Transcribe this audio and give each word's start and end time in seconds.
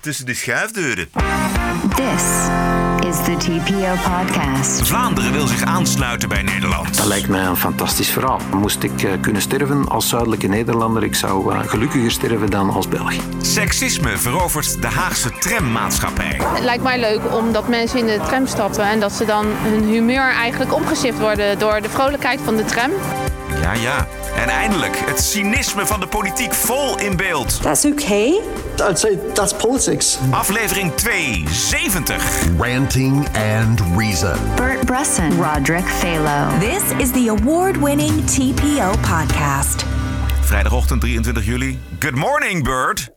tussen 0.00 0.26
de 0.26 0.34
schuifdeuren. 0.34 1.08
This 1.94 2.22
is 3.08 3.16
the 3.24 3.36
TPO 3.38 3.94
podcast. 4.10 4.88
Vlaanderen 4.88 5.32
wil 5.32 5.46
zich 5.46 5.62
aansluiten 5.62 6.28
bij 6.28 6.42
Nederland. 6.42 6.96
Dat 6.96 7.06
lijkt 7.06 7.28
mij 7.28 7.44
een 7.44 7.56
fantastisch 7.56 8.08
verhaal. 8.08 8.40
Moest 8.52 8.82
ik 8.82 9.02
eh, 9.02 9.10
kunnen 9.20 9.42
sterven 9.42 9.88
als 9.88 10.08
zuidelijke 10.08 10.46
Nederlander, 10.46 11.04
ik 11.04 11.14
zou 11.14 11.54
eh, 11.54 11.60
gelukkiger 11.68 12.10
sterven 12.10 12.50
dan 12.50 12.70
als 12.70 12.88
Belg. 12.88 13.12
Seksisme 13.40 14.16
verovert 14.18 14.82
de 14.82 14.86
Haagse 14.86 15.30
trammaatschappij. 15.38 16.40
Het 16.42 16.64
lijkt 16.64 16.82
mij 16.82 17.00
leuk 17.00 17.34
omdat 17.34 17.68
mensen 17.68 17.98
in 17.98 18.06
de 18.06 18.20
tram 18.26 18.46
stappen 18.46 18.84
en 18.84 19.00
dat 19.00 19.12
ze 19.12 19.24
dan 19.24 19.46
hun 19.46 19.84
humeur 19.84 20.32
eigenlijk 20.32 20.74
omgeshift 20.74 21.18
worden 21.18 21.58
door 21.58 21.80
de 21.80 21.88
vrolijkheid 21.90 22.40
van 22.44 22.56
de 22.56 22.64
tram. 22.64 22.90
Ja, 23.62 23.72
ja. 23.72 24.06
En 24.36 24.48
eindelijk 24.48 24.96
het 24.96 25.20
cynisme 25.20 25.86
van 25.86 26.00
de 26.00 26.06
politiek 26.06 26.54
vol 26.54 26.98
in 26.98 27.16
beeld. 27.16 27.62
That's 27.62 27.84
okay. 27.84 28.40
I'd 28.88 28.98
say 28.98 29.18
that's 29.34 29.52
politics. 29.52 30.18
Aflevering 30.30 30.94
270. 30.94 32.46
Ranting 32.58 33.28
and 33.36 33.80
Reason. 33.96 34.38
Bert 34.56 34.84
Bresson, 34.86 35.42
Roderick 35.42 35.86
Phalo. 35.86 36.58
This 36.58 36.82
is 36.98 37.10
the 37.10 37.28
award-winning 37.28 38.24
TPO 38.24 38.90
podcast. 39.00 39.84
Vrijdagochtend 40.40 41.00
23 41.00 41.44
juli. 41.44 41.78
Good 41.98 42.14
morning, 42.14 42.64
Bird. 42.64 43.10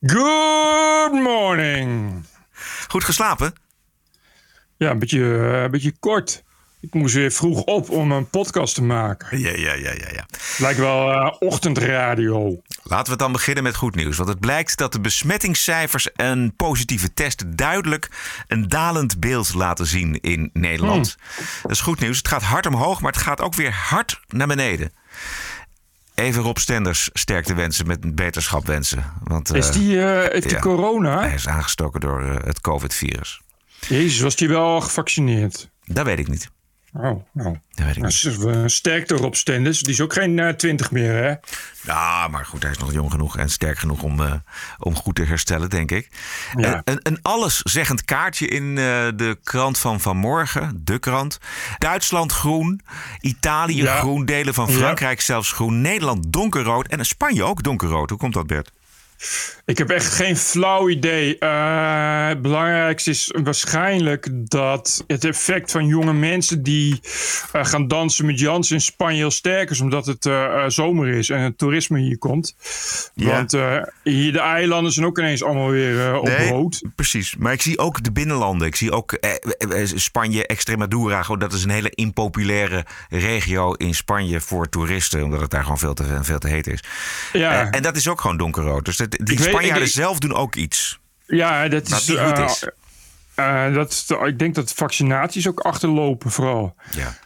Good 0.00 1.12
morning. 1.12 2.12
Goed 2.88 3.04
geslapen? 3.04 3.52
Ja, 4.76 4.90
een 4.90 4.98
beetje, 4.98 5.38
eh, 5.38 5.62
een 5.62 5.70
beetje 5.70 5.92
kort. 6.00 6.42
Ik 6.80 6.94
moest 6.94 7.14
weer 7.14 7.30
vroeg 7.30 7.62
op 7.62 7.90
om 7.90 8.12
een 8.12 8.30
podcast 8.30 8.74
te 8.74 8.82
maken. 8.82 9.38
Ja, 9.38 9.50
ja, 9.50 9.74
ja, 9.74 9.92
ja. 9.92 10.08
ja. 10.12 10.26
Lijkt 10.58 10.78
wel 10.78 11.12
eh, 11.12 11.32
ochtendradio. 11.38 12.62
Laten 12.82 13.12
we 13.12 13.18
dan 13.18 13.32
beginnen 13.32 13.62
met 13.62 13.74
goed 13.74 13.94
nieuws. 13.94 14.16
Want 14.16 14.28
het 14.28 14.40
blijkt 14.40 14.78
dat 14.78 14.92
de 14.92 15.00
besmettingscijfers 15.00 16.12
en 16.12 16.54
positieve 16.56 17.14
testen 17.14 17.56
duidelijk 17.56 18.10
een 18.48 18.68
dalend 18.68 19.20
beeld 19.20 19.54
laten 19.54 19.86
zien 19.86 20.20
in 20.20 20.50
Nederland. 20.52 21.16
Dat 21.62 21.70
is 21.70 21.80
goed 21.80 22.00
nieuws. 22.00 22.16
Het 22.16 22.28
gaat 22.28 22.42
hard 22.42 22.66
omhoog, 22.66 23.00
maar 23.00 23.12
het 23.12 23.20
gaat 23.20 23.40
ook 23.40 23.54
weer 23.54 23.72
hard 23.72 24.20
naar 24.28 24.46
beneden. 24.46 24.92
Even 26.14 26.42
Rob 26.42 26.56
Stenders 26.56 27.10
sterkte 27.12 27.54
wensen 27.54 27.86
met 27.86 28.14
beterschap 28.14 28.66
wensen. 28.66 29.04
Want, 29.24 29.54
Is 29.54 29.68
eh, 29.68 29.72
die, 29.72 30.02
eh, 30.02 30.32
heeft 30.32 30.42
die 30.42 30.52
ja. 30.52 30.60
corona? 30.60 31.20
Hij 31.20 31.34
is 31.34 31.48
aangestoken 31.48 32.00
door 32.00 32.22
het 32.22 32.60
COVID-virus. 32.60 33.40
Jezus, 33.88 34.20
was 34.20 34.36
die 34.36 34.48
wel 34.48 34.80
gevaccineerd? 34.80 35.70
Dat 35.84 36.04
weet 36.04 36.18
ik 36.18 36.28
niet. 36.28 36.50
Oh, 36.92 37.02
nou. 37.32 37.58
Dat 37.74 37.86
weet 37.86 37.96
ik 37.96 38.02
Nou, 38.02 38.12
niet. 38.66 39.24
eh, 39.26 39.30
Stenders. 39.34 39.80
Die 39.80 39.92
is 39.92 40.00
ook 40.00 40.12
geen 40.12 40.38
eh, 40.38 40.48
twintig 40.48 40.90
meer, 40.90 41.12
hè? 41.14 41.34
Ja, 41.92 42.28
maar 42.28 42.44
goed, 42.46 42.62
hij 42.62 42.70
is 42.70 42.78
nog 42.78 42.92
jong 42.92 43.10
genoeg 43.10 43.36
en 43.36 43.48
sterk 43.50 43.78
genoeg 43.78 44.02
om, 44.02 44.20
eh, 44.22 44.32
om 44.78 44.94
goed 44.94 45.14
te 45.14 45.22
herstellen, 45.24 45.70
denk 45.70 45.90
ik. 45.90 46.08
Ja. 46.56 46.74
Eh, 46.74 46.80
een, 46.84 47.00
een 47.02 47.18
alleszeggend 47.22 48.04
kaartje 48.04 48.46
in 48.48 48.68
eh, 48.68 48.74
de 49.16 49.38
krant 49.42 49.78
van 49.78 50.00
vanmorgen, 50.00 50.80
de 50.84 50.98
krant. 50.98 51.38
Duitsland 51.78 52.32
groen, 52.32 52.80
Italië 53.20 53.82
Ja. 53.82 53.96
groen, 53.98 54.24
delen 54.24 54.54
van 54.54 54.66
Ja. 54.70 54.72
Frankrijk 54.76 55.20
zelfs 55.20 55.52
groen, 55.52 55.80
Nederland 55.80 56.32
donkerrood 56.32 56.86
en 56.88 57.04
Spanje 57.06 57.42
ook 57.44 57.62
donkerrood. 57.62 58.10
Hoe 58.10 58.18
komt 58.18 58.34
dat, 58.34 58.46
Bert? 58.46 58.70
Ik 59.64 59.78
heb 59.78 59.90
echt 59.90 60.14
geen 60.14 60.36
flauw 60.36 60.88
idee. 60.88 61.38
Eh, 61.38 62.26
het 62.28 62.42
belangrijkste 62.42 63.10
is 63.10 63.34
waarschijnlijk 63.42 64.28
dat 64.32 65.04
het 65.06 65.24
effect 65.24 65.70
van 65.70 65.86
jonge 65.86 66.12
mensen 66.12 66.62
die 66.62 67.00
eh, 67.52 67.64
gaan 67.64 67.88
dansen 67.88 68.26
met 68.26 68.40
Jans 68.40 68.70
in 68.70 68.80
Spanje 68.80 69.16
heel 69.16 69.30
sterk 69.30 69.70
is, 69.70 69.80
omdat 69.80 70.06
het 70.06 70.26
eh, 70.26 70.64
zomer 70.66 71.08
is 71.08 71.30
en 71.30 71.40
het 71.40 71.58
toerisme 71.58 71.98
hier 71.98 72.18
komt. 72.18 72.56
Ja. 73.14 73.26
Want 73.26 73.56
hier 74.02 74.32
de 74.32 74.40
eilanden 74.40 74.92
zijn 74.92 75.06
ook 75.06 75.18
ineens 75.18 75.42
allemaal 75.42 75.70
weer 75.70 76.18
op 76.18 76.28
rood. 76.28 76.82
precies. 76.94 77.36
Maar 77.36 77.52
ik 77.52 77.62
zie 77.62 77.78
ook 77.78 78.02
de 78.02 78.12
binnenlanden. 78.12 78.66
Ik 78.66 78.76
zie 78.76 78.92
ook 78.92 79.12
eh, 79.12 79.86
Spanje, 79.94 80.46
Extremadura. 80.46 81.22
Gewoon, 81.22 81.38
dat 81.38 81.52
is 81.52 81.64
een 81.64 81.70
hele 81.70 81.90
impopulaire 81.90 82.84
regio 83.08 83.72
in 83.72 83.94
Spanje 83.94 84.40
voor 84.40 84.68
toeristen. 84.68 85.24
Omdat 85.24 85.40
het 85.40 85.50
daar 85.50 85.62
gewoon 85.62 85.78
veel 85.78 85.94
te, 85.94 86.18
veel 86.22 86.38
te 86.38 86.48
heet 86.48 86.66
is. 86.66 86.82
Ja, 87.32 87.70
en 87.70 87.82
dat 87.82 87.96
is 87.96 88.08
ook 88.08 88.20
gewoon 88.20 88.36
donkerrood. 88.36 88.84
Dus 88.84 88.96
dat, 88.96 89.09
die 89.10 89.20
Ik 89.34 89.38
weet- 89.38 89.48
Spanjaarden 89.48 89.82
ik- 89.82 89.88
zelf 89.92 90.18
doen 90.18 90.34
ook 90.34 90.54
iets. 90.54 90.98
ja 91.26 91.68
dat 91.68 91.88
is. 91.90 92.08
niet 92.08 92.18
goed 92.18 92.38
eh, 92.38 92.44
is. 92.44 92.68
eh, 93.34 93.74
dat, 93.74 94.06
ik 94.26 94.38
denk 94.38 94.54
dat 94.54 94.72
vaccinaties 94.72 95.48
ook 95.48 95.60
achterlopen, 95.60 96.30
vooral. 96.30 96.74
Ja. 96.96 97.18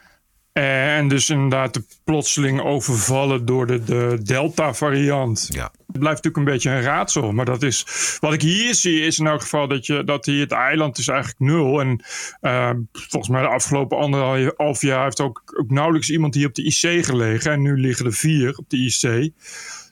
En 0.53 1.09
dus 1.09 1.31
inderdaad 1.31 1.75
de 1.75 1.85
plotseling 2.05 2.61
overvallen 2.63 3.45
door 3.45 3.67
de, 3.67 3.85
de 3.85 4.19
Delta-variant. 4.23 5.47
Ja. 5.51 5.63
Het 5.63 5.99
blijft 6.03 6.23
natuurlijk 6.25 6.37
een 6.37 6.53
beetje 6.53 6.71
een 6.71 6.83
raadsel. 6.83 7.33
Maar 7.33 7.45
dat 7.45 7.63
is, 7.63 7.87
wat 8.21 8.33
ik 8.33 8.43
hier 8.43 8.75
zie 8.75 9.01
is 9.01 9.19
in 9.19 9.27
elk 9.27 9.41
geval 9.41 9.69
dat, 9.69 9.87
je, 9.87 10.05
dat 10.05 10.25
hier 10.27 10.41
het 10.41 10.53
eiland 10.53 10.99
is 10.99 11.09
eigenlijk 11.09 11.39
nul. 11.41 11.81
En 11.81 12.05
eh, 12.41 12.71
volgens 12.93 13.29
mij 13.33 13.43
de 13.43 13.49
afgelopen 13.49 13.99
anderhalf 13.99 14.81
jaar 14.81 15.05
heeft 15.05 15.21
ook, 15.21 15.43
ook 15.61 15.71
nauwelijks 15.71 16.11
iemand 16.11 16.35
hier 16.35 16.47
op 16.47 16.55
de 16.55 16.65
IC 16.65 17.05
gelegen. 17.05 17.53
En 17.53 17.63
nu 17.63 17.77
liggen 17.81 18.07
er 18.07 18.13
vier 18.13 18.57
op 18.57 18.65
de 18.69 18.77
IC. 18.77 19.33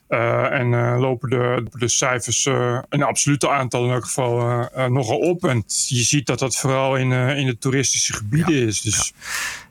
Eh, 0.07 0.51
en 0.51 0.73
eh, 0.73 0.99
lopen 0.99 1.29
de, 1.29 1.65
de 1.71 1.87
cijfers, 1.87 2.45
eh 2.45 2.79
een 2.89 3.03
absolute 3.03 3.49
aantal 3.49 3.85
in 3.85 3.91
elk 3.91 4.03
geval, 4.03 4.67
nogal 4.89 5.17
op. 5.17 5.45
En 5.45 5.63
je 5.87 6.03
ziet 6.03 6.25
dat 6.25 6.39
dat 6.39 6.57
vooral 6.57 6.95
in, 6.95 7.11
in 7.11 7.45
de 7.45 7.57
toeristische 7.57 8.13
gebieden 8.13 8.67
is. 8.67 8.81
Dus 8.81 9.13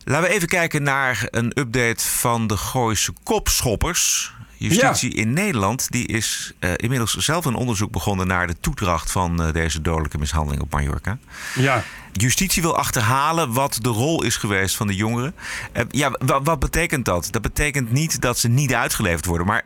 Laten 0.04 0.28
we 0.28 0.34
even 0.34 0.48
kijken 0.48 0.82
naar 0.82 1.28
een 1.30 1.52
update 1.58 2.04
van 2.04 2.46
de 2.46 2.56
Gooise 2.56 3.12
kopschoppers. 3.22 4.32
Justitie 4.68 5.14
in 5.14 5.32
Nederland 5.32 5.90
die 5.90 6.06
is 6.06 6.52
eh, 6.58 6.70
inmiddels 6.76 7.16
zelf 7.16 7.44
een 7.44 7.54
onderzoek 7.54 7.90
begonnen 7.90 8.26
naar 8.26 8.46
de 8.46 8.54
toedracht 8.60 9.10
van 9.10 9.42
eh, 9.42 9.52
deze 9.52 9.80
dodelijke 9.80 10.18
mishandeling 10.18 10.62
op 10.62 10.70
Mallorca. 10.72 11.18
ja, 11.54 11.84
Justitie 12.12 12.62
wil 12.62 12.76
achterhalen 12.76 13.52
wat 13.52 13.78
de 13.80 13.88
rol 13.88 14.22
is 14.24 14.36
geweest 14.36 14.76
van 14.76 14.86
de 14.86 14.94
jongeren. 14.94 15.34
Eh, 15.72 15.84
ja, 15.90 16.10
wa- 16.18 16.42
wat 16.42 16.58
betekent 16.58 17.04
dat? 17.04 17.28
Dat 17.30 17.42
betekent 17.42 17.92
niet 17.92 18.20
dat 18.20 18.38
ze 18.38 18.48
niet 18.48 18.74
uitgeleverd 18.74 19.26
worden. 19.26 19.46
Maar 19.46 19.64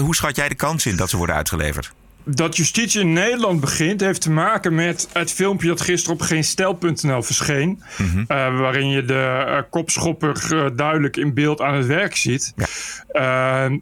hoe 0.00 0.14
schat 0.14 0.36
jij 0.36 0.48
de 0.48 0.54
kans 0.54 0.86
in 0.86 0.96
dat 0.96 1.10
ze 1.10 1.16
worden 1.16 1.36
uitgeleverd? 1.36 1.92
Dat 2.24 2.56
justitie 2.56 3.00
in 3.00 3.12
Nederland 3.12 3.60
begint, 3.60 4.00
heeft 4.00 4.20
te 4.20 4.30
maken 4.30 4.74
met 4.74 5.08
het 5.12 5.32
filmpje 5.32 5.68
dat 5.68 5.80
gisteren 5.80 6.16
op 6.16 6.22
geenstijl.nl 6.22 7.22
verscheen. 7.22 7.82
eh, 8.26 8.58
waarin 8.58 8.88
je 8.88 9.04
de 9.04 9.44
eh, 9.46 9.58
kopschopper 9.70 10.46
eh, 10.50 10.66
duidelijk 10.76 11.16
in 11.16 11.34
beeld 11.34 11.60
aan 11.60 11.74
het 11.74 11.86
werk 11.86 12.16
ziet. 12.16 12.54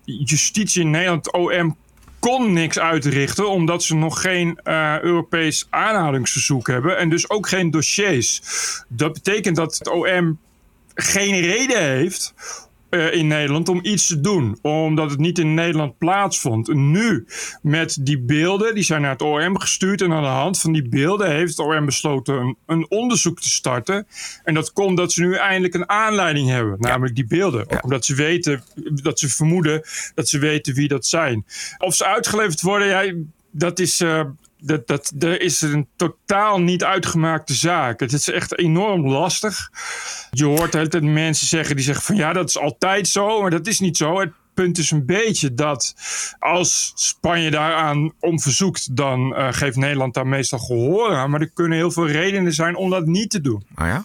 Justitie 0.04 0.82
in 0.82 0.90
Nederland, 0.90 1.32
OM, 1.32 1.76
kon 2.22 2.52
niks 2.52 2.78
uitrichten 2.78 3.48
omdat 3.48 3.82
ze 3.82 3.94
nog 3.94 4.20
geen 4.20 4.58
eh, 4.62 5.00
Europees 5.00 5.66
aanhalingsverzoek 5.70 6.66
hebben 6.66 6.98
en 6.98 7.10
dus 7.10 7.30
ook 7.30 7.48
geen 7.48 7.70
dossiers. 7.70 8.42
Dat 8.88 9.12
betekent 9.12 9.56
dat 9.56 9.78
het 9.78 9.88
OM 9.88 10.38
geen 10.94 11.40
reden 11.40 11.82
heeft 11.82 12.34
eh, 12.92 13.14
in 13.14 13.26
Nederland 13.26 13.68
om 13.68 13.78
iets 13.82 14.06
te 14.06 14.20
doen. 14.20 14.58
Omdat 14.62 15.10
het 15.10 15.18
niet 15.18 15.38
in 15.38 15.54
Nederland 15.54 15.98
plaatsvond. 15.98 16.74
Nu, 16.74 17.26
met 17.62 17.98
die 18.00 18.20
beelden, 18.20 18.74
die 18.74 18.84
zijn 18.84 19.02
naar 19.02 19.10
het 19.10 19.22
OM 19.22 19.58
gestuurd. 19.58 20.02
En 20.02 20.12
aan 20.12 20.22
de 20.22 20.28
hand 20.28 20.60
van 20.60 20.72
die 20.72 20.88
beelden 20.88 21.30
heeft 21.30 21.56
het 21.56 21.66
OM 21.66 21.84
besloten 21.84 22.34
een, 22.34 22.56
een 22.66 22.86
onderzoek 22.90 23.40
te 23.40 23.48
starten. 23.48 24.06
En 24.44 24.54
dat 24.54 24.72
komt 24.72 24.96
dat 24.96 25.12
ze 25.12 25.22
nu 25.22 25.34
eindelijk 25.34 25.74
een 25.74 25.88
aanleiding 25.88 26.48
hebben. 26.48 26.76
Namelijk 26.78 27.14
die 27.14 27.26
beelden. 27.26 27.70
Ook 27.70 27.84
omdat 27.84 28.04
ze 28.04 28.14
weten, 28.14 28.62
dat 29.02 29.18
ze 29.18 29.28
vermoeden 29.28 29.82
dat 30.14 30.28
ze 30.28 30.38
weten 30.38 30.74
wie 30.74 30.88
dat 30.88 31.06
zijn. 31.06 31.44
Of 31.78 31.94
ze 31.94 32.06
uitgeleverd 32.06 32.60
worden, 32.60 32.88
ja, 32.88 33.12
dat 33.50 33.78
is... 33.78 34.00
eh, 34.00 34.24
dat, 34.62 34.86
dat, 34.86 35.12
er 35.18 35.40
is 35.40 35.60
een 35.60 35.88
totaal 35.96 36.60
niet 36.60 36.84
uitgemaakte 36.84 37.54
zaak. 37.54 38.00
Het 38.00 38.12
is 38.12 38.30
echt 38.30 38.58
enorm 38.58 39.06
lastig. 39.06 39.70
Je 40.30 40.44
hoort 40.44 40.72
de 40.72 40.78
hele 40.78 40.90
tijd 40.90 41.02
mensen 41.02 41.46
zeggen 41.46 41.76
die 41.76 41.84
zeggen 41.84 42.04
van 42.04 42.16
ja, 42.16 42.32
dat 42.32 42.48
is 42.48 42.58
altijd 42.58 43.08
zo, 43.08 43.40
maar 43.40 43.50
dat 43.50 43.66
is 43.66 43.80
niet 43.80 43.96
zo. 43.96 44.20
Het 44.20 44.32
punt 44.54 44.78
is 44.78 44.90
een 44.90 45.06
beetje 45.06 45.54
dat 45.54 45.94
als 46.38 46.92
Spanje 46.94 47.50
daaraan 47.50 48.12
om 48.20 48.40
verzoekt, 48.40 48.96
dan 48.96 49.34
eh, 49.34 49.48
geeft 49.50 49.76
Nederland 49.76 50.14
daar 50.14 50.26
meestal 50.26 50.58
gehoor 50.58 51.14
aan. 51.14 51.30
Maar 51.30 51.40
er 51.40 51.50
kunnen 51.50 51.78
heel 51.78 51.90
veel 51.90 52.08
redenen 52.08 52.52
zijn 52.52 52.76
om 52.76 52.90
dat 52.90 53.06
niet 53.06 53.30
te 53.30 53.40
doen. 53.40 53.66
Oh 53.76 53.86
ja? 53.86 54.04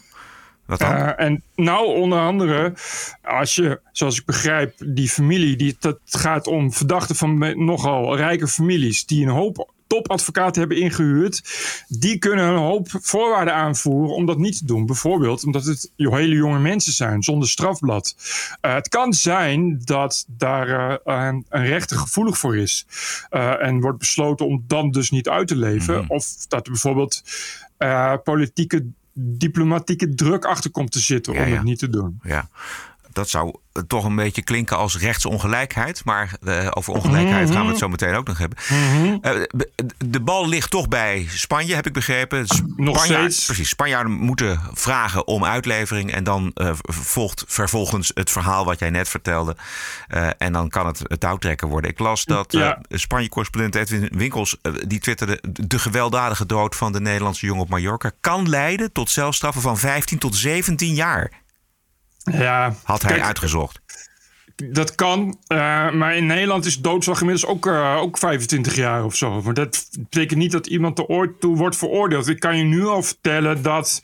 Wat 0.66 0.80
dan? 0.80 0.94
Eh, 0.94 1.26
en 1.26 1.44
nou, 1.56 1.86
onder 1.96 2.20
andere, 2.20 2.74
als 3.24 3.56
je, 3.56 3.80
zoals 3.92 4.20
ik 4.20 4.26
begrijp, 4.26 4.74
die 4.86 5.10
familie, 5.10 5.56
die, 5.56 5.76
dat 5.80 6.00
gaat 6.06 6.48
om 6.48 6.74
verdachten 6.74 7.16
van 7.16 7.66
nogal 7.66 8.18
rijke 8.18 8.48
families, 8.48 9.06
die 9.06 9.26
een 9.26 9.32
hoop 9.32 9.76
topadvocaten 9.88 10.60
hebben 10.60 10.78
ingehuurd, 10.78 11.44
die 11.88 12.18
kunnen 12.18 12.46
een 12.46 12.58
hoop 12.58 12.88
voorwaarden 12.90 13.54
aanvoeren 13.54 14.16
om 14.16 14.26
dat 14.26 14.38
niet 14.38 14.58
te 14.58 14.66
doen. 14.66 14.86
Bijvoorbeeld 14.86 15.44
omdat 15.44 15.66
het 15.66 15.92
hele 15.96 16.36
jonge 16.36 16.60
mensen 16.60 16.94
zijn, 16.94 17.24
zonder 17.24 17.50
strafblad. 17.50 18.16
Eh, 18.62 18.74
het 18.74 18.88
kan 18.88 19.14
zijn 19.14 19.82
dat 19.84 20.26
daar 20.28 21.00
eh, 21.00 21.26
een, 21.28 21.46
een 21.50 21.66
rechter 21.66 21.98
gevoelig 21.98 22.38
voor 22.38 22.58
is 22.58 22.86
eh, 23.30 23.64
en 23.64 23.82
wordt 23.82 24.00
besloten 24.00 24.46
om 24.46 24.64
dan 24.68 24.92
dus 24.92 25.12
niet 25.12 25.30
uit 25.30 25.48
te 25.48 25.56
leven. 25.56 26.06
Of 26.10 26.46
dat 26.48 26.66
er 26.66 26.72
bijvoorbeeld 26.72 27.24
politieke, 28.24 28.86
diplomatieke 29.14 30.14
druk 30.14 30.46
achter 30.46 30.72
komt 30.72 30.92
te 30.92 31.00
zitten 31.00 31.34
Ja, 31.34 31.44
om 31.44 31.48
ja. 31.48 31.56
het 31.56 31.64
niet 31.64 31.80
te 31.80 31.90
doen. 31.90 32.20
Ja. 32.24 32.50
Dat 33.18 33.30
zou 33.30 33.54
eh, 33.74 33.84
toch 33.88 34.04
een 34.06 34.16
beetje 34.16 34.42
klinken 34.42 34.78
als 34.78 34.98
rechtsongelijkheid. 34.98 36.02
Maar 36.06 36.32
eh, 36.46 36.68
over 36.74 36.94
ongelijkheid 36.94 37.52
gaan 37.52 37.64
we 37.64 37.70
het 37.70 37.78
zo 37.78 37.90
meteen 37.90 38.16
ook 38.16 38.28
nog 38.28 38.38
hebben. 38.38 38.58
Eh, 39.22 39.32
de- 39.50 39.72
de 40.06 40.20
bal 40.22 40.48
ligt 40.48 40.70
toch 40.72 40.88
bij 40.88 41.28
Spanje, 41.30 41.76
heb 41.76 41.86
ik 41.86 41.94
begrepen. 41.94 42.46
Nog 42.76 42.96
Spanjaard- 42.98 43.34
steeds. 43.34 43.46
Precies, 43.46 43.70
Spanjaarden 43.70 44.12
moeten 44.12 44.60
vragen 44.74 45.28
om 45.28 45.46
uitlevering. 45.46 46.12
En 46.12 46.24
dan 46.24 46.52
volgt 46.84 47.44
vervolgens 47.48 48.12
het 48.14 48.32
verhaal 48.32 48.66
wat 48.66 48.80
jij 48.80 48.90
net 48.90 49.10
vertelde. 49.10 49.56
En 50.38 50.54
dan 50.54 50.70
kan 50.70 50.86
het 50.88 51.00
het 51.04 51.20
touwtrekken 51.20 51.68
worden. 51.68 51.90
Ik 51.92 52.00
las 52.00 52.26
dat 52.26 52.52
Ja. 52.52 52.82
Spanje-correspondent 52.90 53.76
Edwin 53.76 54.10
Winkels... 54.14 54.58
die 54.88 55.00
twitterde... 55.00 55.40
de 55.52 55.80
gewelddadige 55.80 56.46
dood 56.46 56.76
van 56.76 56.92
de 56.92 57.00
Nederlandse 57.02 57.46
jongen 57.46 57.62
op 57.64 57.70
Mallorca... 57.70 58.12
kan 58.22 58.50
leiden 58.50 58.92
tot 58.92 59.10
celstraffen 59.10 59.62
van 59.62 59.78
15 59.78 60.18
tot 60.18 60.36
17 60.36 60.94
jaar. 60.94 61.32
Ja, 62.32 62.76
Had 62.84 63.02
hij 63.02 63.12
kijk, 63.12 63.24
uitgezocht. 63.24 63.80
Dat 64.56 64.96
kan, 64.96 65.38
eh, 65.48 65.58
maar 65.92 66.16
in 66.16 66.26
Nederland 66.26 66.66
is 66.66 66.80
doodslag 66.80 67.20
inmiddels 67.20 67.50
ook, 67.52 67.66
eh, 67.68 67.96
ook 68.02 68.18
25 68.18 68.76
jaar 68.76 69.04
of 69.04 69.16
zo. 69.16 69.42
Maar 69.42 69.54
dat 69.54 69.88
betekent 70.00 70.40
niet 70.40 70.52
dat 70.52 70.68
iemand 70.68 71.00
er 71.00 71.06
ooit 71.06 71.40
toe 71.40 71.56
wordt 71.58 71.76
veroordeeld. 71.76 72.28
Ik 72.28 72.40
kan 72.40 72.58
je 72.58 72.64
nu 72.64 72.86
al 72.86 73.04
vertellen 73.04 73.62
dat 73.62 74.02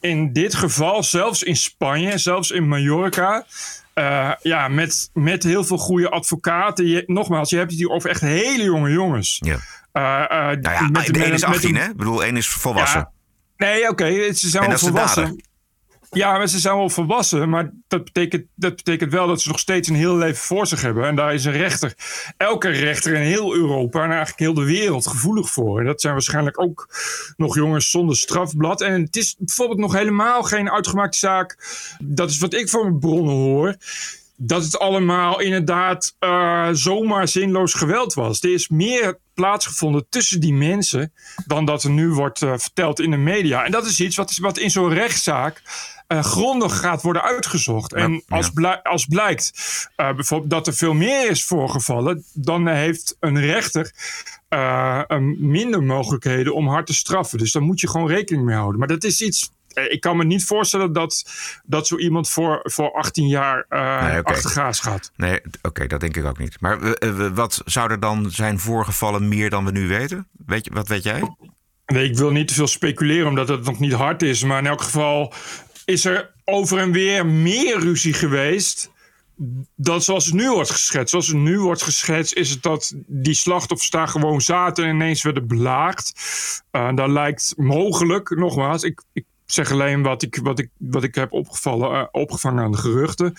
in 0.00 0.32
dit 0.32 0.54
geval, 0.54 1.02
zelfs 1.02 1.42
in 1.42 1.56
Spanje, 1.56 2.18
zelfs 2.18 2.50
in 2.50 2.68
Mallorca. 2.68 3.46
eh, 3.94 4.30
ja, 4.42 4.68
met, 4.68 5.10
met 5.12 5.42
heel 5.42 5.64
veel 5.64 5.78
goede 5.78 6.10
advocaten. 6.10 6.86
Je, 6.86 7.02
nogmaals, 7.06 7.50
je 7.50 7.56
hebt 7.56 7.70
het 7.70 7.78
hier 7.80 7.90
over 7.90 8.10
echt 8.10 8.20
hele 8.20 8.62
jonge 8.64 8.90
jongens. 8.90 9.38
Ja. 9.44 9.58
Nou 9.92 10.60
ja, 10.62 10.88
met- 10.92 11.06
de 11.14 11.26
een 11.26 11.32
is 11.32 11.40
met 11.40 11.50
18, 11.50 11.74
een- 11.74 11.80
hè? 11.82 11.88
Ik 11.88 11.96
bedoel, 11.96 12.24
één 12.24 12.36
is 12.36 12.48
volwassen. 12.48 12.98
Ja. 13.56 13.66
Nee, 13.66 13.88
oké, 13.88 14.32
ze 14.32 14.48
zijn 14.48 14.70
de 14.70 14.78
volwassen. 14.78 15.42
Ja, 16.14 16.46
ze 16.46 16.58
zijn 16.58 16.76
wel 16.76 16.88
volwassen. 16.88 17.48
Maar 17.48 17.70
dat 17.88 18.04
betekent, 18.04 18.44
dat 18.54 18.76
betekent 18.76 19.12
wel 19.12 19.26
dat 19.26 19.40
ze 19.40 19.48
nog 19.48 19.58
steeds 19.58 19.88
een 19.88 19.94
heel 19.94 20.16
leven 20.16 20.42
voor 20.42 20.66
zich 20.66 20.82
hebben. 20.82 21.04
En 21.06 21.16
daar 21.16 21.34
is 21.34 21.44
een 21.44 21.52
rechter, 21.52 21.94
elke 22.36 22.68
rechter 22.68 23.14
in 23.14 23.20
heel 23.20 23.54
Europa 23.54 24.02
en 24.02 24.08
eigenlijk 24.10 24.38
heel 24.38 24.54
de 24.54 24.64
wereld 24.64 25.06
gevoelig 25.06 25.50
voor. 25.50 25.80
En 25.80 25.86
dat 25.86 26.00
zijn 26.00 26.12
waarschijnlijk 26.12 26.60
ook 26.60 26.88
nog 27.36 27.54
jongens 27.54 27.90
zonder 27.90 28.16
strafblad. 28.16 28.80
En 28.80 29.02
het 29.02 29.16
is 29.16 29.36
bijvoorbeeld 29.38 29.78
nog 29.78 29.92
helemaal 29.92 30.42
geen 30.42 30.70
uitgemaakte 30.70 31.18
zaak. 31.18 31.58
Dat 32.02 32.30
is 32.30 32.38
wat 32.38 32.54
ik 32.54 32.68
van 32.68 32.82
mijn 32.82 32.98
bronnen 32.98 33.34
hoor. 33.34 33.76
Dat 34.36 34.62
het 34.62 34.78
allemaal 34.78 35.40
inderdaad 35.40 36.14
eh, 36.18 36.68
zomaar 36.72 37.28
zinloos 37.28 37.74
geweld 37.74 38.14
was. 38.14 38.42
Er 38.42 38.52
is 38.52 38.68
meer 38.68 39.18
plaatsgevonden 39.34 40.06
tussen 40.08 40.40
die 40.40 40.52
mensen 40.54 41.12
dan 41.46 41.64
dat 41.64 41.82
er 41.82 41.90
nu 41.90 42.08
wordt 42.08 42.42
eh, 42.42 42.52
verteld 42.56 43.00
in 43.00 43.10
de 43.10 43.16
media. 43.16 43.64
En 43.64 43.70
dat 43.70 43.86
is 43.86 44.00
iets 44.00 44.16
wat, 44.16 44.36
wat 44.36 44.58
in 44.58 44.70
zo'n 44.70 44.92
rechtszaak 44.92 45.62
eh, 46.06 46.24
grondig 46.24 46.78
gaat 46.78 47.02
worden 47.02 47.22
uitgezocht. 47.22 47.92
En 47.92 48.12
ja. 48.12 48.36
als, 48.36 48.50
blij- 48.50 48.82
als 48.82 49.04
blijkt 49.04 49.52
bijvoorbeeld 49.96 50.50
dat 50.50 50.66
er 50.66 50.74
veel 50.74 50.94
meer 50.94 51.30
is 51.30 51.44
voorgevallen, 51.44 52.24
dan 52.32 52.68
heeft 52.68 53.16
een 53.20 53.40
rechter 53.40 53.92
minder 55.38 55.82
mogelijkheden 55.82 56.54
om 56.54 56.68
hard 56.68 56.86
te 56.86 56.94
straffen. 56.94 57.38
Dus 57.38 57.52
daar 57.52 57.62
moet 57.62 57.80
je 57.80 57.88
gewoon 57.88 58.08
rekening 58.08 58.44
mee 58.44 58.56
houden. 58.56 58.78
Maar 58.78 58.88
dat 58.88 59.04
is 59.04 59.20
iets. 59.20 59.50
Eh, 59.74 59.92
Ik 59.92 60.00
kan 60.00 60.16
me 60.16 60.24
niet 60.24 60.44
voorstellen 60.44 60.92
dat, 60.92 61.24
dat 61.64 61.86
zo 61.86 61.96
iemand 61.96 62.28
voor, 62.28 62.60
voor 62.62 62.92
18 62.92 63.28
jaar 63.28 63.64
eh 63.68 64.06
Nee, 64.06 64.18
oké. 64.18 64.32
achter 64.32 64.50
gaas 64.50 64.80
gaat. 64.80 65.12
Nee, 65.16 65.40
oké, 65.62 65.86
dat 65.86 66.00
denk 66.00 66.16
ik 66.16 66.24
ook 66.24 66.38
niet. 66.38 66.60
Maar 66.60 66.82
eh, 66.82 67.28
wat 67.34 67.62
zou 67.64 67.90
er 67.90 68.00
dan 68.00 68.30
zijn 68.30 68.58
voorgevallen 68.58 69.28
meer 69.28 69.50
dan 69.50 69.64
we 69.64 69.70
nu 69.70 69.88
weten? 69.88 70.28
Weet 70.46 70.64
je, 70.64 70.70
wat 70.74 70.88
weet 70.88 71.02
jij? 71.02 71.34
Nee, 71.86 72.08
ik 72.08 72.16
wil 72.16 72.30
niet 72.30 72.48
te 72.48 72.54
veel 72.54 72.66
speculeren 72.66 73.28
omdat 73.28 73.48
het 73.48 73.64
nog 73.64 73.78
niet 73.78 73.92
hard 73.92 74.22
is. 74.22 74.44
Maar 74.44 74.58
in 74.58 74.66
elk 74.66 74.82
geval 74.82 75.32
is 75.84 76.04
er 76.04 76.32
over 76.44 76.78
en 76.78 76.92
weer 76.92 77.26
meer 77.26 77.78
ruzie 77.80 78.12
geweest. 78.14 78.92
Dan 79.76 80.02
zoals 80.02 80.24
het 80.24 80.34
nu 80.34 80.50
wordt 80.50 80.70
geschetst. 80.70 81.10
Zoals 81.10 81.26
het 81.26 81.36
nu 81.36 81.60
wordt 81.60 81.82
geschetst 81.82 82.34
is 82.34 82.50
het 82.50 82.62
dat 82.62 82.94
die 83.06 83.34
slachtoffers 83.34 83.90
daar 83.90 84.08
gewoon 84.08 84.40
zaten 84.40 84.84
en 84.84 84.94
ineens 84.94 85.22
werden 85.22 85.46
belaagd. 85.46 86.12
Uh, 86.72 86.94
daar 86.94 87.10
lijkt 87.10 87.54
mogelijk, 87.56 88.30
nogmaals, 88.30 88.82
ik, 88.82 89.02
ik 89.12 89.24
zeg 89.54 89.70
alleen 89.70 90.02
wat 90.02 90.22
ik, 90.22 90.38
wat 90.42 90.58
ik, 90.58 90.68
wat 90.78 91.02
ik 91.02 91.14
heb 91.14 91.32
opgevallen, 91.32 91.92
uh, 91.92 92.04
opgevangen 92.10 92.64
aan 92.64 92.72
de 92.72 92.78
geruchten. 92.78 93.34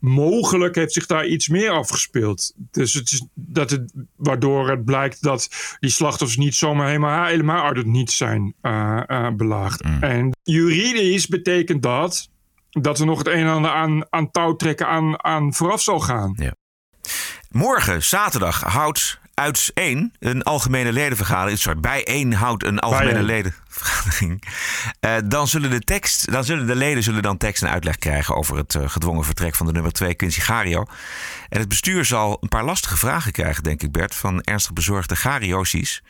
Mogelijk 0.00 0.74
heeft 0.74 0.92
zich 0.92 1.06
daar 1.06 1.26
iets 1.26 1.48
meer 1.48 1.70
afgespeeld. 1.70 2.52
Dus 2.70 2.94
het 2.94 3.10
is 3.10 3.26
dat 3.34 3.70
het, 3.70 3.92
waardoor 4.16 4.70
het 4.70 4.84
blijkt 4.84 5.22
dat 5.22 5.48
die 5.80 5.90
slachtoffers 5.90 6.38
niet 6.38 6.54
zomaar 6.54 6.86
helemaal, 6.86 7.26
helemaal 7.26 7.64
uit 7.64 7.76
het 7.76 7.86
niet 7.86 8.10
zijn 8.10 8.54
uh, 8.62 9.00
uh, 9.06 9.28
belaagd. 9.30 9.84
Mm. 9.84 10.02
En 10.02 10.36
juridisch 10.42 11.26
betekent 11.26 11.82
dat 11.82 12.28
dat 12.70 12.98
er 12.98 13.06
nog 13.06 13.18
het 13.18 13.26
een 13.26 13.46
en 13.46 13.52
ander 13.52 13.70
aan, 13.70 14.06
aan 14.10 14.30
touwtrekken 14.30 14.86
aan, 14.86 15.24
aan 15.24 15.54
vooraf 15.54 15.82
zal 15.82 16.00
gaan. 16.00 16.34
Ja. 16.36 16.54
Morgen, 17.50 18.04
zaterdag, 18.04 18.60
houdt 18.60 19.20
uit 19.34 19.70
één 19.74 20.12
een 20.18 20.42
algemene 20.42 20.92
ledenvergadering. 20.92 21.58
Sorry, 21.58 21.80
bij 21.80 22.04
één 22.04 22.32
houdt 22.32 22.64
een 22.64 22.78
algemene 22.78 23.22
ledenvergadering. 23.68 24.42
Uh, 25.00 25.16
dan, 25.24 25.48
zullen 25.48 25.70
de 25.70 25.80
tekst, 25.80 26.32
dan 26.32 26.44
zullen 26.44 26.66
de 26.66 26.74
leden 26.74 27.02
zullen 27.02 27.22
dan 27.22 27.36
tekst 27.36 27.62
en 27.62 27.70
uitleg 27.70 27.96
krijgen 27.96 28.36
over 28.36 28.56
het 28.56 28.74
uh, 28.74 28.88
gedwongen 28.88 29.24
vertrek 29.24 29.54
van 29.54 29.66
de 29.66 29.72
nummer 29.72 29.92
2 29.92 30.14
Quincy 30.14 30.40
Gario. 30.40 30.84
En 31.48 31.58
het 31.58 31.68
bestuur 31.68 32.04
zal 32.04 32.38
een 32.40 32.48
paar 32.48 32.64
lastige 32.64 32.96
vragen 32.96 33.32
krijgen, 33.32 33.62
denk 33.62 33.82
ik, 33.82 33.92
Bert, 33.92 34.14
van 34.14 34.42
ernstig 34.42 34.72
bezorgde 34.72 35.16
Gariosies. 35.16 36.02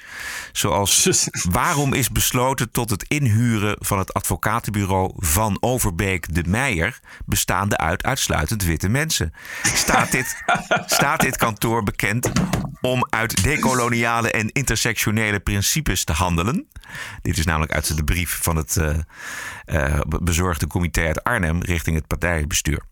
Zoals 0.53 1.09
waarom 1.51 1.93
is 1.93 2.11
besloten 2.11 2.71
tot 2.71 2.91
het 2.91 3.05
inhuren 3.09 3.77
van 3.79 3.99
het 3.99 4.15
advocatenbureau 4.15 5.13
van 5.17 5.57
Overbeek 5.61 6.35
de 6.35 6.45
Meijer, 6.47 7.01
bestaande 7.27 7.77
uit 7.77 8.03
uitsluitend 8.03 8.65
witte 8.65 8.89
mensen? 8.89 9.33
Staat 9.63 10.13
dit, 10.13 10.43
staat 10.87 11.21
dit 11.21 11.37
kantoor 11.37 11.83
bekend 11.83 12.31
om 12.81 13.07
uit 13.11 13.43
decoloniale 13.43 14.31
en 14.31 14.53
intersectionele 14.53 15.41
principes 15.41 16.05
te 16.05 16.13
handelen. 16.13 16.67
Dit 17.23 17.39
is 17.39 17.45
namelijk 17.49 17.73
uit 17.73 17.97
de 17.97 18.05
brief 18.05 18.39
van 18.43 18.57
het 18.57 18.77
uh, 18.77 18.95
uh, 19.67 20.01
bezorgde 20.21 20.67
comité 20.67 21.07
uit 21.07 21.25
Arnhem 21.25 21.63
richting 21.63 21.97
het 21.97 22.07
partijbestuur. 22.07 22.83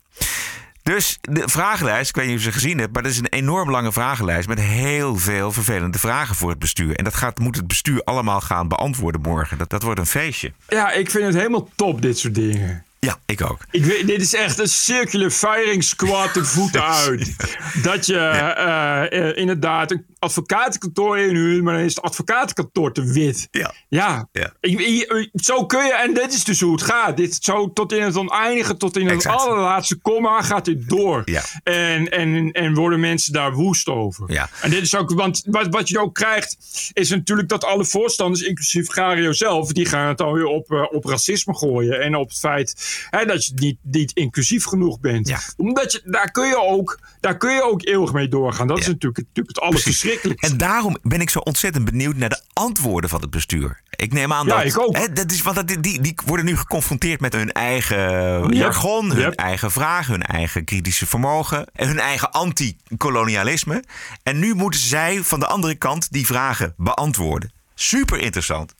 Dus 0.82 1.18
de 1.20 1.42
vragenlijst, 1.48 2.08
ik 2.08 2.16
weet 2.16 2.26
niet 2.26 2.36
of 2.36 2.44
je 2.44 2.50
ze 2.50 2.58
gezien 2.58 2.78
hebt, 2.78 2.92
maar 2.92 3.02
dat 3.02 3.12
is 3.12 3.18
een 3.18 3.26
enorm 3.26 3.70
lange 3.70 3.92
vragenlijst 3.92 4.48
met 4.48 4.60
heel 4.60 5.16
veel 5.16 5.52
vervelende 5.52 5.98
vragen 5.98 6.34
voor 6.34 6.50
het 6.50 6.58
bestuur. 6.58 6.96
En 6.96 7.04
dat 7.04 7.14
gaat, 7.14 7.38
moet 7.38 7.56
het 7.56 7.66
bestuur 7.66 8.02
allemaal 8.04 8.40
gaan 8.40 8.68
beantwoorden 8.68 9.20
morgen. 9.20 9.58
Dat, 9.58 9.70
dat 9.70 9.82
wordt 9.82 10.00
een 10.00 10.06
feestje. 10.06 10.52
Ja, 10.68 10.92
ik 10.92 11.10
vind 11.10 11.24
het 11.24 11.34
helemaal 11.34 11.68
top, 11.74 12.02
dit 12.02 12.18
soort 12.18 12.34
dingen. 12.34 12.85
Ja, 13.06 13.18
ik 13.26 13.42
ook. 13.42 13.58
Ik 13.70 13.84
weet, 13.84 14.06
dit 14.06 14.20
is 14.20 14.34
echt 14.34 14.58
een 14.58 14.68
circular 14.68 15.30
firing 15.30 15.84
squad 15.84 16.34
de 16.34 16.44
voeten 16.44 16.84
uit. 17.04 17.36
Dat 17.82 18.06
je 18.06 18.12
ja. 18.12 19.12
uh, 19.12 19.20
uh, 19.20 19.36
inderdaad 19.36 19.90
een 19.90 20.04
advocatenkantoor 20.18 21.18
inhuurt, 21.18 21.62
maar 21.62 21.74
dan 21.74 21.82
is 21.82 21.94
het 21.94 22.04
advocatenkantoor 22.04 22.92
te 22.92 23.12
wit. 23.12 23.48
Ja. 23.50 23.74
Ja. 23.88 24.28
ja. 24.32 24.52
Ik, 24.60 24.80
ik, 24.80 25.30
zo 25.34 25.66
kun 25.66 25.84
je, 25.84 25.94
en 25.94 26.14
dit 26.14 26.32
is 26.32 26.44
dus 26.44 26.60
hoe 26.60 26.72
het 26.72 26.82
gaat. 26.82 27.16
Dit 27.16 27.38
zo 27.40 27.72
tot 27.72 27.92
in 27.92 28.02
het 28.02 28.16
oneindige, 28.16 28.76
tot 28.76 28.96
in 28.96 29.08
het 29.08 29.26
allerlaatste 29.26 29.96
komma 29.96 30.42
gaat 30.42 30.64
dit 30.64 30.88
door. 30.88 31.22
Ja. 31.24 31.42
En, 31.62 32.10
en, 32.10 32.52
en 32.52 32.74
worden 32.74 33.00
mensen 33.00 33.32
daar 33.32 33.52
woest 33.52 33.88
over. 33.88 34.32
Ja. 34.32 34.48
En 34.60 34.70
dit 34.70 34.82
is 34.82 34.96
ook, 34.96 35.10
want 35.10 35.42
wat, 35.46 35.66
wat 35.68 35.88
je 35.88 36.00
ook 36.00 36.14
krijgt, 36.14 36.56
is 36.92 37.10
natuurlijk 37.10 37.48
dat 37.48 37.64
alle 37.64 37.84
voorstanders, 37.84 38.42
inclusief 38.42 38.90
Gario 38.90 39.32
zelf, 39.32 39.72
die 39.72 39.86
gaan 39.86 40.08
het 40.08 40.20
alweer 40.20 40.46
op, 40.46 40.70
uh, 40.70 40.84
op 40.90 41.04
racisme 41.04 41.54
gooien. 41.54 42.00
En 42.00 42.16
op 42.16 42.28
het 42.28 42.38
feit 42.38 42.74
Hè, 43.10 43.24
dat 43.24 43.46
je 43.46 43.52
niet, 43.54 43.78
niet 43.82 44.12
inclusief 44.12 44.64
genoeg 44.64 45.00
bent. 45.00 45.28
Ja. 45.28 45.40
Omdat 45.56 45.92
je, 45.92 46.00
daar 46.04 46.30
kun 46.30 46.46
je 46.46 46.60
ook, 46.60 47.00
daar 47.20 47.36
kun 47.36 47.54
je 47.54 47.62
ook 47.62 47.86
eeuwig 47.86 48.12
mee 48.12 48.28
doorgaan. 48.28 48.66
Dat 48.66 48.76
ja. 48.76 48.82
is 48.82 48.88
natuurlijk, 48.88 49.18
natuurlijk 49.18 49.56
het 49.56 49.64
allerverschrikkelijkste. 49.64 50.46
En 50.46 50.56
daarom 50.56 50.98
ben 51.02 51.20
ik 51.20 51.30
zo 51.30 51.38
ontzettend 51.38 51.84
benieuwd 51.84 52.16
naar 52.16 52.28
de 52.28 52.42
antwoorden 52.52 53.10
van 53.10 53.20
het 53.20 53.30
bestuur. 53.30 53.80
Ik 53.90 54.12
neem 54.12 54.32
aan 54.32 54.46
ja, 54.46 54.56
dat. 54.56 54.64
Ik 54.64 54.78
ook. 54.78 54.96
Hè, 54.96 55.12
dat 55.12 55.32
is, 55.32 55.42
want 55.42 55.68
die, 55.68 55.80
die, 55.80 56.00
die 56.00 56.14
worden 56.26 56.44
nu 56.44 56.56
geconfronteerd 56.56 57.20
met 57.20 57.32
hun 57.32 57.52
eigen 57.52 58.54
jargon, 58.54 59.12
hun 59.12 59.34
eigen 59.34 59.70
vragen, 59.70 60.12
hun 60.12 60.22
eigen 60.22 60.64
kritische 60.64 61.06
vermogen, 61.06 61.66
en 61.72 61.88
hun 61.88 61.98
eigen 61.98 62.30
anti-kolonialisme. 62.30 63.84
En 64.22 64.38
nu 64.38 64.54
moeten 64.54 64.80
zij 64.80 65.22
van 65.22 65.40
de 65.40 65.46
andere 65.46 65.74
kant 65.74 66.12
die 66.12 66.26
vragen 66.26 66.74
beantwoorden. 66.76 67.52
Super 67.74 68.18
interessant. 68.18 68.74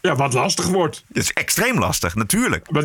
Ja, 0.00 0.14
wat 0.14 0.32
lastig 0.32 0.66
wordt. 0.66 1.04
Het 1.08 1.16
is 1.16 1.32
extreem 1.32 1.78
lastig, 1.78 2.14
natuurlijk. 2.14 2.70
Maar 2.70 2.84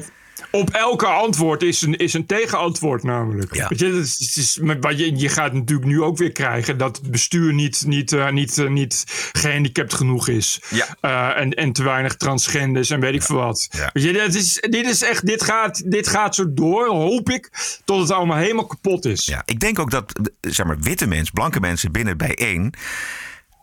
op 0.51 0.69
elke 0.69 1.05
antwoord 1.05 1.63
is 1.63 1.81
een, 1.81 1.95
is 1.95 2.13
een 2.13 2.25
tegenantwoord 2.25 3.03
namelijk. 3.03 3.55
Ja. 3.55 3.67
Weet 3.67 3.79
je, 3.79 3.85
het 3.85 3.95
is, 3.95 4.17
het 4.19 4.35
is, 4.35 4.59
maar 4.59 4.95
je, 4.95 5.17
je 5.17 5.29
gaat 5.29 5.53
natuurlijk 5.53 5.87
nu 5.87 6.01
ook 6.01 6.17
weer 6.17 6.31
krijgen 6.31 6.77
dat 6.77 6.97
het 6.97 7.11
bestuur 7.11 7.53
niet, 7.53 7.83
niet, 7.85 8.11
uh, 8.11 8.29
niet, 8.29 8.57
uh, 8.57 8.69
niet 8.69 9.03
gehandicapt 9.31 9.93
genoeg 9.93 10.27
is. 10.27 10.61
Ja. 10.69 10.87
Uh, 11.01 11.41
en, 11.41 11.53
en 11.53 11.73
te 11.73 11.83
weinig 11.83 12.15
transgenders 12.15 12.89
en 12.89 12.99
weet 12.99 13.13
ik 13.13 13.23
veel 13.23 13.35
wat. 13.35 13.67
Ja. 13.71 13.89
Weet 13.93 14.03
je, 14.03 14.13
dit, 14.13 14.35
is, 14.35 14.65
dit 14.69 14.85
is 14.85 15.01
echt, 15.01 15.25
dit 15.25 15.43
gaat, 15.43 15.91
dit 15.91 16.07
gaat 16.07 16.35
zo 16.35 16.53
door, 16.53 16.87
hoop 16.87 17.29
ik, 17.29 17.49
tot 17.85 18.01
het 18.01 18.11
allemaal 18.11 18.37
helemaal 18.37 18.67
kapot 18.67 19.05
is. 19.05 19.25
Ja, 19.25 19.41
ik 19.45 19.59
denk 19.59 19.79
ook 19.79 19.91
dat, 19.91 20.31
zeg 20.41 20.65
maar, 20.65 20.79
witte 20.79 21.07
mensen, 21.07 21.33
blanke 21.33 21.59
mensen 21.59 21.91
binnen 21.91 22.17
bijeen, 22.17 22.73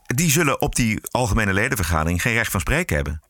die 0.07 0.31
zullen 0.31 0.61
op 0.61 0.75
die 0.75 0.99
algemene 1.11 1.53
ledenvergadering 1.53 2.23
geen 2.23 2.35
recht 2.35 2.51
van 2.51 2.61
spreken 2.61 2.97
hebben. 2.97 3.21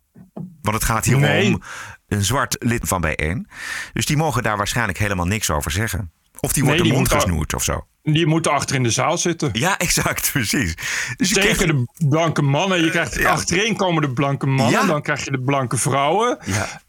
Want 0.63 0.77
het 0.77 0.85
gaat 0.85 1.05
hier 1.05 1.19
nee. 1.19 1.47
om 1.47 1.63
een 2.09 2.25
zwart 2.25 2.57
lid 2.59 2.89
van 2.89 3.01
bijeen. 3.01 3.49
Dus 3.93 4.07
die 4.07 4.17
mogen 4.17 4.43
daar 4.43 4.57
waarschijnlijk 4.57 4.99
helemaal 4.99 5.27
niks 5.27 5.51
over 5.51 5.71
zeggen. 5.71 6.11
Of 6.41 6.53
die 6.53 6.63
Nee, 6.63 6.73
wordt 6.73 6.89
de 6.89 6.95
mond 6.95 7.13
gesnoerd 7.13 7.55
of 7.55 7.63
zo. 7.63 7.87
Die 8.09 8.27
moeten 8.27 8.53
achter 8.53 8.77
in 8.77 8.83
de 8.83 8.91
zaal 8.91 9.19
zitten. 9.19 9.51
Ja, 9.53 9.79
exact, 9.79 10.31
precies. 10.33 10.75
Dus 11.17 11.29
je 11.29 11.35
krijgt- 11.41 11.59
de 11.67 11.85
blanke 12.09 12.43
mannen. 12.43 12.85
Je 12.85 12.91
krijgt 12.91 13.15
Ja. 13.19 13.31
achterin 13.31 13.77
komen 13.77 14.03
de 14.03 14.11
blanke 14.11 14.47
mannen. 14.47 14.81
Ja. 14.81 14.87
Dan 14.87 15.03
krijg 15.03 15.25
je 15.25 15.31
de 15.31 15.41
blanke 15.41 15.77
vrouwen. 15.77 16.39
Ja. 16.45 16.81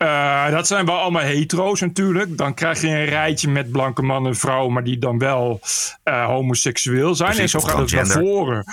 Eh, 0.47 0.51
dat 0.51 0.67
zijn 0.67 0.85
wel 0.85 0.97
allemaal 0.99 1.21
hetero's 1.21 1.81
natuurlijk. 1.81 2.37
Dan 2.37 2.53
krijg 2.53 2.81
je 2.81 2.87
een 2.87 3.05
rijtje 3.05 3.49
met 3.49 3.71
blanke 3.71 4.01
mannen 4.01 4.31
en 4.31 4.37
vrouwen. 4.37 4.73
Maar 4.73 4.83
die 4.83 4.97
dan 4.97 5.17
wel 5.17 5.59
eh, 6.03 6.25
homoseksueel 6.25 7.15
zijn. 7.15 7.29
Precies, 7.35 7.53
en 7.53 7.59
zo 7.61 7.67
gaat 7.67 7.91
het 7.91 7.91
naar 8.07 8.23
voren. 8.23 8.63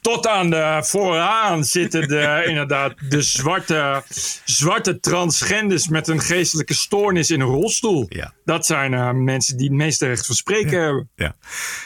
Tot 0.00 0.26
aan 0.26 0.50
de 0.50 0.78
vooraan 0.84 1.64
zitten 1.64 2.08
de, 2.08 2.42
inderdaad 2.48 2.94
de 3.08 3.22
zwarte, 3.22 4.02
zwarte 4.44 5.00
transgenders 5.00 5.88
met 5.88 6.08
een 6.08 6.20
geestelijke 6.20 6.74
stoornis 6.74 7.30
in 7.30 7.40
een 7.40 7.46
rolstoel. 7.46 8.08
Dat 8.44 8.66
zijn 8.66 8.94
eh, 8.94 9.10
mensen 9.10 9.56
die 9.56 9.66
het 9.68 9.76
meeste 9.76 10.06
recht 10.06 10.26
van 10.26 10.34
spreken 10.34 10.80
hebben. 10.82 11.08
Ja. 11.14 11.34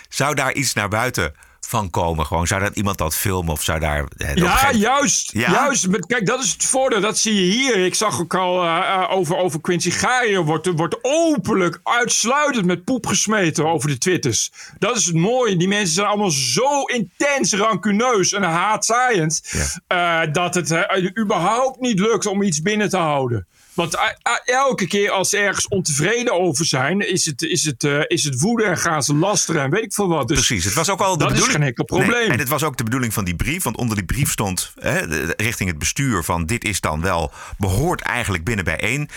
Zou 0.08 0.34
daar 0.34 0.52
iets 0.52 0.72
naar 0.72 0.88
buiten 0.88 1.34
van 1.60 1.90
komen? 1.90 2.26
Gewoon, 2.26 2.46
zou 2.46 2.60
dat 2.60 2.76
iemand 2.76 2.98
dat 2.98 3.14
filmen 3.16 3.52
of 3.52 3.62
zou 3.62 3.78
daar... 3.78 4.04
eh, 4.16 4.34
Ja, 4.34 4.50
gegeven- 4.50 4.78
juist. 4.78 5.32
Ja? 5.32 5.50
juist. 5.50 5.88
Maar 5.88 6.00
Kijk, 6.00 6.26
dat 6.26 6.42
is 6.42 6.52
het 6.52 6.64
voordeel. 6.64 7.00
Dat 7.00 7.18
zie 7.18 7.34
je 7.34 7.52
hier. 7.52 7.76
Ik 7.84 7.94
zag 7.94 8.20
ook 8.20 8.34
al 8.34 8.62
eh, 8.62 8.76
eh, 8.78 9.10
over, 9.10 9.36
over 9.36 9.60
Quincy 9.60 9.90
Gario. 9.90 10.44
Wordt, 10.44 10.66
wordt 10.66 10.98
openlijk, 11.02 11.80
uitsluitend 11.82 12.66
met 12.66 12.84
poep 12.84 13.06
gesmeten 13.06 13.66
over 13.66 13.88
de 13.88 13.98
twitters. 13.98 14.50
Dat 14.78 14.96
is 14.96 15.06
het 15.06 15.14
mooie. 15.16 15.56
Die 15.56 15.68
mensen 15.68 15.94
zijn 15.94 16.06
allemaal 16.06 16.30
zo 16.30 16.82
intens 16.82 17.52
rancuneus 17.54 18.32
en 18.32 18.42
haatzaaiend. 18.42 19.42
eh, 19.86 20.20
dat 20.32 20.54
het 20.54 20.88
überhaupt 21.18 21.80
niet 21.80 21.98
lukt 21.98 22.26
om 22.26 22.42
iets 22.42 22.62
binnen 22.62 22.88
te 22.88 22.96
houden. 22.96 23.46
Want 23.74 23.94
eh, 23.94 24.02
eh, 24.22 24.54
elke 24.54 24.86
keer 24.86 25.10
als 25.10 25.28
ze 25.28 25.36
ergens 25.38 25.68
ontevreden 25.68 26.32
over 26.40 26.64
zijn, 26.64 27.08
is 27.08 27.24
het, 27.24 27.42
is 27.42 27.64
het, 27.64 27.84
eh, 27.84 28.00
is 28.06 28.24
het 28.24 28.40
woede 28.40 28.64
en 28.64 28.78
gaan 28.78 29.02
ze 29.02 29.14
lasteren 29.14 29.62
en 29.62 29.70
weet 29.70 29.82
ik 29.84 29.92
veel 29.92 30.08
wat. 30.08 30.28
Dus 30.28 30.36
Precies, 30.46 30.64
het 30.64 30.74
was 30.74 30.90
ook 30.90 31.00
al 31.00 31.18
de 31.18 31.24
dat 31.24 31.36
is 31.36 31.44
geen 31.46 31.62
enkel 31.62 31.84
probleem. 31.84 32.10
Nee, 32.10 32.28
en 32.28 32.38
het 32.38 32.48
was 32.48 32.62
ook 32.62 32.76
de 32.76 32.84
bedoeling 32.84 33.12
van 33.12 33.24
die 33.24 33.36
brief, 33.36 33.62
want 33.62 33.76
onder 33.76 33.96
die 33.96 34.04
brief 34.04 34.30
stond 34.30 34.72
hè, 34.80 34.98
richting 35.36 35.68
het 35.68 35.78
bestuur 35.78 36.24
van 36.24 36.46
dit 36.46 36.64
is 36.64 36.80
dan 36.80 37.00
wel 37.00 37.32
behoort 37.58 38.00
eigenlijk 38.00 38.44
binnen 38.44 38.64
bijeen 38.64 39.08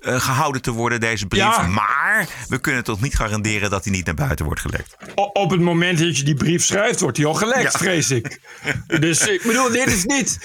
eh, 0.00 0.20
gehouden 0.20 0.62
te 0.62 0.70
worden 0.70 1.00
deze 1.00 1.26
brief, 1.26 1.42
Ja. 1.42 1.66
maar 1.66 2.26
we 2.48 2.58
kunnen 2.58 2.84
toch 2.84 3.00
niet 3.00 3.16
garanderen 3.16 3.70
dat 3.70 3.84
hij 3.84 3.92
niet 3.92 4.06
naar 4.06 4.14
buiten 4.14 4.44
wordt 4.44 4.60
gelekt. 4.60 4.96
O- 5.14 5.22
op 5.32 5.50
het 5.50 5.60
moment 5.60 5.98
dat 5.98 6.18
je 6.18 6.24
die 6.24 6.34
brief 6.34 6.64
schrijft, 6.64 7.00
wordt 7.00 7.16
die 7.16 7.26
al 7.26 7.34
gelekt, 7.34 7.62
Ja. 7.72 7.78
vrees 7.78 8.10
ik. 8.10 8.40
Dus 9.00 9.26
ik 9.26 9.42
bedoel, 9.42 9.70
dit 9.70 9.86
is 9.86 10.04
niet. 10.04 10.38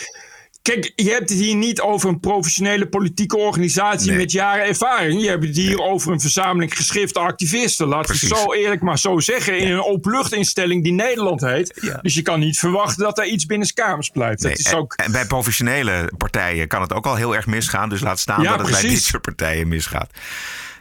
Kijk, 0.61 0.91
je 0.95 1.09
hebt 1.11 1.29
het 1.29 1.39
hier 1.39 1.55
niet 1.55 1.81
over 1.81 2.09
een 2.09 2.19
professionele 2.19 2.87
politieke 2.87 3.37
organisatie 3.37 4.09
Nee. 4.09 4.17
met 4.17 4.31
jaren 4.31 4.65
ervaring. 4.65 5.21
Je 5.21 5.27
hebt 5.29 5.45
het 5.45 5.55
hier 5.55 5.81
over 5.81 6.11
een 6.11 6.19
verzameling 6.19 6.75
geschrifte 6.75 7.19
activisten. 7.19 7.87
Laten 7.87 8.11
we 8.11 8.27
zo 8.27 8.53
eerlijk 8.53 8.81
maar 8.81 8.99
zo 8.99 9.19
zeggen. 9.19 9.59
In 9.59 9.71
een 9.71 9.83
openluchtinstelling 9.83 10.83
die 10.83 10.93
Nederland 10.93 11.41
heet. 11.41 11.79
Ja. 11.81 11.99
Dus 12.01 12.13
je 12.13 12.21
kan 12.21 12.39
niet 12.39 12.59
verwachten 12.59 13.03
dat 13.03 13.17
er 13.17 13.25
iets 13.25 13.45
binnenkamers 13.45 14.09
blijft. 14.09 14.41
Nee, 14.41 14.51
dat 14.51 14.59
is 14.59 14.71
en, 14.71 14.77
ook. 14.77 14.93
en 14.93 15.11
bij 15.11 15.25
professionele 15.25 16.11
partijen 16.17 16.67
kan 16.67 16.81
het 16.81 16.93
ook 16.93 17.05
al 17.05 17.15
heel 17.15 17.35
erg 17.35 17.45
misgaan, 17.45 17.89
dus 17.89 18.01
laat 18.01 18.19
staan 18.19 18.41
Ja, 18.41 18.57
dat 18.57 18.67
het 18.67 18.81
bij 18.81 18.89
dit 18.89 19.03
soort 19.03 19.21
partijen 19.21 19.67
misgaat. 19.67 20.09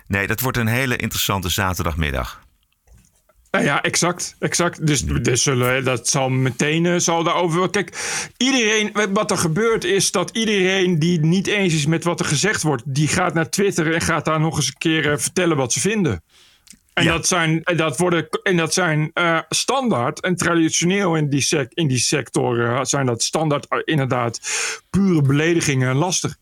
Nee, 0.06 0.26
dat 0.26 0.40
wordt 0.40 0.56
een 0.56 0.66
hele 0.66 0.96
interessante 0.96 1.48
zaterdagmiddag. 1.48 2.40
Nou 3.50 3.64
ja, 3.64 3.82
exact. 3.82 4.36
exact. 4.38 4.86
Dus, 4.86 5.02
dus 5.04 5.42
zullen, 5.42 5.84
dat 5.84 6.08
zal 6.08 6.28
meteen 6.28 6.86
eh, 6.86 6.96
zal 6.96 7.22
daarover. 7.22 7.70
Kijk, 7.70 7.96
iedereen. 8.36 8.92
Wat 9.12 9.30
er 9.30 9.38
gebeurt 9.38 9.84
is 9.84 10.10
dat 10.10 10.30
iedereen 10.30 10.98
die 10.98 11.20
niet 11.20 11.46
eens 11.46 11.74
is 11.74 11.86
met 11.86 12.04
wat 12.04 12.20
er 12.20 12.26
gezegd 12.26 12.62
wordt, 12.62 12.82
die 12.86 13.08
gaat 13.08 13.34
naar 13.34 13.50
Twitter 13.50 13.94
en 13.94 14.00
gaat 14.00 14.24
daar 14.24 14.40
nog 14.40 14.56
eens 14.56 14.66
een 14.66 14.78
keer 14.78 15.12
eh, 15.12 15.18
vertellen 15.18 15.56
wat 15.56 15.72
ze 15.72 15.80
vinden. 15.80 16.22
En 16.92 17.04
Ja. 17.04 17.12
dat 17.12 17.26
zijn, 17.26 17.60
dat 17.64 17.98
worden, 17.98 18.28
en 18.42 18.56
dat 18.56 18.74
zijn 18.74 19.10
eh, 19.14 19.38
standaard 19.48 20.20
en 20.20 20.36
traditioneel 20.36 21.16
in 21.16 21.28
die, 21.28 21.40
sec, 21.40 21.72
in 21.74 21.88
die 21.88 21.98
sector 21.98 22.86
zijn 22.86 23.06
dat 23.06 23.22
standaard 23.22 23.66
inderdaad 23.84 24.40
pure 24.90 25.22
beledigingen 25.22 25.88
en 25.88 25.96
lastig. 25.96 26.36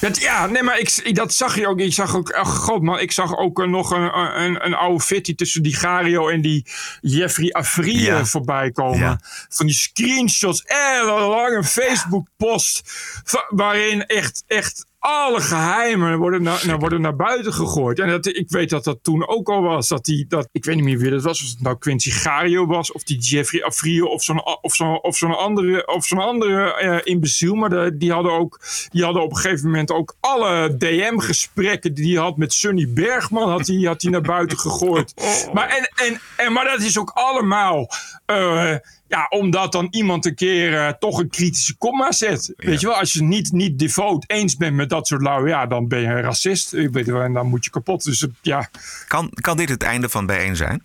Dat, 0.00 0.20
ja, 0.20 0.46
nee, 0.46 0.62
maar 0.62 0.78
ik, 0.78 1.14
dat 1.14 1.34
zag 1.34 1.58
je 1.58 1.66
ook. 1.68 1.80
Ik 1.80 1.92
zag 1.92 2.16
ook, 2.16 2.30
ach 2.30 2.56
god 2.56 2.82
man, 2.82 2.98
ik 2.98 3.12
zag 3.12 3.36
ook 3.36 3.60
eh, 3.60 3.66
nog 3.68 3.90
een, 3.90 4.18
een, 4.40 4.64
een 4.66 4.74
oude 4.74 5.00
fitty 5.04 5.34
tussen 5.34 5.62
die 5.62 5.76
Gario 5.76 6.28
en 6.28 6.40
die 6.40 6.66
Jeffrey 7.00 7.50
Afrie 7.52 8.00
Ja. 8.00 8.18
eh, 8.18 8.24
voorbij 8.24 8.70
komen. 8.70 8.98
Ja. 8.98 9.20
Van 9.48 9.66
die 9.66 9.74
screenshots, 9.74 10.62
en 10.62 11.00
een 11.00 11.06
lange 11.06 11.64
Facebook 11.64 12.26
post 12.36 12.80
va- 13.24 13.46
waarin 13.48 14.06
echt, 14.06 14.44
echt 14.46 14.86
alle 15.06 15.40
geheimen 15.40 16.18
worden 16.18 16.42
naar, 16.42 16.62
naar, 16.66 16.78
worden 16.78 17.00
naar 17.00 17.16
buiten 17.16 17.52
gegooid. 17.52 17.98
En 17.98 18.08
dat, 18.08 18.26
ik 18.26 18.50
weet 18.50 18.70
dat 18.70 18.84
dat 18.84 18.98
toen 19.02 19.28
ook 19.28 19.48
al 19.48 19.62
was. 19.62 19.88
Dat 19.88 20.04
die, 20.04 20.26
dat, 20.28 20.48
ik 20.52 20.64
weet 20.64 20.74
niet 20.74 20.84
meer 20.84 20.98
wie 20.98 21.10
dat 21.10 21.22
was. 21.22 21.42
Of 21.42 21.48
het 21.48 21.60
nou 21.60 21.78
Quincy 21.78 22.10
Gario 22.10 22.66
was. 22.66 22.92
Of 22.92 23.02
die 23.02 23.18
Jeffrey 23.18 23.62
Afrie. 23.62 24.06
Of 24.06 24.22
zo'n 24.22 24.44
of 24.60 24.74
zo'n 24.74 25.02
of 25.02 25.16
zo'n 25.16 25.38
andere, 25.38 25.86
of 25.86 26.04
zo'n 26.04 26.18
andere 26.18 27.02
imbeciel. 27.04 27.54
Maar 27.54 27.68
de, 27.68 27.96
die, 27.96 28.12
hadden 28.12 28.32
ook, 28.32 28.60
die 28.88 29.04
hadden 29.04 29.22
op 29.22 29.30
een 29.30 29.36
gegeven 29.36 29.66
moment 29.66 29.90
ook 29.90 30.16
alle 30.20 30.76
DM-gesprekken 30.76 31.94
die 31.94 32.14
hij 32.14 32.24
had 32.24 32.36
met 32.36 32.52
Sunny 32.52 32.92
Bergman. 32.92 33.50
Had 33.50 33.66
hij 33.66 33.76
had 33.76 34.02
hij 34.02 34.10
naar 34.10 34.20
buiten 34.20 34.58
gegooid. 34.58 35.14
Maar, 35.52 35.68
en, 35.68 36.06
en, 36.06 36.20
en, 36.36 36.52
maar 36.52 36.64
dat 36.64 36.80
is 36.80 36.98
ook 36.98 37.10
allemaal... 37.14 37.88
eh, 38.26 38.74
ja, 39.08 39.26
omdat 39.28 39.72
dan 39.72 39.86
iemand 39.90 40.26
een 40.26 40.34
keer 40.34 40.74
eh, 40.74 40.88
toch 40.98 41.18
een 41.18 41.28
kritische 41.28 41.76
komma 41.76 42.12
zet. 42.12 42.52
Weet 42.56 42.80
je 42.80 42.86
wel, 42.86 42.96
als 42.98 43.12
je 43.12 43.22
niet, 43.22 43.52
niet 43.52 43.78
devoot 43.78 44.24
eens 44.26 44.56
bent 44.56 44.76
met 44.76 44.88
dat 44.88 45.06
soort 45.06 45.22
lui, 45.22 45.48
ja, 45.48 45.66
dan 45.66 45.88
ben 45.88 46.00
je 46.00 46.06
een 46.06 46.20
racist. 46.22 46.74
Ik 46.74 46.90
weet 46.92 47.06
wel, 47.06 47.22
en 47.22 47.32
dan 47.32 47.46
moet 47.46 47.64
je 47.64 47.70
kapot. 47.70 48.04
Dus 48.04 48.20
het- 48.20 48.30
ja, 48.42 48.68
Kan, 49.08 49.30
kan 49.40 49.56
dit 49.56 49.68
het 49.68 49.82
einde 49.82 50.08
van 50.08 50.26
bijeen 50.26 50.56
zijn? 50.56 50.82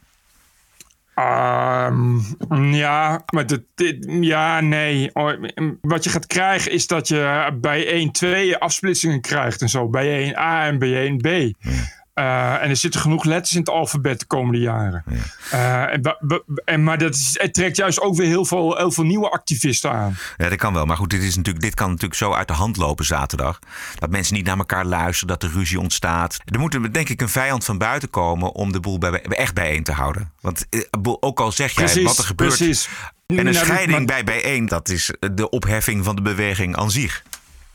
Ehm, 1.15 2.17
ja, 2.73 3.23
maar 3.33 3.45
dit, 3.47 3.61
dit- 3.75 4.05
ja, 4.21 4.59
nee. 4.59 5.09
Oh, 5.13 5.31
Wat 5.81 6.03
je 6.03 6.09
gaat 6.09 6.27
krijgen 6.27 6.71
is 6.71 6.87
dat 6.87 7.07
je 7.07 7.51
bij 7.61 7.93
1, 7.93 8.11
2 8.11 8.57
afsplitsingen 8.57 9.21
krijgt 9.21 9.61
en 9.61 9.69
zo. 9.69 9.89
Bij 9.89 10.27
1A 10.33 10.65
en 10.65 10.79
bij 10.79 11.05
1B. 11.05 11.25
Eh, 11.25 11.71
en 12.61 12.69
er 12.69 12.75
zitten 12.75 13.01
genoeg 13.01 13.23
letters 13.23 13.53
in 13.53 13.59
het 13.59 13.69
alfabet 13.69 14.19
de 14.19 14.25
komende 14.25 14.59
jaren. 14.59 15.03
Eh, 15.51 15.83
en, 16.65 16.83
maar 16.83 16.97
dat 16.97 17.15
is, 17.15 17.35
het 17.41 17.53
trekt 17.53 17.77
juist 17.77 18.01
ook 18.01 18.15
weer 18.15 18.27
heel 18.27 18.45
veel, 18.45 18.77
heel 18.77 18.91
veel 18.91 19.03
nieuwe 19.03 19.29
activisten 19.29 19.91
aan. 19.91 20.17
Ja, 20.37 20.49
dat 20.49 20.57
kan 20.57 20.73
wel. 20.73 20.85
Maar 20.85 20.97
goed, 20.97 21.09
dit, 21.09 21.23
is 21.23 21.35
natuurlijk, 21.35 21.63
dit 21.65 21.73
kan 21.73 21.87
natuurlijk 21.87 22.15
zo 22.15 22.33
uit 22.33 22.47
de 22.47 22.53
hand 22.53 22.77
lopen 22.77 23.05
zaterdag. 23.05 23.59
Dat 23.99 24.09
mensen 24.09 24.35
niet 24.35 24.45
naar 24.45 24.57
elkaar 24.57 24.85
luisteren, 24.85 25.27
dat 25.27 25.43
er 25.43 25.55
ruzie 25.57 25.79
ontstaat. 25.79 26.39
Er 26.45 26.59
moet 26.59 26.93
denk 26.93 27.09
ik 27.09 27.21
een 27.21 27.29
vijand 27.29 27.65
van 27.65 27.77
buiten 27.77 28.09
komen 28.09 28.51
om 28.51 28.71
de 28.71 28.79
boel 28.79 28.97
bij, 28.97 29.21
echt 29.21 29.53
bijeen 29.53 29.83
te 29.83 29.91
houden. 29.91 30.31
Want 30.41 30.65
eh, 30.69 30.79
ook 31.01 31.39
al 31.39 31.51
zeg 31.51 31.71
jij 31.71 31.83
Precies, 31.83 32.03
wat 32.03 32.17
er 32.17 32.23
gebeurt. 32.23 32.57
precies. 32.57 32.89
En 33.27 33.37
een 33.37 33.43
Nou, 33.43 33.55
scheiding 33.55 33.97
maar- 33.97 34.05
bij 34.05 34.23
bijeen, 34.23 34.65
dat 34.65 34.89
is 34.89 35.11
de 35.33 35.49
opheffing 35.49 36.03
van 36.05 36.15
de 36.15 36.21
beweging 36.21 36.75
aan 36.75 36.91
zich. 36.91 37.23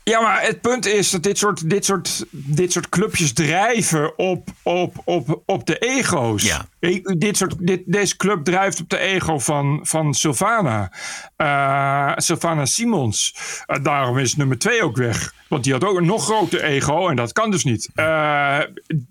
Ja, 0.07 0.21
maar 0.21 0.41
het 0.41 0.61
punt 0.61 0.85
is 0.85 1.09
dat 1.09 1.23
dit 1.23 1.37
soort, 1.37 1.69
dit 1.69 1.85
soort, 1.85 2.25
dit 2.31 2.71
soort 2.71 2.89
clubjes 2.89 3.33
drijven 3.33 4.17
op, 4.17 4.49
op, 4.63 4.95
op, 5.05 5.41
op 5.45 5.65
de 5.65 5.77
ego's. 5.77 6.43
Ja. 6.43 6.65
Ik- 6.79 7.15
Dit 7.19 7.37
soort, 7.37 7.55
dit, 7.59 7.81
deze 7.85 8.15
club 8.17 8.43
drijft 8.43 8.79
op 8.81 8.89
de 8.89 8.97
ego 8.97 9.39
van, 9.39 9.79
van 9.83 10.13
Sylvana. 10.13 10.91
Eh, 11.35 12.11
Sylvana 12.15 12.65
Simons. 12.65 13.35
Eh, 13.65 13.83
daarom 13.83 14.17
is 14.17 14.35
nummer 14.35 14.57
twee 14.57 14.83
ook 14.83 14.97
weg. 14.97 15.33
Want 15.49 15.63
die 15.63 15.73
had 15.73 15.83
ook 15.83 15.97
een 15.97 16.05
nog 16.05 16.23
groter 16.23 16.63
ego 16.63 17.07
en 17.09 17.15
dat 17.15 17.31
kan 17.33 17.51
dus 17.51 17.63
niet. 17.63 17.89
Eh, 17.95 18.59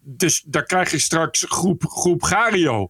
dus 0.03 0.43
daar 0.47 0.65
krijg 0.65 0.91
je 0.91 0.99
straks 0.99 1.45
groep, 1.49 1.85
groep 1.87 2.23
Gario. 2.23 2.88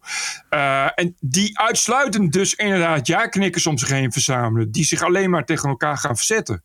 Eh, 0.49 0.87
en 0.95 1.17
die 1.21 1.59
uitsluitend 1.59 2.33
dus 2.33 2.55
inderdaad 2.55 3.07
ja-knikkers 3.07 3.67
om 3.67 3.79
zich 3.79 3.89
heen 3.89 4.13
verzamelen. 4.13 4.71
Die 4.71 4.85
zich 4.85 5.03
alleen 5.03 5.31
maar 5.31 5.45
tegen 5.45 5.69
elkaar 5.69 5.99
gaan 5.99 6.17
verzetten. 6.17 6.63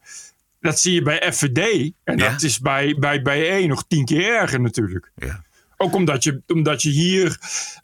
Dat 0.62 0.80
zie 0.80 0.94
je 0.94 1.02
bij 1.02 1.32
FVD. 1.34 1.92
En 2.04 2.18
Ja. 2.18 2.30
dat 2.32 2.42
is 2.42 2.60
bij, 2.60 2.96
bij, 3.00 3.22
bij 3.22 3.50
1 3.50 3.68
nog 3.70 3.84
tien 3.88 4.06
keer 4.06 4.36
erger 4.36 4.62
natuurlijk. 4.62 5.12
Ja. 5.16 5.44
Ook 5.78 5.94
omdat 5.96 6.24
je, 6.24 6.42
omdat 6.48 6.82
je 6.82 6.90
hier. 6.90 7.38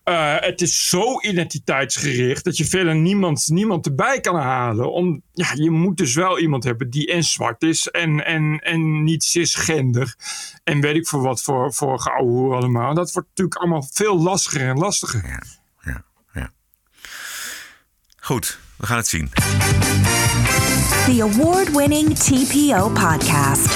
eh, 0.04 0.36
het 0.40 0.62
is 0.62 0.88
zo 0.90 1.22
identiteitsgericht. 1.22 2.44
dat 2.44 2.58
je 2.58 2.66
verder 2.66 2.96
niemand, 2.96 3.48
niemand 3.48 3.86
erbij 3.86 4.20
kan 4.20 4.36
halen. 4.36 4.92
Om, 4.92 5.22
ja, 5.34 5.48
je 5.54 5.70
moet 5.72 5.98
dus 5.98 6.14
wel 6.16 6.40
iemand 6.40 6.64
hebben 6.64 6.90
die 6.90 7.12
en 7.12 7.24
zwart 7.24 7.64
is. 7.64 7.88
en, 7.88 8.26
en, 8.26 8.60
en 8.60 9.04
niet 9.04 9.24
cisgender. 9.24 10.16
En 10.64 10.82
weet 10.82 10.96
ik 10.96 11.08
voor 11.08 11.22
wat 11.22 11.42
voor, 11.42 11.74
voor 11.74 12.00
geouwe 12.00 12.56
allemaal. 12.56 12.94
Dat 12.94 13.12
wordt 13.12 13.28
natuurlijk 13.30 13.58
allemaal 13.58 13.88
veel 13.92 14.22
lastiger 14.22 14.68
en 14.68 14.78
lastiger. 14.78 15.24
Ja, 15.28 15.42
ja, 15.92 16.04
ja. 16.34 16.52
Goed, 18.20 18.60
we 18.78 18.86
gaan 18.86 18.98
het 18.98 19.08
zien. 19.08 19.30
The 20.88 21.20
award 21.22 21.70
winning 21.76 22.14
TPO 22.18 22.90
podcast. 22.90 23.76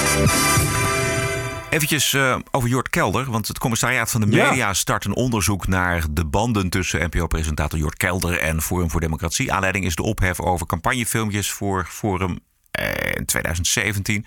Eventjes 1.70 2.14
eh, 2.14 2.36
over 2.50 2.68
Jort 2.68 2.90
Kelder, 2.90 3.30
want 3.30 3.48
het 3.48 3.58
commissariaat 3.58 4.10
van 4.10 4.20
de 4.20 4.36
Ja. 4.36 4.48
media 4.48 4.72
start 4.74 5.04
een 5.04 5.14
onderzoek 5.14 5.66
naar 5.66 6.04
de 6.10 6.24
banden 6.24 6.68
tussen 6.70 7.00
NPO-presentator 7.10 7.78
Jort 7.78 7.96
Kelder 7.96 8.38
en 8.38 8.62
Forum 8.62 8.90
voor 8.90 9.00
Democratie. 9.00 9.52
Aanleiding 9.52 9.84
is 9.84 9.94
de 9.94 10.02
ophef 10.02 10.40
over 10.40 10.66
campagnefilmpjes 10.66 11.50
voor 11.52 11.86
Forum. 11.88 12.38
En 12.72 13.02
in 13.22 13.24
2017. 13.24 14.24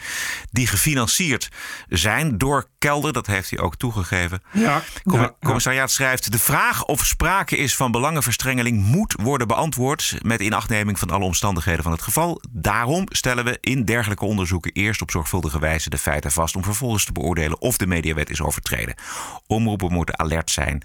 Die 0.52 0.68
gefinancierd 0.68 1.50
zijn 1.90 2.38
door 2.38 2.68
Kelder. 2.78 3.14
Dat 3.14 3.28
heeft 3.28 3.50
hij 3.50 3.60
ook 3.60 3.76
toegegeven. 3.76 4.42
Ja, 4.52 4.84
Com- 5.04 5.20
ja, 5.20 5.22
ja. 5.22 5.36
Commissariaat 5.40 5.92
schrijft: 5.92 6.32
De 6.32 6.40
vraag 6.40 6.84
of 6.86 7.06
sprake 7.06 7.58
is 7.58 7.76
van 7.76 7.92
belangenverstrengeling 7.92 8.84
moet 8.84 9.16
worden 9.22 9.48
beantwoord. 9.48 10.18
met 10.22 10.40
inachtneming 10.40 11.00
van 11.00 11.10
alle 11.10 11.24
omstandigheden 11.26 11.84
van 11.84 11.92
het 11.92 12.02
geval. 12.02 12.42
Daarom 12.50 13.06
stellen 13.10 13.46
we 13.46 13.58
in 13.62 13.86
dergelijke 13.86 14.26
onderzoeken 14.26 14.72
eerst 14.72 15.02
op 15.02 15.12
zorgvuldige 15.12 15.60
wijze 15.60 15.90
de 15.90 15.98
feiten 15.98 16.32
vast. 16.32 16.56
om 16.56 16.64
vervolgens 16.64 17.06
te 17.06 17.12
beoordelen 17.12 17.62
of 17.62 17.78
de 17.78 17.88
mediawet 17.88 18.30
is 18.30 18.42
overtreden. 18.42 18.96
Omroepen 19.48 19.92
moeten 19.92 20.20
alert 20.20 20.52
zijn 20.52 20.84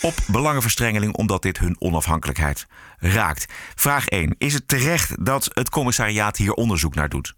op 0.00 0.14
belangenverstrengeling, 0.26 1.14
omdat 1.14 1.42
dit 1.42 1.58
hun 1.58 1.76
onafhankelijkheid 1.78 2.66
raakt. 2.98 3.46
Vraag 3.74 4.06
1. 4.06 4.34
Is 4.38 4.54
het 4.54 4.68
terecht 4.68 5.24
dat 5.24 5.50
het 5.52 5.70
commissariaat 5.70 6.36
hier 6.36 6.52
onderzoek 6.52 6.91
naar 6.94 7.08
doet? 7.08 7.34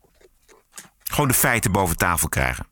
Gewoon 1.03 1.29
de 1.29 1.35
feiten 1.35 1.73
boven 1.73 1.97
tafel 1.97 2.29
krijgen. 2.29 2.67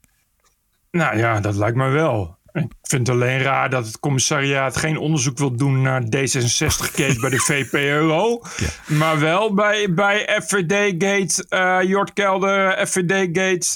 Nou 0.91 1.17
ja, 1.17 1.41
dat 1.41 1.55
lijkt 1.55 1.77
me 1.77 1.89
wel. 1.89 2.41
Ik 2.53 2.67
vind 2.83 3.07
het 3.07 3.17
alleen 3.17 3.43
raar 3.43 3.71
dat 3.71 3.87
het 3.87 3.99
commissariaat 3.99 4.77
geen 4.77 4.97
onderzoek 4.97 5.39
wil 5.39 5.57
doen 5.57 5.83
naar 5.83 6.03
D66-gate 6.03 7.19
bij 7.21 7.31
de 7.31 7.41
VPRO. 7.71 8.43
Maar 8.87 9.21
wel 9.21 9.55
bij, 9.55 9.95
bij 9.95 10.41
FVD-gate, 10.43 11.47
eh 11.49 11.79
Jort 11.89 12.13
Kelder, 12.13 12.87
FVD-gate. 12.87 13.67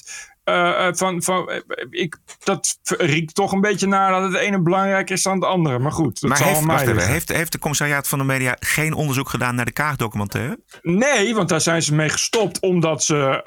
Eh, 0.47 0.87
eh, 0.87 0.95
van, 0.95 1.23
van, 1.23 1.51
eh, 1.51 1.61
ik, 1.91 2.19
dat 2.45 2.79
riekt 2.99 3.35
toch 3.35 3.53
een 3.53 3.61
beetje 3.61 3.87
naar 3.87 4.11
dat 4.11 4.33
het 4.33 4.41
ene 4.41 4.61
belangrijker 4.61 5.15
is 5.15 5.23
dan 5.23 5.35
het 5.35 5.45
andere. 5.45 5.79
Maar 5.79 5.93
goed, 5.93 6.21
dat 6.21 6.29
maar 6.29 6.39
zal 6.39 6.47
heeft, 6.47 6.59
aan 6.59 6.67
mij 6.67 6.75
wacht 6.75 6.87
even, 6.87 6.97
liggen. 6.97 7.15
heeft, 7.15 7.29
heeft 7.33 7.53
de 7.53 7.59
commissariaat 7.59 8.09
van 8.09 8.19
de 8.19 8.25
media 8.25 8.57
geen 8.61 8.93
onderzoek 8.93 9.29
gedaan 9.29 9.55
naar 9.55 9.65
de 9.65 9.73
Kaag-documentaire? 9.73 10.59
Nee, 10.83 11.35
want 11.35 11.49
daar 11.49 11.61
zijn 11.61 11.83
ze 11.83 11.95
mee 11.95 12.09
gestopt 12.09 12.61
omdat 12.61 13.05
ze. 13.05 13.41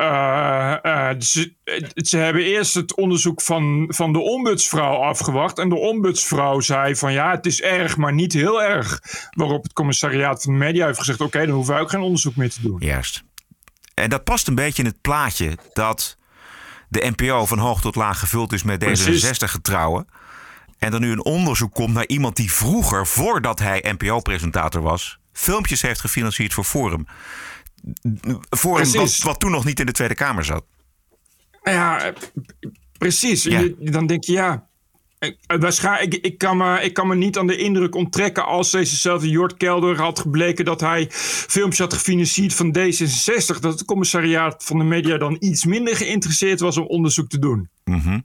ze, 1.20 1.53
ze 1.96 2.18
hebben 2.18 2.44
eerst 2.44 2.74
het 2.74 2.96
onderzoek 2.96 3.41
van, 3.41 3.86
van 3.88 4.13
de 4.13 4.20
ombudsvrouw 4.20 4.96
afgewacht. 4.96 5.60
En 5.60 5.70
de 5.70 5.77
ombudsvrouw 5.77 6.60
zei 6.60 6.96
van 6.96 7.13
ja, 7.13 7.32
het 7.32 7.46
is 7.46 7.62
erg, 7.62 7.98
maar 7.98 8.13
niet 8.13 8.34
heel 8.34 8.63
erg. 8.63 9.01
Waarop 9.29 9.63
het 9.63 9.74
commissariaat 9.74 10.44
van 10.44 10.53
de 10.53 10.60
media 10.60 10.86
heeft 10.86 11.00
gezegd: 11.00 11.22
oké, 11.22 11.46
dan 11.46 11.56
hoeven 11.56 11.74
wij 11.74 11.82
ook 11.82 11.89
geen 11.89 12.01
onderzoek 12.01 12.36
meer 12.36 12.50
te 12.50 12.62
doen. 12.62 12.77
Juist. 12.79 13.24
En 13.94 14.10
dat 14.10 14.24
past 14.24 14.48
een 14.48 14.56
beetje 14.56 14.84
in 14.84 14.89
het 14.89 15.01
plaatje 15.01 15.58
dat 15.74 16.18
de 16.89 17.13
NPO 17.15 17.46
van 17.46 17.58
hoog 17.58 17.81
tot 17.81 17.96
laag 17.96 18.19
gevuld 18.19 18.53
is 18.53 18.63
met 18.63 18.79
Precies. 18.79 19.25
D66-getrouwen. 19.25 20.08
En 20.77 20.93
er 20.93 21.00
nu 21.00 21.12
een 21.12 21.25
onderzoek 21.25 21.74
komt 21.74 21.93
naar 21.93 22.08
iemand 22.08 22.36
die 22.36 22.51
vroeger, 22.51 23.08
voordat 23.08 23.60
hij 23.60 23.86
NPO-presentator 23.98 24.81
was, 24.81 25.19
filmpjes 25.34 25.81
heeft 25.81 26.00
gefinancierd 26.00 26.53
voor 26.53 26.63
Forum. 26.63 27.08
Forum 28.50 28.91
wat, 28.91 29.17
wat 29.17 29.39
toen 29.39 29.51
nog 29.51 29.65
niet 29.65 29.79
in 29.79 29.86
de 29.86 29.91
Tweede 29.91 30.15
Kamer 30.15 30.46
zat. 30.46 30.65
Ja, 31.63 32.13
precies. 32.98 33.43
Ja. 33.43 33.67
dan 33.79 34.08
denk 34.08 34.24
je 34.24 34.31
ja. 34.31 34.69
Eh, 35.20 35.32
Waarschijnlijk, 35.60 36.14
ik, 36.14 36.26
ik, 36.26 36.38
kan 36.38 36.58
me, 36.58 36.82
ik 36.82 36.94
kan 36.94 37.08
me 37.08 37.16
niet 37.16 37.38
aan 37.38 37.48
de 37.48 37.58
indruk 37.58 37.96
onttrekken 37.96 38.46
als 38.46 38.72
dezezelfde 38.72 39.30
Jort 39.30 39.58
Kelder 39.58 40.02
had 40.02 40.20
gebleken 40.20 40.66
dat 40.66 40.80
hij 40.80 41.08
filmpjes 41.12 41.80
had 41.80 41.94
gefinancierd 41.94 42.54
van 42.54 42.78
D66, 42.78 43.60
dat 43.60 43.64
het 43.80 43.86
commissariaat 43.86 44.64
van 44.64 44.78
de 44.78 44.84
media 44.84 45.18
dan 45.18 45.38
iets 45.40 45.66
minder 45.66 45.96
geïnteresseerd 45.96 46.60
was 46.60 46.78
om 46.78 46.86
onderzoek 46.86 47.30
te 47.30 47.40
doen. 47.40 47.70
Mhm. 47.84 48.20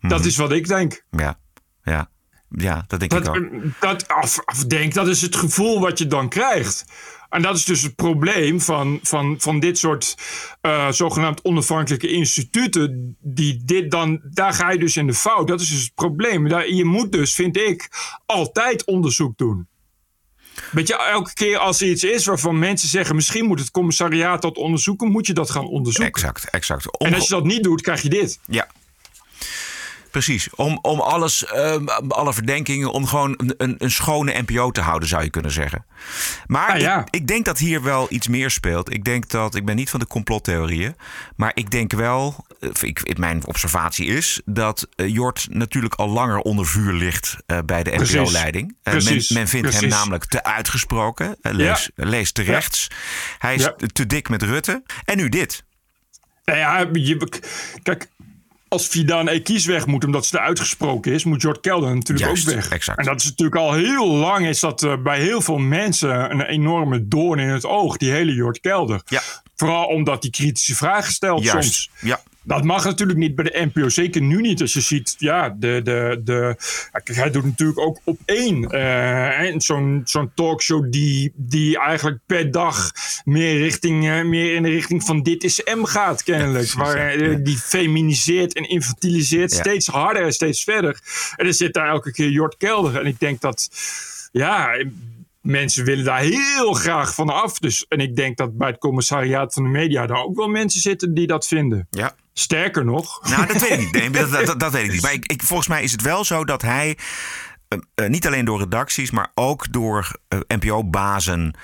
Dat 0.00 0.24
is 0.24 0.36
wat 0.36 0.52
ik 0.52 0.68
denk. 0.68 1.04
Ja, 1.10 1.40
ja, 1.82 2.10
ja 2.48 2.84
dat 2.86 2.98
denk 2.98 3.10
Dat, 3.10 3.26
ik 3.26 3.36
ook. 3.36 3.80
dat 3.80 4.08
af, 4.08 4.38
afdenk, 4.44 4.94
dat 4.94 5.08
is 5.08 5.22
het 5.22 5.36
gevoel 5.36 5.80
wat 5.80 5.98
je 5.98 6.06
dan 6.06 6.28
krijgt. 6.28 6.84
En 7.28 7.42
dat 7.42 7.56
is 7.56 7.64
dus 7.64 7.82
het 7.82 7.94
probleem 7.94 8.60
van, 8.60 8.98
van, 9.02 9.34
van 9.38 9.60
dit 9.60 9.78
soort 9.78 10.16
eh, 10.60 10.90
zogenaamd 10.90 11.42
onafhankelijke 11.42 12.08
instituten. 12.08 13.16
Die 13.20 13.62
dit 13.64 13.90
dan, 13.90 14.20
daar 14.30 14.52
ga 14.52 14.70
je 14.70 14.78
dus 14.78 14.96
in 14.96 15.06
de 15.06 15.14
fout. 15.14 15.48
Dat 15.48 15.60
is 15.60 15.68
dus 15.68 15.82
het 15.82 15.94
probleem. 15.94 16.48
Daar, 16.48 16.70
je 16.70 16.84
moet 16.84 17.12
dus, 17.12 17.34
vind 17.34 17.56
ik, 17.56 17.88
altijd 18.26 18.84
onderzoek 18.84 19.38
doen. 19.38 19.68
Weet 20.70 20.88
je, 20.88 20.96
elke 20.96 21.34
keer 21.34 21.58
als 21.58 21.80
er 21.80 21.88
iets 21.88 22.04
is 22.04 22.26
waarvan 22.26 22.58
mensen 22.58 22.88
zeggen... 22.88 23.14
misschien 23.14 23.44
moet 23.44 23.60
het 23.60 23.70
commissariaat 23.70 24.42
dat 24.42 24.56
onderzoeken... 24.56 25.10
moet 25.10 25.26
je 25.26 25.32
dat 25.32 25.50
gaan 25.50 25.66
onderzoeken. 25.66 26.14
Exact, 26.14 26.50
exact. 26.50 26.98
En 26.98 27.14
als 27.14 27.28
je 27.28 27.34
dat 27.34 27.44
niet 27.44 27.62
doet, 27.62 27.80
krijg 27.80 28.02
je 28.02 28.08
dit. 28.08 28.38
Ja. 28.46 28.68
Precies, 30.10 30.48
om, 30.54 30.78
om 30.82 31.00
alles, 31.00 31.44
ehm, 31.46 31.84
alle 32.08 32.32
verdenkingen, 32.34 32.92
om 32.92 33.06
gewoon 33.06 33.34
een, 33.36 33.54
een, 33.56 33.74
een 33.78 33.90
schone 33.90 34.42
NPO 34.46 34.70
te 34.70 34.80
houden, 34.80 35.08
zou 35.08 35.22
je 35.22 35.30
kunnen 35.30 35.50
zeggen. 35.50 35.84
Maar 36.46 36.68
Ah, 36.72 36.80
ja. 36.80 37.00
ik, 37.00 37.06
ik 37.10 37.26
denk 37.26 37.44
dat 37.44 37.58
hier 37.58 37.82
wel 37.82 38.06
iets 38.10 38.28
meer 38.28 38.50
speelt. 38.50 38.92
Ik 38.92 39.04
denk 39.04 39.28
dat, 39.28 39.54
ik 39.54 39.64
ben 39.64 39.76
niet 39.76 39.90
van 39.90 40.00
de 40.00 40.06
complottheorieën, 40.06 40.96
maar 41.36 41.50
ik 41.54 41.70
denk 41.70 41.92
wel, 41.92 42.46
eh, 42.60 42.70
ik, 42.80 43.18
mijn 43.18 43.46
observatie 43.46 44.06
is 44.06 44.40
dat 44.44 44.88
eh, 44.96 45.08
Jort 45.08 45.46
natuurlijk 45.50 45.94
al 45.94 46.08
langer 46.08 46.38
onder 46.38 46.66
vuur 46.66 46.92
ligt 46.92 47.36
eh, 47.46 47.58
bij 47.66 47.82
de. 47.82 47.90
NPO-leiding. 47.90 48.66
men, 48.82 48.92
Precies. 48.92 49.30
men 49.30 49.48
vindt 49.48 49.80
hem 49.80 49.88
namelijk 49.88 50.24
te 50.24 50.44
uitgesproken, 50.44 51.36
lees, 51.42 51.90
lees 51.94 52.32
te 52.32 52.42
rechts. 52.42 52.88
Hij 53.38 53.54
is 53.54 53.62
Ja. 53.62 53.74
te 53.92 54.06
dik 54.06 54.28
met 54.28 54.42
Rutte. 54.42 54.82
En 55.04 55.16
nu 55.16 55.28
dit. 55.28 55.66
Nou 56.44 56.58
ja, 56.60 56.88
je, 56.92 57.28
kijk, 57.82 58.08
als 58.68 58.86
Fidan 58.86 59.28
Ekies 59.28 59.66
weg 59.66 59.86
moet 59.86 60.04
omdat 60.04 60.26
ze 60.26 60.38
er 60.38 60.44
uitgesproken 60.44 61.12
is, 61.12 61.24
moet 61.24 61.42
Jort 61.42 61.60
Kelder 61.60 61.94
natuurlijk 61.94 62.26
Juist, 62.26 62.48
ook 62.48 62.54
weg. 62.54 62.68
exact. 62.68 62.98
En 62.98 63.04
dat 63.04 63.20
is 63.20 63.24
natuurlijk 63.24 63.56
al 63.56 63.72
heel 63.72 64.06
lang, 64.06 64.46
is 64.46 64.60
dat 64.60 64.82
eh, 64.82 65.02
bij 65.02 65.20
heel 65.20 65.40
veel 65.40 65.58
mensen 65.58 66.30
een 66.30 66.42
enorme 66.42 67.08
doorn 67.08 67.38
in 67.38 67.48
het 67.48 67.64
oog, 67.64 67.96
die 67.96 68.10
hele 68.10 68.34
Jort 68.34 68.60
Kelder. 68.60 69.02
Ja. 69.06 69.22
Vooral 69.56 69.84
omdat 69.84 70.22
hij 70.22 70.30
kritische 70.30 70.76
vragen 70.76 71.12
stelt 71.12 71.42
Juist. 71.42 71.72
soms. 71.72 71.90
Ja. 72.00 72.20
Dat 72.48 72.64
mag 72.64 72.84
natuurlijk 72.84 73.18
niet 73.18 73.34
bij 73.34 73.44
de 73.44 73.70
NPO. 73.72 73.88
Zeker 73.88 74.22
nu 74.22 74.40
niet. 74.40 74.60
Als 74.60 74.72
je 74.72 74.80
ziet, 74.80 75.14
ja, 75.18 75.48
de, 75.58 75.80
de, 75.84 76.20
de, 76.24 76.56
hij 77.04 77.30
doet 77.30 77.44
natuurlijk 77.44 77.78
ook 77.78 78.00
op 78.04 78.18
één. 78.24 78.70
en 78.70 79.60
zo'n 79.60 80.00
zo'n 80.04 80.30
talkshow 80.34 80.92
die, 80.92 81.32
die 81.34 81.78
eigenlijk 81.78 82.18
per 82.26 82.50
dag 82.50 82.92
meer, 83.24 83.58
richting, 83.58 84.08
eh, 84.08 84.22
meer 84.24 84.54
in 84.54 84.62
de 84.62 84.68
richting 84.68 85.04
van 85.04 85.22
dit 85.22 85.44
is 85.44 85.62
M 85.64 85.84
gaat, 85.84 86.22
kennelijk. 86.22 86.52
precies, 86.54 86.74
waar 86.74 87.18
ja. 87.18 87.28
eh, 87.30 87.36
die 87.42 87.56
feminiseert 87.56 88.54
en 88.54 88.68
infantiliseert 88.68 89.52
Ja. 89.52 89.58
steeds 89.58 89.86
harder 89.86 90.22
en 90.22 90.32
steeds 90.32 90.64
verder. 90.64 91.00
En 91.36 91.44
dan 91.44 91.54
zit 91.54 91.74
daar 91.74 91.88
elke 91.88 92.12
keer 92.12 92.30
Jort 92.30 92.56
Kelder. 92.56 93.00
En 93.00 93.06
ik 93.06 93.20
denk 93.20 93.40
dat, 93.40 93.68
ja, 94.32 94.84
mensen 95.40 95.84
willen 95.84 96.04
daar 96.04 96.20
heel 96.20 96.72
graag 96.72 97.14
van 97.14 97.28
af. 97.28 97.58
Dus, 97.58 97.86
en 97.88 97.98
ik 98.00 98.16
denk 98.16 98.36
dat 98.36 98.58
bij 98.58 98.68
het 98.68 98.78
commissariaat 98.78 99.54
van 99.54 99.62
de 99.62 99.68
media 99.68 100.06
daar 100.06 100.24
ook 100.24 100.36
wel 100.36 100.48
mensen 100.48 100.80
zitten 100.80 101.14
die 101.14 101.26
dat 101.26 101.46
vinden. 101.46 101.86
Ja. 101.90 102.14
Sterker 102.38 102.84
nog. 102.84 103.28
Nou, 103.28 103.46
dat 103.46 103.60
weet 103.60 103.70
ik 103.70 103.78
niet. 103.78 103.92
Nee, 103.98 104.10
dat, 104.10 104.46
dat, 104.46 104.60
dat 104.60 104.72
weet 104.72 104.84
ik 104.84 104.90
niet. 104.90 105.02
Maar 105.02 105.12
ik, 105.12 105.26
ik, 105.26 105.42
volgens 105.42 105.68
mij 105.68 105.82
is 105.82 105.92
het 105.92 106.02
wel 106.02 106.24
zo 106.24 106.44
dat 106.44 106.62
hij 106.62 106.98
eh, 107.68 107.78
eh, 107.94 108.08
niet 108.08 108.26
alleen 108.26 108.44
door 108.44 108.58
redacties, 108.58 109.10
maar 109.10 109.30
ook 109.34 109.72
door 109.72 110.12
eh, 110.28 110.38
NPO-bazen 110.46 111.54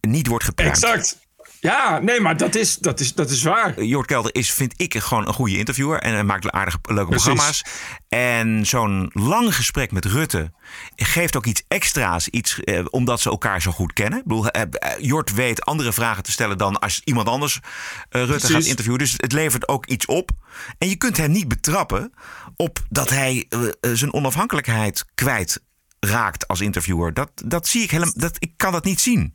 niet 0.00 0.26
wordt 0.26 0.44
gepruimd. 0.44 0.74
Exact. 0.74 1.23
Ja, 1.64 1.98
nee, 1.98 2.20
maar 2.20 2.36
dat 2.36 2.54
is, 2.54 2.76
dat 2.78 3.00
is, 3.00 3.14
dat 3.14 3.30
is 3.30 3.42
waar. 3.42 3.82
Jort 3.82 4.06
Kelder 4.06 4.34
is, 4.34 4.52
vind 4.52 4.72
ik, 4.76 4.98
gewoon 4.98 5.26
een 5.26 5.34
goede 5.34 5.58
interviewer. 5.58 5.98
En 6.00 6.12
hij 6.12 6.24
maakt 6.24 6.50
aardige, 6.50 6.78
leuke 6.82 7.08
Precies. 7.08 7.24
programma's. 7.26 7.64
En 8.08 8.66
zo'n 8.66 9.10
lang 9.12 9.54
gesprek 9.54 9.92
met 9.92 10.04
Rutte 10.04 10.52
geeft 10.96 11.36
ook 11.36 11.46
iets 11.46 11.64
extra's. 11.68 12.28
Iets, 12.28 12.60
eh, 12.60 12.84
omdat 12.90 13.20
ze 13.20 13.30
elkaar 13.30 13.62
zo 13.62 13.70
goed 13.70 13.92
kennen. 13.92 14.18
Ik 14.18 14.24
bedoel, 14.24 14.48
eh, 14.48 14.62
eh, 14.62 15.00
Jort 15.00 15.32
weet 15.34 15.64
andere 15.64 15.92
vragen 15.92 16.22
te 16.22 16.32
stellen 16.32 16.58
dan 16.58 16.78
als 16.78 17.00
iemand 17.04 17.28
anders 17.28 17.60
eh, 18.08 18.20
Rutte 18.20 18.26
Precies. 18.26 18.50
gaat 18.50 18.64
interviewen. 18.64 18.98
Dus 18.98 19.14
het 19.16 19.32
levert 19.32 19.68
ook 19.68 19.86
iets 19.86 20.06
op. 20.06 20.30
En 20.78 20.88
je 20.88 20.96
kunt 20.96 21.16
hem 21.16 21.30
niet 21.30 21.48
betrappen 21.48 22.12
op 22.56 22.78
dat 22.88 23.10
hij 23.10 23.46
eh, 23.48 23.64
eh, 23.66 23.70
zijn 23.92 24.12
onafhankelijkheid 24.12 25.04
kwijt 25.14 25.62
raakt 26.00 26.48
als 26.48 26.60
interviewer. 26.60 27.14
Dat, 27.14 27.30
dat 27.44 27.66
zie 27.66 27.82
ik 27.82 27.90
helemaal. 27.90 28.14
Dat, 28.16 28.36
ik 28.38 28.52
kan 28.56 28.72
dat 28.72 28.84
niet 28.84 29.00
zien. 29.00 29.34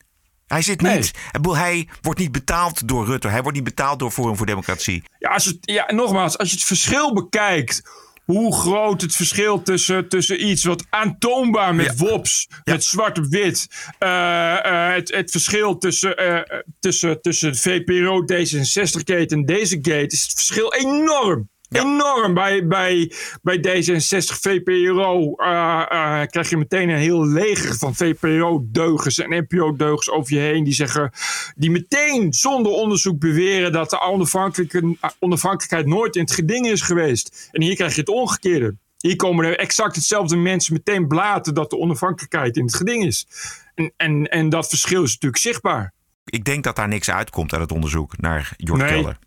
Hij 0.50 0.62
zit 0.62 0.82
niet. 0.82 1.12
Hij 1.52 1.88
wordt 2.02 2.20
niet 2.20 2.32
betaald 2.32 2.88
door 2.88 3.06
Rutte. 3.06 3.28
Hij 3.28 3.42
wordt 3.42 3.58
niet 3.58 3.66
betaald 3.66 4.00
door 4.00 4.12
Forum 4.12 4.36
voor 4.38 4.46
Democratie. 4.46 5.04
Ja, 5.20 5.30
als 5.30 5.46
het, 5.46 5.58
ja, 5.62 5.92
nogmaals, 5.94 6.38
als 6.38 6.50
je 6.50 6.56
het 6.56 6.66
verschil 6.66 7.14
bekijkt. 7.14 7.82
Hoe 8.26 8.56
groot 8.56 9.02
het 9.02 9.16
verschil 9.16 9.62
tussen, 9.62 10.10
tussen 10.10 10.48
iets 10.48 10.64
wat 10.64 10.86
aantoonbaar 10.90 11.76
met 11.76 11.86
Ja. 11.86 11.94
wops, 11.96 12.48
Ja. 12.50 12.74
met 12.74 12.84
zwart 12.84 13.18
op 13.18 13.26
wit. 13.26 13.68
eh, 14.00 14.66
eh, 14.66 14.94
het, 14.96 15.12
het 15.16 15.32
verschil 15.32 15.78
tussen, 15.78 16.18
eh, 16.18 16.60
tussen, 16.80 17.22
tussen 17.22 17.56
VPRO, 17.56 18.22
D66-gate 18.26 19.36
en 19.36 19.46
deze 19.46 19.76
gate 19.82 20.08
is 20.08 20.22
het 20.22 20.32
verschil 20.34 20.74
enorm. 20.74 21.50
Ja. 21.70 21.82
Enorm. 21.82 22.34
Bij, 22.34 22.68
bij, 22.68 23.12
bij 23.42 23.58
D66 23.58 24.40
VPRO 24.40 25.36
eh, 25.36 25.82
eh, 25.90 26.28
krijg 26.28 26.50
je 26.50 26.58
meteen 26.58 26.90
een 26.90 26.98
heel 26.98 27.26
leger 27.26 27.78
van 27.78 27.96
VPRO-deugers 27.96 29.20
en 29.20 29.30
NPO-deugers 29.30 30.10
over 30.10 30.34
je 30.34 30.40
heen. 30.40 30.64
Die 30.64 30.74
zeggen, 30.74 31.12
die 31.56 31.72
meteen 31.72 32.34
zonder 32.34 32.72
onderzoek 32.72 33.20
beweren 33.20 33.72
dat 33.72 33.90
de 33.90 34.02
onafhankelijke, 34.02 34.98
onafhankelijkheid 35.20 35.86
nooit 35.86 36.16
in 36.16 36.22
het 36.22 36.32
geding 36.32 36.68
is 36.68 36.82
geweest. 36.82 37.50
En 37.52 37.62
hier 37.62 37.76
krijg 37.76 37.96
je 37.96 38.00
het 38.00 38.10
omgekeerde. 38.10 38.76
Hier 38.98 39.16
komen 39.16 39.46
er 39.46 39.58
exact 39.58 39.96
hetzelfde 39.96 40.36
mensen 40.36 40.74
meteen 40.74 41.08
blaten 41.08 41.54
dat 41.54 41.70
de 41.70 41.78
onafhankelijkheid 41.78 42.58
in 42.58 42.64
het 42.64 42.76
geding 42.76 43.06
is. 43.06 43.28
En, 43.76 43.94
en, 43.98 44.26
en 44.26 44.50
dat 44.50 44.70
verschil 44.70 45.04
is 45.04 45.12
natuurlijk 45.14 45.42
zichtbaar. 45.42 45.94
Ik 46.26 46.44
denk 46.44 46.64
dat 46.64 46.76
daar 46.76 46.88
niks 46.88 47.10
uitkomt 47.10 47.52
uit 47.52 47.62
het 47.62 47.72
onderzoek 47.72 48.18
naar 48.18 48.54
Jort 48.58 48.82
Nee. 48.82 48.90
Kelder. 48.90 49.18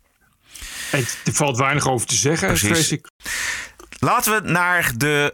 Het, 0.97 1.17
er 1.25 1.33
valt 1.33 1.57
weinig 1.57 1.87
over 1.87 2.07
te 2.07 2.15
zeggen, 2.15 2.47
Precies. 2.47 2.67
vrees 2.69 2.91
ik. 2.91 3.09
Laten 4.03 4.33
we 4.43 4.49
naar 4.51 4.91
de 4.97 5.33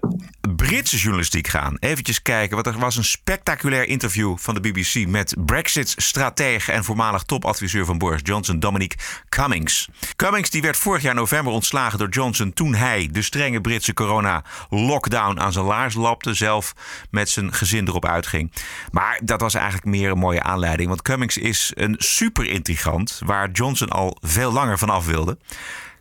Britse 0.56 0.98
journalistiek 0.98 1.48
gaan. 1.48 1.78
Eventjes 1.80 2.22
kijken, 2.22 2.56
want 2.56 2.68
er 2.68 2.80
was 2.80 2.96
een 2.96 3.04
spectaculair 3.04 3.88
interview 3.88 4.38
van 4.38 4.54
de 4.54 4.60
BBC 4.60 5.08
met 5.08 5.36
Brexit-stratege 5.46 6.72
en 6.72 6.84
voormalig 6.84 7.24
topadviseur 7.24 7.86
van 7.86 7.98
Boris 7.98 8.20
Johnson, 8.24 8.60
Dominic 8.60 9.24
Cummings. 9.30 9.90
Cummings 10.16 10.50
die 10.50 10.62
werd 10.62 10.78
vorig 10.78 11.02
jaar 11.02 11.16
november 11.16 11.54
ontslagen 11.54 12.00
door 12.00 12.10
Johnson 12.10 12.54
toen 12.54 12.76
hij 12.76 13.10
de 13.12 13.22
strenge 13.22 13.62
Britse 13.62 13.94
corona-lockdown 13.94 15.40
aan 15.40 15.52
zijn 15.52 15.66
laars 15.66 15.96
lapte, 15.96 16.34
zelf 16.34 16.74
met 17.10 17.30
zijn 17.30 17.54
gezin 17.54 17.88
erop 17.88 18.06
uitging. 18.06 18.52
Maar 18.92 19.20
dat 19.24 19.42
was 19.42 19.54
eigenlijk 19.54 19.86
meer 19.86 20.12
een 20.12 20.18
mooie 20.18 20.44
aanleiding, 20.44 20.88
want 20.88 21.02
Cummings 21.02 21.38
is 21.38 21.72
een 21.76 21.96
super-intrigant 21.98 23.22
waar 23.26 23.52
Johnson 23.52 23.90
al 23.90 24.18
veel 24.22 24.52
langer 24.52 24.78
vanaf 24.78 25.06
wilde. 25.06 25.38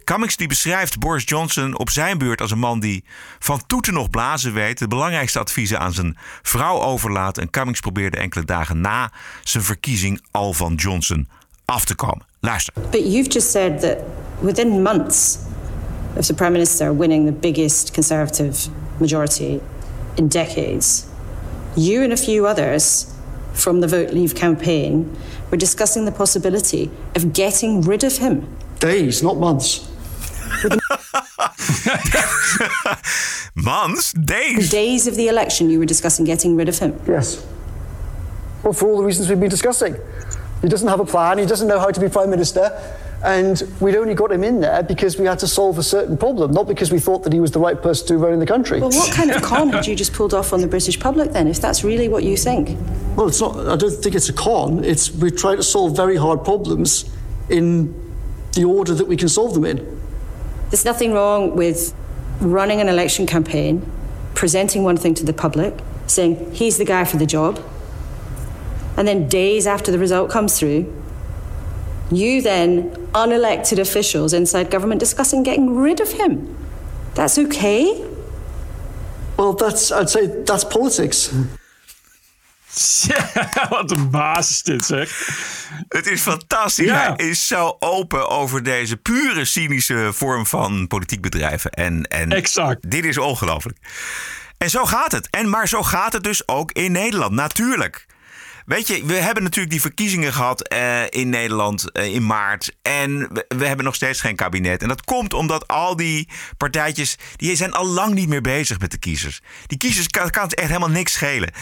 Cummings 0.09 0.37
die 0.37 0.49
beschrijft 0.49 0.99
Boris 0.99 1.23
Johnson 1.27 1.79
op 1.79 1.91
zijn 1.91 2.19
beurt 2.19 2.41
als 2.41 2.51
een 2.51 2.59
man 2.59 2.81
die 2.81 3.05
van 3.39 3.63
toeten 3.67 3.95
nog 3.95 4.11
blazen 4.11 4.53
weet, 4.53 4.79
de 4.79 4.89
belangrijkste 4.89 5.39
adviezen 5.39 5.81
aan 5.81 5.93
zijn 5.93 6.17
vrouw 6.43 6.81
overlaat. 6.81 7.39
En 7.39 7.51
Cummings 7.51 7.81
probeerde 7.81 8.17
enkele 8.17 8.45
dagen 8.45 8.81
na 8.81 9.13
zijn 9.43 9.65
verkiezing 9.65 10.21
al 10.31 10.53
van 10.53 10.75
Johnson 10.75 11.29
af 11.65 11.85
te 11.85 11.95
komen. 11.95 12.27
Luister. 12.41 12.75
But 12.91 13.13
you've 13.13 13.31
just 13.31 13.51
said 13.51 13.81
that 13.81 13.97
within 14.41 14.83
months 14.83 15.39
of 16.17 16.27
the 16.27 16.35
Prime 16.35 16.53
Minister 16.53 16.97
winning 16.97 17.27
the 17.27 17.33
biggest 17.41 17.91
Conservative 17.93 18.69
majority 18.97 19.59
in 20.15 20.29
decades, 20.29 21.05
you 21.75 22.03
and 22.03 22.13
a 22.13 22.23
few 22.23 22.47
others 22.47 23.07
from 23.53 23.81
the 23.81 23.89
Vote 23.89 24.13
Leave 24.13 24.35
campaign 24.35 25.17
were 25.49 25.61
discussing 25.61 26.05
the 26.07 26.17
possibility 26.17 26.91
of 27.17 27.33
getting 27.33 27.89
rid 27.89 28.05
of 28.05 28.19
him. 28.19 28.47
Days, 28.79 29.23
not 29.23 29.37
months. 29.37 29.89
Mans, 33.55 34.13
days. 34.13 34.71
Days 34.71 35.07
of 35.07 35.17
the 35.17 35.29
election, 35.29 35.71
you 35.71 35.79
were 35.79 35.87
discussing 35.87 36.25
getting 36.25 36.57
rid 36.57 36.69
of 36.69 36.79
him. 36.79 36.99
Yes. 37.07 37.47
Well, 38.63 38.73
for 38.73 38.89
all 38.89 38.99
the 38.99 39.05
reasons 39.05 39.29
we've 39.29 39.41
been 39.41 39.51
discussing. 39.51 39.97
He 40.63 40.69
doesn't 40.69 40.89
have 40.89 41.01
a 41.01 41.05
plan, 41.05 41.39
he 41.39 41.47
doesn't 41.47 41.69
know 41.69 41.79
how 41.79 41.91
to 41.91 42.01
be 42.01 42.09
Prime 42.09 42.31
Minister, 42.31 42.71
and 43.23 43.63
we'd 43.81 43.97
only 43.97 44.15
got 44.15 44.33
him 44.33 44.43
in 44.43 44.61
there 44.61 44.83
because 44.83 45.19
we 45.19 45.27
had 45.27 45.39
to 45.41 45.47
solve 45.47 45.79
a 45.79 45.83
certain 45.83 46.17
problem, 46.17 46.53
not 46.53 46.67
because 46.67 46.91
we 46.91 46.99
thought 46.99 47.25
that 47.25 47.33
he 47.33 47.41
was 47.41 47.51
the 47.51 47.61
right 47.61 47.81
person 47.81 48.07
to 48.09 48.15
run 48.15 48.25
running 48.25 48.41
the 48.41 48.47
country. 48.47 48.81
Well, 48.81 48.91
what 48.91 49.13
kind 49.13 49.31
of 49.31 49.43
con 49.43 49.71
had 49.71 49.87
you 49.87 49.95
just 49.95 50.13
pulled 50.13 50.35
off 50.35 50.53
on 50.53 50.61
the 50.61 50.69
British 50.69 50.99
public 50.99 51.33
then, 51.33 51.47
if 51.47 51.61
that's 51.61 51.85
really 51.85 52.09
what 52.09 52.25
you 52.25 52.37
think? 52.37 52.77
Well, 53.17 53.29
it's 53.29 53.41
not. 53.41 53.69
I 53.69 53.77
don't 53.77 53.91
think 53.91 54.15
it's 54.15 54.29
a 54.29 54.33
con. 54.33 54.85
It's 54.85 55.11
we 55.11 55.31
try 55.31 55.57
to 55.57 55.63
solve 55.63 55.97
very 55.97 56.17
hard 56.17 56.45
problems 56.45 57.11
in 57.49 57.95
the 58.53 58.65
order 58.65 58.95
that 58.95 59.07
we 59.07 59.17
can 59.17 59.29
solve 59.29 59.55
them 59.55 59.65
in. 59.65 60.01
There's 60.71 60.85
nothing 60.85 61.13
wrong 61.13 61.57
with 61.57 61.95
running 62.41 62.81
an 62.81 62.89
election 62.89 63.27
campaign, 63.27 63.91
presenting 64.35 64.85
one 64.85 64.97
thing 64.97 65.15
to 65.15 65.25
the 65.25 65.33
public, 65.33 65.75
saying 66.07 66.53
he's 66.53 66.79
the 66.79 66.85
guy 66.85 67.05
for 67.05 67.17
the 67.17 67.27
job, 67.27 67.63
and 68.97 69.07
then 69.07 69.29
days 69.29 69.67
after 69.67 69.93
the 69.93 69.99
result 69.99 70.31
comes 70.31 70.59
through, 70.59 70.93
you 72.11 72.43
then, 72.43 72.91
unelected 73.13 73.79
officials 73.79 74.33
inside 74.33 74.71
government, 74.71 74.99
discussing 74.99 75.43
getting 75.43 75.77
rid 75.77 76.01
of 76.01 76.13
him. 76.13 76.57
That's 77.15 77.39
okay? 77.39 78.07
Well, 79.37 79.53
that's. 79.53 79.93
I'd 79.93 80.11
say 80.11 80.27
that's 80.27 80.65
politics. 80.65 81.35
Wat 83.71 83.91
een 83.91 84.11
baas 84.11 84.51
is 84.51 84.63
dit, 84.63 84.85
zeg. 84.85 85.29
Het 85.89 86.07
is 86.07 86.21
fantastisch. 86.21 86.87
Ja. 86.87 87.15
Hij 87.17 87.29
is 87.29 87.47
zo 87.47 87.77
open 87.79 88.29
over 88.29 88.63
deze 88.63 88.97
pure 88.97 89.45
cynische 89.45 90.11
vorm 90.13 90.47
van 90.47 90.87
politiek 90.87 91.21
bedrijven. 91.21 91.71
En, 91.71 92.03
en 92.03 92.33
Exact. 92.33 92.91
Dit 92.91 93.05
is 93.05 93.19
ongelooflijk. 93.19 93.79
En 94.59 94.71
zo 94.71 94.85
gaat 94.85 95.13
het. 95.13 95.29
En 95.31 95.49
maar 95.49 95.69
zo 95.69 95.83
gaat 95.83 96.13
het 96.13 96.23
dus 96.23 96.49
ook 96.49 96.73
in 96.73 96.93
Nederland, 96.93 97.33
natuurlijk. 97.33 98.07
Weet 98.69 98.87
je, 98.87 99.05
we 99.05 99.15
hebben 99.15 99.43
natuurlijk 99.43 99.71
die 99.71 99.81
verkiezingen 99.81 100.33
gehad 100.33 100.69
eh, 100.69 101.03
in 101.09 101.29
Nederland 101.29 101.93
eh, 101.93 102.15
in 102.15 102.27
maart. 102.27 102.77
En 102.83 103.19
we, 103.33 103.45
we 103.49 103.67
hebben 103.67 103.85
nog 103.85 103.95
steeds 103.95 104.21
geen 104.21 104.37
kabinet. 104.37 104.83
En 104.83 104.89
dat 104.89 105.05
komt 105.05 105.35
omdat 105.35 105.69
al 105.69 105.97
die 105.97 106.29
partijtjes, 106.57 107.17
die 107.37 107.57
zijn 107.57 107.73
al 107.73 107.87
lang 107.87 108.15
niet 108.15 108.29
meer 108.29 108.41
bezig 108.41 108.79
met 108.79 108.91
de 108.91 108.99
kiezers. 108.99 109.41
Die 109.67 109.79
kiezers 109.79 110.09
kan, 110.09 110.31
kan 110.31 110.43
het 110.43 110.55
echt 110.55 110.69
helemaal 110.69 110.89
niks 110.89 111.13
schelen. 111.13 111.53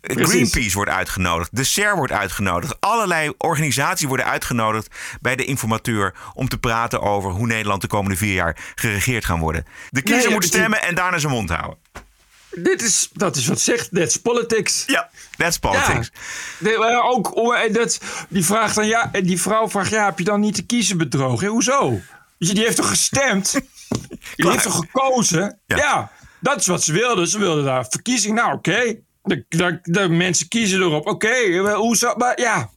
Precies. 0.00 0.28
Greenpeace 0.28 0.74
wordt 0.74 0.90
uitgenodigd. 0.90 1.56
De 1.56 1.64
SER 1.64 1.96
wordt 1.96 2.12
uitgenodigd. 2.12 2.80
Allerlei 2.80 3.32
organisaties 3.38 4.06
worden 4.06 4.26
uitgenodigd 4.26 4.88
bij 5.20 5.36
de 5.36 5.44
informateur 5.44 6.14
om 6.34 6.48
te 6.48 6.58
praten 6.58 7.02
over 7.02 7.30
hoe 7.30 7.46
Nederland 7.46 7.80
de 7.80 7.88
komende 7.88 8.16
vier 8.16 8.34
jaar 8.34 8.56
geregeerd 8.74 9.24
gaan 9.24 9.40
worden. 9.40 9.64
De 9.90 10.02
kiezer 10.02 10.24
Nee, 10.24 10.34
moet 10.34 10.44
stemmen 10.44 10.82
en 10.82 10.94
daarna 10.94 11.18
zijn 11.18 11.32
mond 11.32 11.50
houden. 11.50 11.78
Dit 12.58 12.82
is, 12.82 13.08
dat 13.12 13.36
is 13.36 13.46
wat 13.46 13.60
zegt, 13.60 13.88
that's 13.94 14.16
politics. 14.16 14.84
Ja, 14.86 15.10
that's 15.36 15.58
politics. 15.58 16.10
Ja. 16.58 16.68
De- 16.70 16.84
eh, 16.86 17.04
ook, 17.04 17.36
oh, 17.36 17.58
eh, 17.58 17.72
dat, 17.72 18.00
die 18.28 18.44
vraagt 18.44 18.74
dan, 18.74 18.86
ja, 18.86 19.08
en 19.12 19.22
die 19.24 19.40
vrouw 19.40 19.68
vraagt, 19.68 19.90
ja, 19.90 20.04
heb 20.04 20.18
je 20.18 20.24
dan 20.24 20.40
niet 20.40 20.56
de 20.56 20.62
kiezer 20.62 20.96
bedrogen? 20.96 21.48
Hoezo? 21.48 22.00
Je, 22.38 22.54
die 22.54 22.64
heeft 22.64 22.76
toch 22.76 22.88
gestemd? 22.88 23.52
die 24.36 24.50
heeft 24.50 24.62
toch 24.62 24.76
gekozen? 24.76 25.58
Ja. 25.66 25.76
Ja. 25.76 26.10
dat 26.40 26.60
is 26.60 26.66
wat 26.66 26.82
ze 26.82 26.92
wilden. 26.92 27.28
Ze 27.28 27.38
wilden 27.38 27.64
daar 27.64 27.86
verkiezing. 27.88 28.34
Nou, 28.34 28.52
oké. 28.52 28.96
De, 29.22 29.44
de, 29.48 29.78
de 29.82 30.08
mensen 30.08 30.48
kiezen 30.48 30.80
erop. 30.80 31.06
Oké, 31.06 31.28
eh, 31.28 31.74
hoezo? 31.74 32.14
Maar 32.16 32.40
ja. 32.40 32.70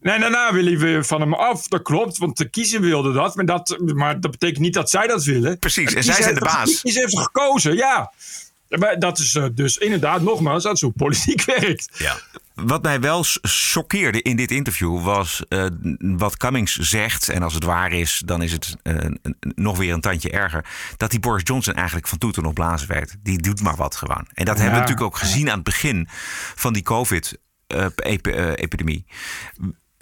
Nee, 0.00 0.18
daarna 0.18 0.52
willen 0.52 0.78
we 0.78 1.04
van 1.04 1.20
hem 1.20 1.34
af. 1.34 1.68
Dat 1.68 1.82
klopt, 1.82 2.18
want 2.18 2.36
de 2.36 2.48
kiezer 2.50 2.80
wilde 2.80 3.12
dat. 3.12 3.34
Maar 3.36 3.44
dat, 3.44 3.78
maar 3.94 4.20
dat 4.20 4.30
betekent 4.30 4.58
niet 4.58 4.74
dat 4.74 4.90
zij 4.90 5.06
dat 5.06 5.24
willen. 5.24 5.58
Precies, 5.58 5.94
en 5.94 6.04
zij 6.04 6.22
zijn 6.22 6.34
de 6.34 6.40
baas. 6.40 6.70
De 6.70 6.80
kiezer 6.80 7.02
heeft 7.02 7.18
gekozen, 7.18 7.76
ja. 7.76 8.12
Maar 8.78 8.98
dat 8.98 9.18
is 9.18 9.34
eh, 9.34 9.44
dus 9.54 9.76
inderdaad, 9.76 10.22
nogmaals, 10.22 10.62
dat 10.62 10.74
is 10.74 10.80
hoe 10.80 10.92
politiek 10.92 11.44
werkt. 11.58 11.88
Ja. 11.98 12.16
Wat 12.54 12.82
mij 12.82 13.00
wel 13.00 13.24
choqueerde 13.42 14.22
in 14.22 14.36
dit 14.36 14.50
interview 14.50 15.02
was 15.02 15.42
eh, 15.48 15.66
wat 15.98 16.36
Cummings 16.36 16.76
zegt. 16.76 17.28
En 17.28 17.42
als 17.42 17.54
het 17.54 17.64
waar 17.64 17.92
is, 17.92 18.22
dan 18.24 18.42
is 18.42 18.52
het 18.52 18.76
eh, 18.82 18.94
nog 19.40 19.78
weer 19.78 19.92
een 19.92 20.00
tandje 20.00 20.30
erger. 20.30 20.64
Dat 20.96 21.10
die 21.10 21.20
Boris 21.20 21.42
Johnson 21.44 21.74
eigenlijk 21.74 22.06
van 22.06 22.18
toeten 22.18 22.42
nog 22.42 22.52
blazen 22.52 22.88
weet. 22.88 23.16
Die 23.22 23.40
doet 23.40 23.62
maar 23.62 23.76
wat 23.76 23.96
gewoon. 23.96 24.28
En 24.34 24.44
dat 24.44 24.56
hebben 24.56 24.74
we 24.74 24.80
natuurlijk 24.80 25.06
ook 25.06 25.16
gezien 25.16 25.48
aan 25.48 25.54
het 25.54 25.64
begin 25.64 26.08
van 26.54 26.72
die 26.72 26.82
COVID-epidemie. 26.82 29.06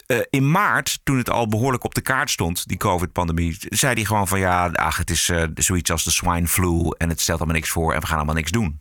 Eh, 0.09 0.19
in 0.29 0.51
maart, 0.51 0.99
toen 1.03 1.17
het 1.17 1.29
al 1.29 1.47
behoorlijk 1.47 1.83
op 1.83 1.95
de 1.95 2.01
kaart 2.01 2.29
stond, 2.29 2.67
die 2.67 2.77
COVID-pandemie, 2.77 3.57
zei 3.59 3.93
hij 3.93 4.05
gewoon 4.05 4.27
van 4.27 4.39
ja, 4.39 4.67
ach, 4.67 4.97
het 4.97 5.09
is 5.09 5.29
eh, 5.29 5.43
zoiets 5.55 5.91
als 5.91 6.03
de 6.03 6.11
swine 6.11 6.47
flu 6.47 6.89
en 6.97 7.09
het 7.09 7.21
stelt 7.21 7.37
allemaal 7.37 7.55
niks 7.55 7.69
voor 7.69 7.93
en 7.93 7.99
we 7.99 8.05
gaan 8.05 8.17
allemaal 8.17 8.35
niks 8.35 8.51
doen. 8.51 8.79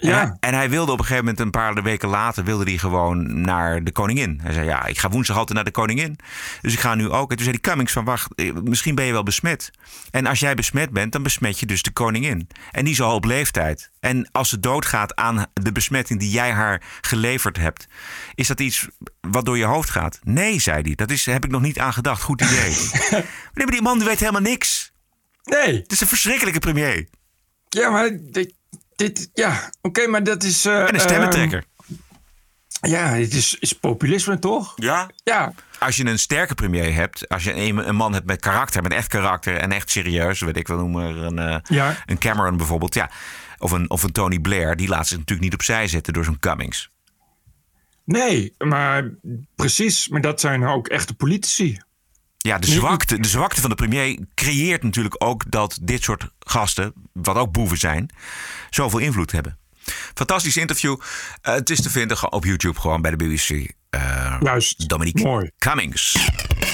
En, 0.00 0.08
Ja. 0.08 0.18
hij, 0.18 0.36
en 0.40 0.54
hij 0.54 0.70
wilde 0.70 0.92
op 0.92 0.98
een 0.98 1.04
gegeven 1.04 1.24
moment, 1.24 1.40
een 1.44 1.50
paar 1.50 1.82
weken 1.82 2.08
later, 2.08 2.44
wilde 2.44 2.64
hij 2.64 2.78
gewoon 2.78 3.40
naar 3.40 3.84
de 3.84 3.92
koningin. 3.92 4.40
Hij 4.42 4.52
zei, 4.52 4.66
ja, 4.66 4.86
ik 4.86 4.98
ga 4.98 5.08
woensdag 5.08 5.36
altijd 5.36 5.54
naar 5.56 5.64
de 5.64 5.70
koningin. 5.70 6.18
Dus 6.60 6.72
ik 6.72 6.78
ga 6.80 6.94
nu 6.94 7.08
ook. 7.10 7.30
En 7.30 7.36
toen 7.36 7.44
zei 7.46 7.50
die 7.52 7.60
Cummings 7.60 7.92
van, 7.92 8.04
wacht, 8.04 8.34
eh, 8.34 8.52
misschien 8.64 8.94
ben 8.94 9.04
je 9.04 9.12
wel 9.12 9.22
besmet. 9.22 9.70
En 10.10 10.26
als 10.26 10.40
jij 10.40 10.54
besmet 10.54 10.90
bent, 10.90 11.12
dan 11.12 11.22
besmet 11.22 11.60
je 11.60 11.66
dus 11.66 11.82
de 11.82 11.90
koningin. 11.92 12.48
En 12.70 12.84
die 12.84 12.92
is 12.92 13.00
al 13.00 13.14
op 13.14 13.24
leeftijd. 13.24 13.90
En 14.00 14.28
als 14.32 14.48
ze 14.48 14.60
doodgaat 14.60 15.14
aan 15.16 15.46
de 15.52 15.72
besmetting 15.72 16.20
die 16.20 16.30
jij 16.30 16.50
haar 16.52 16.82
geleverd 17.00 17.56
hebt, 17.56 17.86
is 18.34 18.46
dat 18.48 18.60
iets 18.60 18.86
wat 19.20 19.44
door 19.44 19.58
je 19.58 19.64
hoofd 19.64 19.90
gaat? 19.90 20.18
Nee, 20.22 20.60
zei 20.60 20.82
hij. 20.82 20.94
Dat 20.94 21.10
is, 21.10 21.26
heb 21.26 21.44
ik 21.44 21.50
nog 21.50 21.60
niet 21.62 21.78
aan 21.78 21.92
gedacht. 21.92 22.22
Goed 22.22 22.42
idee. 22.42 22.70
nee, 23.10 23.22
maar 23.54 23.66
die 23.66 23.82
man 23.82 23.98
die 23.98 24.06
weet 24.08 24.20
helemaal 24.20 24.40
niks. 24.40 24.92
Nee, 25.42 25.76
Het 25.76 25.92
is 25.92 26.00
een 26.00 26.06
verschrikkelijke 26.06 26.58
premier. 26.58 27.08
ja, 27.68 27.90
maar 27.90 28.10
dit, 28.30 28.54
dit 28.98 29.30
ja, 29.32 29.72
oké, 29.80 30.06
maar 30.06 30.22
dat 30.24 30.42
is... 30.42 30.64
eh, 30.64 30.80
En 30.88 30.94
een 30.94 31.00
stemmentrekker. 31.00 31.64
ehm, 32.80 32.90
ja, 32.90 33.06
het 33.08 33.34
is, 33.34 33.54
is 33.54 33.72
populisme, 33.72 34.38
toch? 34.38 34.72
ja, 34.76 35.10
Ja, 35.24 35.52
als 35.78 35.96
je 35.96 36.06
een 36.06 36.18
sterke 36.18 36.54
premier 36.54 36.94
hebt, 36.94 37.28
als 37.28 37.44
je 37.44 37.54
een, 37.54 37.88
een 37.88 37.96
man 37.96 38.12
hebt 38.12 38.26
met 38.26 38.40
karakter, 38.40 38.82
met 38.82 38.92
echt 38.92 39.08
karakter 39.08 39.56
en 39.56 39.72
echt 39.72 39.90
serieus, 39.90 40.40
weet 40.40 40.56
ik 40.56 40.68
wel, 40.68 40.78
noem 40.78 40.90
maar 40.90 41.16
een, 41.16 41.38
eh, 41.38 41.56
Ja. 41.68 41.96
een 42.06 42.18
Cameron 42.18 42.56
bijvoorbeeld, 42.56 42.94
ja, 42.94 43.10
of 43.58 43.70
een, 43.70 43.90
of 43.90 44.02
een 44.02 44.12
Tony 44.12 44.38
Blair, 44.38 44.76
die 44.76 44.88
laat 44.88 45.06
zich 45.06 45.18
natuurlijk 45.18 45.44
niet 45.50 45.54
opzij 45.58 45.88
zetten 45.88 46.12
door 46.12 46.24
zo'n 46.24 46.38
Cummings. 46.38 46.90
nee, 48.04 48.54
maar 48.58 49.10
precies. 49.56 50.08
Maar 50.08 50.20
dat 50.20 50.40
zijn 50.40 50.64
ook 50.64 50.88
echte 50.88 51.14
politici. 51.14 51.80
Ja, 52.48 52.58
de 52.58 52.66
zwakte, 52.66 53.20
de 53.20 53.28
zwakte 53.28 53.60
van 53.60 53.70
de 53.70 53.76
premier 53.76 54.18
creëert 54.34 54.82
natuurlijk 54.82 55.14
ook 55.18 55.44
dat 55.48 55.78
dit 55.82 56.02
soort 56.02 56.28
gasten, 56.38 56.92
wat 57.12 57.36
ook 57.36 57.52
boeven 57.52 57.78
zijn, 57.78 58.10
zoveel 58.70 58.98
invloed 58.98 59.32
hebben. 59.32 59.58
Fantastisch 60.14 60.56
interview. 60.56 60.96
Eh, 61.42 61.54
het 61.54 61.70
is 61.70 61.82
te 61.82 61.90
vinden 61.90 62.16
gewoon 62.16 62.32
op 62.32 62.44
YouTube, 62.44 62.80
gewoon 62.80 63.02
bij 63.02 63.10
de 63.10 63.16
BBC. 63.16 63.70
Eh, 63.90 64.36
Juist. 64.40 64.88
Dominique 64.88 65.24
Mooi. 65.24 65.50
Cummings. 65.58 66.30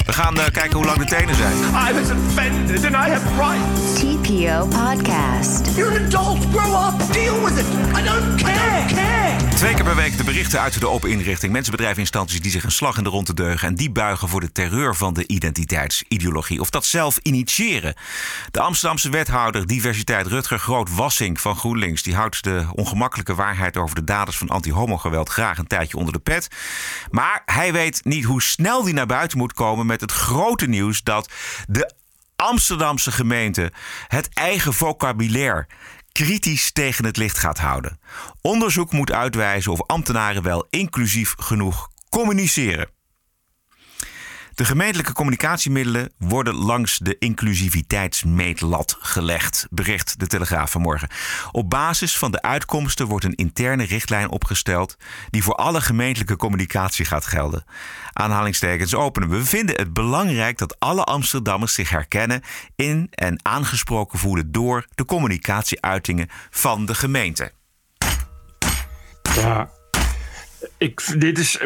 We 0.07 0.13
gaan 0.13 0.41
eh, 0.41 0.51
kijken 0.51 0.77
hoe 0.77 0.85
lang 0.85 0.99
de 0.99 1.05
tenen 1.05 1.35
zijn. 1.35 1.57
I 1.57 1.93
was 1.93 2.11
offended 2.11 2.85
and 2.85 2.95
I 2.95 3.11
have 3.11 3.29
rights. 3.37 4.01
TPO 4.01 4.67
Podcast. 4.67 5.77
You're 5.77 5.99
an 5.99 6.05
adult. 6.05 6.45
Grow 6.53 6.89
up. 6.89 7.13
Deal 7.13 7.45
with 7.45 7.59
it. 7.59 7.67
I 7.99 8.03
don't 8.03 8.43
care. 8.43 8.85
care. 8.87 9.24
Twee 9.55 9.75
keer 9.75 9.85
per 9.85 9.97
week 9.97 10.17
de 10.17 10.25
berichten 10.25 10.61
uit 10.61 10.81
de 10.81 10.89
open 10.89 11.11
inrichting. 11.11 11.53
Mensen, 11.53 11.73
bedrijven, 11.73 12.01
instanties 12.01 12.41
die 12.41 12.51
zich 12.51 12.65
een 12.65 12.73
slag 12.73 12.97
in 12.97 13.05
de 13.05 13.11
ronde 13.11 13.35
deugen. 13.35 13.69
En 13.69 13.75
die 13.75 13.91
buigen 13.91 14.29
voor 14.29 14.41
de 14.41 14.53
terreur 14.53 14.95
van 14.97 15.15
de 15.15 15.27
identiteitsideologie. 15.27 16.61
Of 16.61 16.71
dat 16.71 16.85
zelf 16.85 17.19
initiëren. 17.23 17.95
De 18.51 18.61
Amsterdamse 18.61 19.11
wethouder 19.11 19.67
diversiteit 19.67 20.27
Rutger 20.27 20.59
Groot-Wassink 20.59 21.39
van 21.39 21.57
GroenLinks. 21.57 22.03
Die 22.03 22.15
houdt 22.15 22.45
de 22.45 22.67
ongemakkelijke 22.73 23.35
waarheid 23.35 23.77
over 23.77 23.95
de 23.95 24.05
daders 24.05 24.37
van 24.37 24.49
anti-homogeweld 24.49 25.29
graag 25.29 25.59
een 25.59 25.67
tijdje 25.67 25.97
onder 25.97 26.13
de 26.13 26.19
pet. 26.19 26.49
Maar 27.11 27.43
hij 27.45 27.73
weet 27.73 28.05
niet 28.05 28.25
hoe 28.25 28.43
snel 28.43 28.83
die 28.83 28.95
naar 28.95 29.07
buiten 29.07 29.39
moet 29.39 29.53
komen 29.53 29.87
met 29.87 30.01
het 30.01 30.13
grote 30.13 30.67
nieuws 30.67 31.03
dat 31.03 31.31
de 31.69 31.93
Amsterdamse 32.37 33.13
gemeente 33.13 33.73
het 34.09 34.29
eigen 34.33 34.73
vocabulaire 34.73 35.67
kritisch 36.23 36.73
tegen 36.73 37.05
het 37.05 37.17
licht 37.17 37.39
gaat 37.39 37.59
houden. 37.59 37.99
Onderzoek 38.41 38.93
moet 38.93 39.13
uitwijzen 39.13 39.73
of 39.73 39.87
ambtenaren 39.87 40.43
wel 40.43 40.67
inclusief 40.71 41.35
genoeg 41.39 41.89
communiceren. 42.11 42.94
De 44.55 44.65
gemeentelijke 44.65 45.13
communicatiemiddelen 45.13 46.13
worden 46.19 46.55
langs 46.55 46.99
de 46.99 47.19
inclusiviteitsmeetlat 47.19 48.97
gelegd, 49.01 49.67
bericht 49.71 50.19
de 50.19 50.27
Telegraaf 50.27 50.71
vanmorgen. 50.71 51.09
Op 51.51 51.71
basis 51.71 52.19
van 52.19 52.31
de 52.31 52.43
uitkomsten 52.43 53.07
wordt 53.07 53.25
een 53.25 53.35
interne 53.35 53.85
richtlijn 53.85 54.31
opgesteld 54.31 54.97
die 55.31 55.43
voor 55.43 55.55
alle 55.55 55.81
gemeentelijke 55.81 56.37
communicatie 56.37 57.05
gaat 57.05 57.27
gelden. 57.27 57.65
Aanhalingstekens 58.13 58.95
openen. 58.95 59.29
We 59.29 59.45
vinden 59.45 59.77
het 59.77 59.93
belangrijk 59.93 60.59
dat 60.59 60.81
alle 60.81 61.05
Amsterdammers 61.05 61.75
zich 61.75 61.91
herkennen 61.91 62.43
in 62.77 63.07
en 63.11 63.41
aangesproken 63.43 64.19
voelen 64.19 64.53
door 64.53 64.87
de 64.95 65.05
communicatieuitingen 65.05 66.29
van 66.51 66.87
de 66.87 66.95
gemeente. 66.95 67.53
Ja, 69.35 69.71
ik, 70.79 71.15
dit 71.19 71.39
is. 71.39 71.59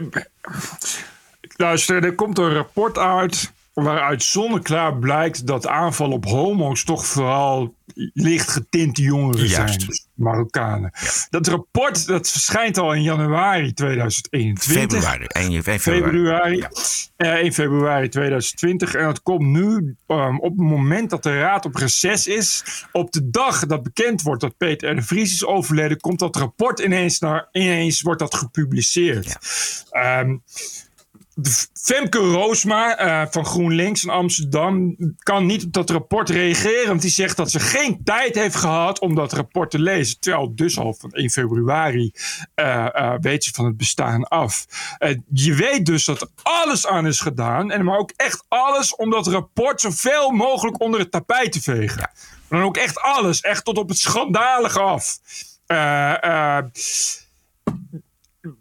Luister, 1.61 2.05
er 2.05 2.15
komt 2.15 2.39
een 2.39 2.53
rapport 2.53 2.99
uit 2.99 3.53
waaruit 3.73 4.23
zonneklaar 4.23 4.97
blijkt 4.97 5.47
dat 5.47 5.67
aanvallen 5.67 6.15
op 6.15 6.25
homo's 6.25 6.85
toch 6.85 7.07
vooral 7.07 7.75
licht 8.13 8.51
getinte 8.51 9.03
jongeren 9.03 9.47
Juist. 9.47 9.55
zijn. 9.55 9.89
Dus 9.89 10.07
Marokkanen. 10.15 10.93
Dat 11.31 11.47
rapport 11.47 12.07
dat 12.07 12.31
verschijnt 12.31 12.79
al 12.79 12.95
in 12.95 13.03
januari 13.03 13.73
2021. 13.73 14.99
Februari, 14.99 15.25
1 15.25 15.63
februari. 15.63 16.03
Februari. 16.03 16.67
Eh, 17.17 17.33
1 17.33 17.53
februari 17.53 18.09
2020. 18.09 18.95
En 18.95 19.05
dat 19.05 19.23
komt 19.23 19.47
nu 19.47 19.97
ehm, 20.07 20.37
op 20.37 20.51
het 20.51 20.67
moment 20.67 21.11
dat 21.11 21.23
de 21.23 21.39
raad 21.39 21.65
op 21.65 21.75
reces 21.75 22.27
is. 22.27 22.65
Op 22.93 23.13
de 23.13 23.31
dag 23.31 23.67
dat 23.67 23.83
bekend 23.83 24.23
wordt 24.23 24.41
dat 24.41 24.57
Peter 24.57 24.91
R. 24.91 24.95
de 24.95 25.03
Vries 25.03 25.33
is 25.33 25.45
overleden, 25.45 26.01
komt 26.01 26.19
dat 26.19 26.37
rapport 26.37 26.79
ineens, 26.79 27.19
naar, 27.19 27.49
ineens 27.53 28.01
wordt 28.03 28.21
dat 28.21 28.35
gepubliceerd. 28.35 29.37
Ehm, 29.91 30.29
de 30.29 30.88
Femke 31.73 32.19
Roosma 32.19 32.97
eh, 32.97 33.27
van 33.31 33.45
GroenLinks 33.45 34.05
in 34.05 34.11
Amsterdam 34.11 34.97
kan 35.19 35.47
niet 35.47 35.65
op 35.65 35.73
dat 35.73 35.91
rapport 35.91 36.31
reageren. 36.31 36.87
Want 36.87 37.03
die 37.03 37.11
zegt 37.11 37.37
dat 37.37 37.51
ze 37.51 37.61
geen 37.61 38.01
tijd 38.05 38.35
heeft 38.35 38.55
gehad 38.55 38.99
om 38.99 39.15
dat 39.15 39.33
rapport 39.33 39.71
te 39.71 39.79
lezen. 39.79 40.21
Terwijl 40.21 40.55
dus 40.55 40.79
al 40.79 40.95
van 40.95 41.11
1 41.11 41.31
februari 41.31 42.13
eh, 42.55 42.87
eh, 42.87 43.15
weet 43.21 43.45
ze 43.45 43.53
van 43.53 43.65
het 43.65 43.77
bestaan 43.77 44.29
af. 44.29 44.67
Je 45.33 45.55
weet 45.55 45.87
dus 45.87 46.05
dat 46.05 46.21
er 46.21 46.29
alles 46.43 46.87
aan 46.87 47.07
is 47.07 47.21
gedaan. 47.21 47.71
En 47.71 47.85
maar 47.85 47.99
ook 47.99 48.13
echt 48.17 48.45
alles 48.49 48.97
om 48.97 49.11
dat 49.11 49.27
rapport 49.27 49.81
zoveel 49.81 50.31
mogelijk 50.31 50.81
onder 50.81 51.01
het 51.01 51.11
tapijt 51.11 51.53
te 51.53 51.63
vegen. 51.63 52.11
En 52.49 52.59
dan 52.59 52.63
ook 52.63 52.77
echt 52.77 53.01
alles. 53.01 53.41
Echt 53.41 53.65
tot 53.65 53.79
op 53.79 53.89
het 53.89 53.99
schandalige 53.99 54.81
af. 54.81 55.19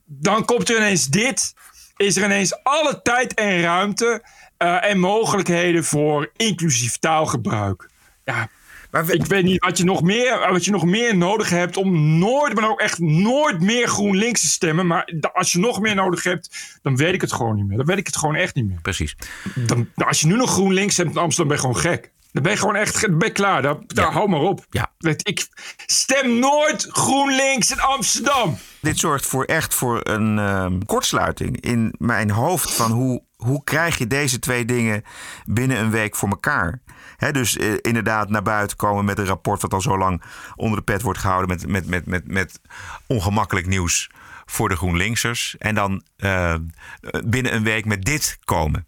Dan 0.06 0.46
komt 0.46 0.70
er 0.70 0.78
ineens 0.78 1.08
dit. 1.08 1.56
Is 1.98 2.18
er 2.18 2.24
ineens 2.24 2.64
alle 2.64 3.02
tijd 3.02 3.34
en 3.34 3.62
ruimte 3.62 4.24
eh, 4.58 4.90
en 4.90 5.00
mogelijkheden 5.00 5.84
voor 5.84 6.32
inclusief 6.36 6.98
taalgebruik. 6.98 7.90
Ja, 8.26 8.50
Maar 8.92 9.10
ik 9.10 9.26
weet 9.26 9.44
niet 9.44 9.66
wat 9.66 9.78
je, 9.78 9.84
nog 9.84 10.02
meer, 10.02 10.48
wat 10.52 10.66
je 10.66 10.72
nog 10.72 10.86
meer 10.86 11.18
nodig 11.18 11.50
hebt 11.50 11.78
om 11.78 12.18
nooit, 12.20 12.54
maar 12.54 12.70
ook 12.70 12.80
echt 12.80 13.00
nooit 13.00 13.62
meer 13.62 13.88
GroenLinks 13.88 14.42
te 14.42 14.48
stemmen. 14.48 14.88
Maar 14.88 15.14
als 15.34 15.52
je 15.52 15.60
nog 15.60 15.80
meer 15.80 15.96
nodig 15.96 16.24
hebt, 16.24 16.80
dan 16.82 16.96
weet 16.96 17.14
ik 17.14 17.22
het 17.22 17.34
gewoon 17.34 17.56
niet 17.56 17.68
meer. 17.68 17.78
Dan 17.78 17.86
weet 17.86 17.98
ik 17.98 18.06
het 18.08 18.18
gewoon 18.18 18.36
echt 18.36 18.56
niet 18.56 18.68
meer. 18.68 18.82
Precies. 18.82 19.16
Dan, 19.56 19.90
als 19.96 20.22
je 20.22 20.28
nu 20.28 20.36
nog 20.36 20.52
GroenLinks 20.52 20.94
stemt 20.94 21.12
in 21.12 21.22
Amsterdam, 21.22 21.48
ben 21.48 21.56
je 21.56 21.74
gewoon 21.74 21.92
gek. 21.92 22.12
Dan 22.38 22.46
ben 22.46 22.56
je 22.56 22.62
gewoon 22.62 22.76
echt 22.76 23.02
dan 23.02 23.18
ben 23.18 23.28
je 23.28 23.34
klaar. 23.34 23.62
Daar, 23.62 23.76
daar 23.88 24.12
hou 24.12 24.30
maar 24.30 24.40
op. 24.40 24.66
Ja. 24.70 24.92
Ik 25.24 25.48
stem 25.86 26.40
nooit 26.40 26.88
GroenLinks 26.90 27.72
in 27.72 27.80
Amsterdam. 27.80 28.58
Dit 28.82 29.00
zorgt 29.00 29.26
voor 29.26 29.44
echt 29.44 29.74
voor 29.74 30.00
een 30.04 30.40
ehm, 30.40 30.80
kortsluiting 30.86 31.62
in 31.62 31.96
mijn 31.98 32.30
hoofd 32.30 32.74
van 32.74 32.92
hoe, 32.92 33.24
hoe 33.36 33.64
krijg 33.64 33.98
je 33.98 34.08
deze 34.08 34.40
twee 34.40 34.66
dingen 34.66 35.04
binnen 35.46 35.80
een 35.80 35.90
week 35.90 36.16
voor 36.16 36.30
elkaar. 36.30 36.82
Dus 37.32 37.58
eh, 37.58 37.74
inderdaad 37.82 38.30
naar 38.30 38.44
buiten 38.44 38.78
komen 38.78 39.06
met 39.06 39.20
een 39.20 39.26
rapport 39.26 39.62
wat 39.62 39.74
al 39.74 39.82
zo 39.82 39.98
lang 39.98 40.22
onder 40.56 40.78
de 40.78 40.84
pet 40.84 41.02
wordt 41.02 41.20
gehouden 41.20 41.50
met, 41.50 41.68
met, 41.68 41.88
met, 41.88 42.06
met, 42.06 42.28
met 42.28 42.60
ongemakkelijk 43.08 43.68
nieuws 43.68 44.10
voor 44.46 44.70
de 44.70 44.76
GroenLinksers. 44.76 45.56
En 45.58 45.76
dan 45.76 46.04
eh, 46.18 46.56
binnen 47.26 47.54
een 47.54 47.64
week 47.64 47.86
met 47.86 48.06
dit 48.06 48.38
komen. 48.44 48.88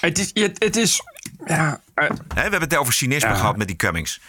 Het 0.00 0.18
is, 0.18 0.30
het, 0.34 0.62
het 0.64 0.76
is 0.76 1.02
ja, 1.46 1.80
we 1.94 2.40
hebben 2.40 2.60
het 2.60 2.76
over 2.76 2.92
cynisme 2.92 3.28
Ja. 3.28 3.34
gehad 3.34 3.56
met 3.56 3.66
die 3.66 3.76
Cummings. 3.76 4.20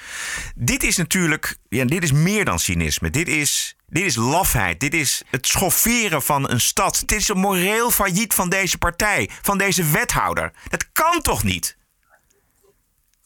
Dit 0.55 0.83
is 0.83 0.97
natuurlijk, 0.97 1.57
ja, 1.69 1.85
dit 1.85 2.03
is 2.03 2.11
meer 2.11 2.45
dan 2.45 2.59
cynisme. 2.59 3.09
Dit 3.09 3.27
is, 3.27 3.75
dit 3.87 4.03
is 4.05 4.15
lafheid. 4.15 4.79
Dit 4.79 4.93
is 4.93 5.21
het 5.29 5.47
schofferen 5.47 6.21
van 6.21 6.49
een 6.49 6.61
stad. 6.61 7.03
Dit 7.05 7.19
is 7.19 7.27
een 7.27 7.37
moreel 7.37 7.91
failliet 7.91 8.33
van 8.33 8.49
deze 8.49 8.77
partij, 8.77 9.29
van 9.41 9.57
deze 9.57 9.83
wethouder. 9.83 10.51
Dat 10.69 10.91
kan 10.91 11.21
toch 11.21 11.43
niet? 11.43 11.77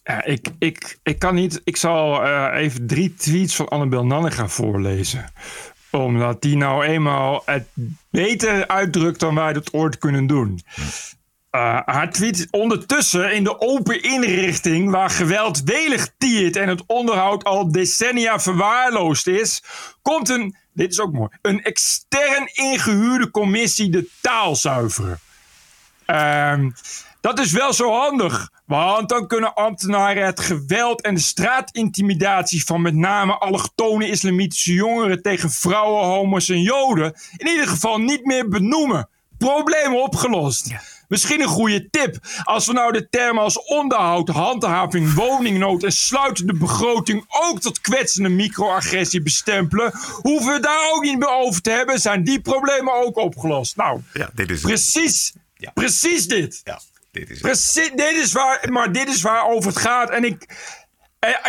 Ja, 0.04 0.24
ik, 0.24 0.48
ik, 0.60 0.98
ik 1.04 1.20
kan 1.20 1.36
niet. 1.36 1.62
Ik 1.64 1.78
zal 1.78 2.24
eh, 2.24 2.62
even 2.64 2.88
drie 2.88 3.14
tweets 3.14 3.56
van 3.56 3.68
Annabel 3.68 4.06
Nanninga 4.06 4.48
voorlezen. 4.48 5.32
Omdat 5.92 6.42
die 6.42 6.58
nou 6.58 6.86
eenmaal 6.86 7.42
het 7.46 7.68
beter 8.10 8.68
uitdrukt 8.68 9.20
dan 9.20 9.36
wij 9.36 9.54
dat 9.54 9.74
ooit 9.74 9.98
kunnen 9.98 10.28
doen. 10.28 10.62
Tweet 12.12 12.48
ondertussen 12.52 13.34
in 13.34 13.44
de 13.44 13.60
open 13.60 14.02
inrichting 14.02 14.92
waar 14.92 15.10
geweld 15.10 15.62
welig 15.64 16.10
tiert 16.18 16.56
en 16.56 16.68
het 16.68 16.84
onderhoud 16.86 17.44
al 17.44 17.72
decennia 17.72 18.40
verwaarloosd 18.40 19.28
is, 19.28 19.64
komt 20.02 20.30
een, 20.30 20.56
dit 20.74 20.92
is 20.92 21.00
ook 21.00 21.14
mooi, 21.14 21.30
een 21.42 21.64
extern 21.64 22.50
ingehuurde 22.54 23.32
commissie 23.32 23.90
de 23.90 24.10
taal 24.22 24.56
zuiveren. 24.56 25.20
Ehm, 26.06 26.70
dat 27.22 27.40
is 27.40 27.52
wel 27.52 27.74
zo 27.74 27.92
handig. 27.92 28.50
Want 28.66 29.10
dan 29.10 29.28
kunnen 29.28 29.54
ambtenaren 29.54 30.26
het 30.26 30.40
geweld 30.40 31.02
en 31.02 31.14
de 31.14 31.22
straatintimidatie 31.22 32.66
van 32.66 32.82
met 32.82 32.96
name 32.96 33.38
allochtone 33.38 34.10
islamitische 34.10 34.74
jongeren 34.74 35.22
tegen 35.22 35.52
vrouwen, 35.52 36.04
homo's 36.04 36.50
en 36.50 36.62
joden 36.62 37.14
in 37.38 37.48
ieder 37.48 37.68
geval 37.68 37.98
niet 37.98 38.26
meer 38.26 38.48
benoemen. 38.48 39.10
Probleem 39.38 39.96
opgelost. 39.96 40.72
Misschien 41.08 41.42
een 41.42 41.48
goede 41.48 41.90
tip. 41.90 42.18
Als 42.44 42.66
we 42.68 42.74
nou 42.74 42.92
de 42.92 43.10
termen 43.10 43.44
als 43.44 43.64
onderhoud, 43.64 44.28
handhaving, 44.30 45.14
woningnood 45.14 45.84
en 45.84 45.92
sluitende 45.92 46.54
begroting 46.58 47.26
ook 47.28 47.60
tot 47.62 47.82
kwetsende 47.82 48.30
microagressie 48.30 49.22
bestempelen, 49.22 49.92
hoeven 50.22 50.54
we 50.54 50.60
daar 50.60 50.92
ook 50.94 51.04
niet 51.04 51.20
meer 51.20 51.30
over 51.34 51.62
te 51.62 51.70
hebben. 51.70 52.00
Zijn 52.00 52.24
die 52.24 52.40
problemen 52.42 52.94
ook 52.94 53.18
opgelost? 53.18 53.76
Nou, 53.76 54.02
Ja, 54.14 54.30
dit 54.34 54.50
is 54.52 54.62
Precies, 54.62 55.34
Ja. 55.58 55.72
precies 55.74 56.28
dit. 56.28 56.62
Ja, 56.64 56.80
dit 57.12 57.30
is 57.30 57.40
Precies, 57.40 57.92
dit 57.96 58.12
is 58.12 58.32
waar, 58.32 58.68
maar 58.72 58.92
dit 58.92 59.08
is 59.08 59.22
waar 59.22 59.46
over 59.50 59.70
het 59.70 59.80
gaat. 59.80 60.10
En 60.10 60.24
ik, 60.24 60.56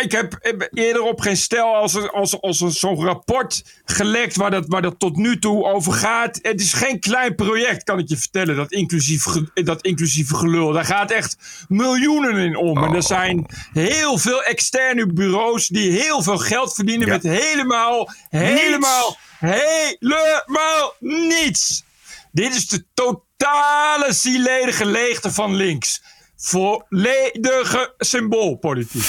ik 0.01 0.11
heb 0.11 0.37
eerder 0.73 1.01
op 1.01 1.19
geen 1.19 1.37
stel 1.37 1.75
als, 1.75 1.93
er- 1.95 2.11
als, 2.11 2.41
als 2.41 2.57
zo'n 2.57 3.03
rapport 3.05 3.63
gelekt 3.85 4.35
waar 4.35 4.51
dat, 4.51 4.65
waar 4.67 4.81
dat 4.81 4.99
tot 4.99 5.15
nu 5.15 5.39
toe 5.39 5.63
over 5.65 5.93
gaat. 5.93 6.39
Het 6.41 6.61
is 6.61 6.73
geen 6.73 6.99
klein 6.99 7.35
project, 7.35 7.83
kan 7.83 7.99
ik 7.99 8.09
je 8.09 8.17
vertellen, 8.17 8.55
dat, 8.55 8.71
inclusief, 8.71 9.25
dat 9.53 9.81
inclusieve 9.81 10.35
gelul. 10.35 10.71
Daar 10.71 10.85
gaat 10.85 11.11
echt 11.11 11.37
miljoenen 11.67 12.35
in 12.37 12.55
om. 12.55 12.83
En 12.83 12.93
er 12.95 13.03
zijn 13.03 13.45
heel 13.73 14.17
veel 14.17 14.43
externe 14.43 15.13
bureaus 15.13 15.67
die 15.67 15.91
heel 15.91 16.23
veel 16.23 16.37
geld 16.37 16.73
verdienen 16.73 17.07
Ja. 17.07 17.13
met 17.13 17.23
helemaal, 17.23 18.09
helemaal, 18.29 19.17
helemaal 19.39 20.93
niets. 20.99 21.83
Dit 22.31 22.55
is 22.55 22.67
de 22.67 22.85
totale 22.93 24.13
zielenige 24.13 24.85
leegte 24.85 25.31
van 25.31 25.55
links. 25.55 26.01
Volledige 26.37 27.93
symboolpolitiek. 27.97 29.05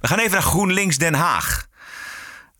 We 0.00 0.08
gaan 0.08 0.18
even 0.18 0.32
naar 0.32 0.42
GroenLinks 0.42 0.98
Den 0.98 1.14
Haag. 1.14 1.66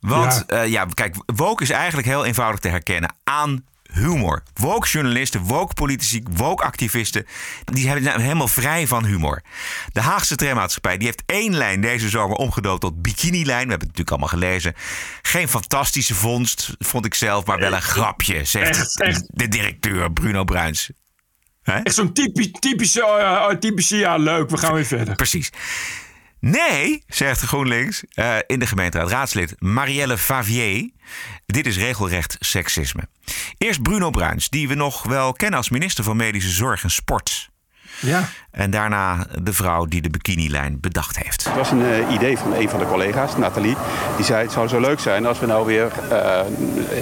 Want 0.01 0.45
Ja. 0.47 0.57
ja. 0.57 0.63
ja, 0.63 0.87
kijk, 0.95 1.17
woke 1.27 1.63
is 1.63 1.71
eigenlijk 1.71 2.07
heel 2.09 2.25
eenvoudig 2.25 2.61
te 2.61 2.69
herkennen 2.69 3.15
aan 3.25 3.65
humor. 3.93 4.43
Woke 4.55 4.89
journalisten, 4.89 5.41
woke 5.41 5.75
politici, 5.75 6.23
woke 6.31 6.63
activisten, 6.65 7.27
die 7.65 7.83
zijn 7.83 8.21
helemaal 8.21 8.49
vrij 8.49 8.87
van 8.87 9.05
humor. 9.05 9.43
De 9.93 10.01
Haagse 10.01 10.37
trammaatschappij 10.37 10.97
die 10.97 11.07
heeft 11.07 11.23
één 11.27 11.57
lijn 11.57 11.81
deze 11.81 12.09
zomer 12.09 12.37
omgedoopt 12.37 12.81
tot 12.81 13.03
bikini-lijn. 13.03 13.65
We 13.65 13.71
hebben 13.71 13.89
het 13.89 13.97
natuurlijk 13.97 14.11
allemaal 14.11 14.29
gelezen. 14.29 14.75
Geen 15.23 15.49
fantastische 15.49 16.15
vondst, 16.15 16.75
vond 16.79 17.05
ik 17.05 17.15
zelf, 17.15 17.45
maar 17.45 17.59
wel 17.59 17.73
een 17.73 17.83
grapje, 17.83 18.45
zegt 18.45 18.69
Echt, 18.69 19.01
echt. 19.01 19.25
de 19.27 19.49
directeur 19.49 20.13
Bruno 20.13 20.45
Bruins. 20.45 20.91
Echt 21.63 21.95
zo'n 21.95 22.13
typisch, 22.13 22.51
typische, 22.59 23.03
eh, 23.05 23.49
typische, 23.49 23.97
ja 23.97 24.17
leuk, 24.17 24.51
we 24.51 24.57
gaan 24.59 24.75
weer 24.75 24.87
verder. 24.87 25.15
Precies. 25.15 25.51
Nee, 26.41 27.03
zegt 27.07 27.41
GroenLinks 27.41 28.05
eh, 28.11 28.37
in 28.47 28.59
de 28.59 28.67
gemeenteraad 28.67 29.11
raadslid 29.11 29.55
Marielle 29.59 30.19
Favier. 30.19 30.91
Dit 31.47 31.67
is 31.67 31.77
regelrecht 31.77 32.37
seksisme. 32.41 33.09
Eerst 33.59 33.83
Bruno 33.83 34.11
Bruins, 34.11 34.49
die 34.49 34.69
we 34.69 34.75
nog 34.75 35.03
wel 35.03 35.33
kennen 35.33 35.59
als 35.59 35.69
minister 35.69 36.05
van 36.05 36.17
Medische 36.17 36.51
Zorg 36.51 36.83
en 36.83 36.91
Sport. 36.91 37.51
Ja. 38.01 38.29
En 38.51 38.71
daarna 38.71 39.27
de 39.43 39.53
vrouw 39.53 39.85
die 39.85 40.03
de 40.03 40.11
bikinilijn 40.11 40.81
bedacht 40.81 41.17
heeft. 41.17 41.45
Het 41.45 41.55
was 41.55 41.71
een 41.71 41.83
eh, 41.83 42.13
idee 42.13 42.39
van 42.39 42.55
een 42.55 42.69
van 42.69 42.79
de 42.79 42.87
collega's, 42.87 43.37
Nathalie. 43.37 43.77
Die 44.17 44.25
zei 44.25 44.43
het 44.43 44.53
zou 44.53 44.69
zo 44.69 44.81
leuk 44.81 45.01
zijn 45.01 45.27
als 45.27 45.41
we 45.41 45.47
nou 45.47 45.67
weer 45.67 45.93
eh, 46.11 46.41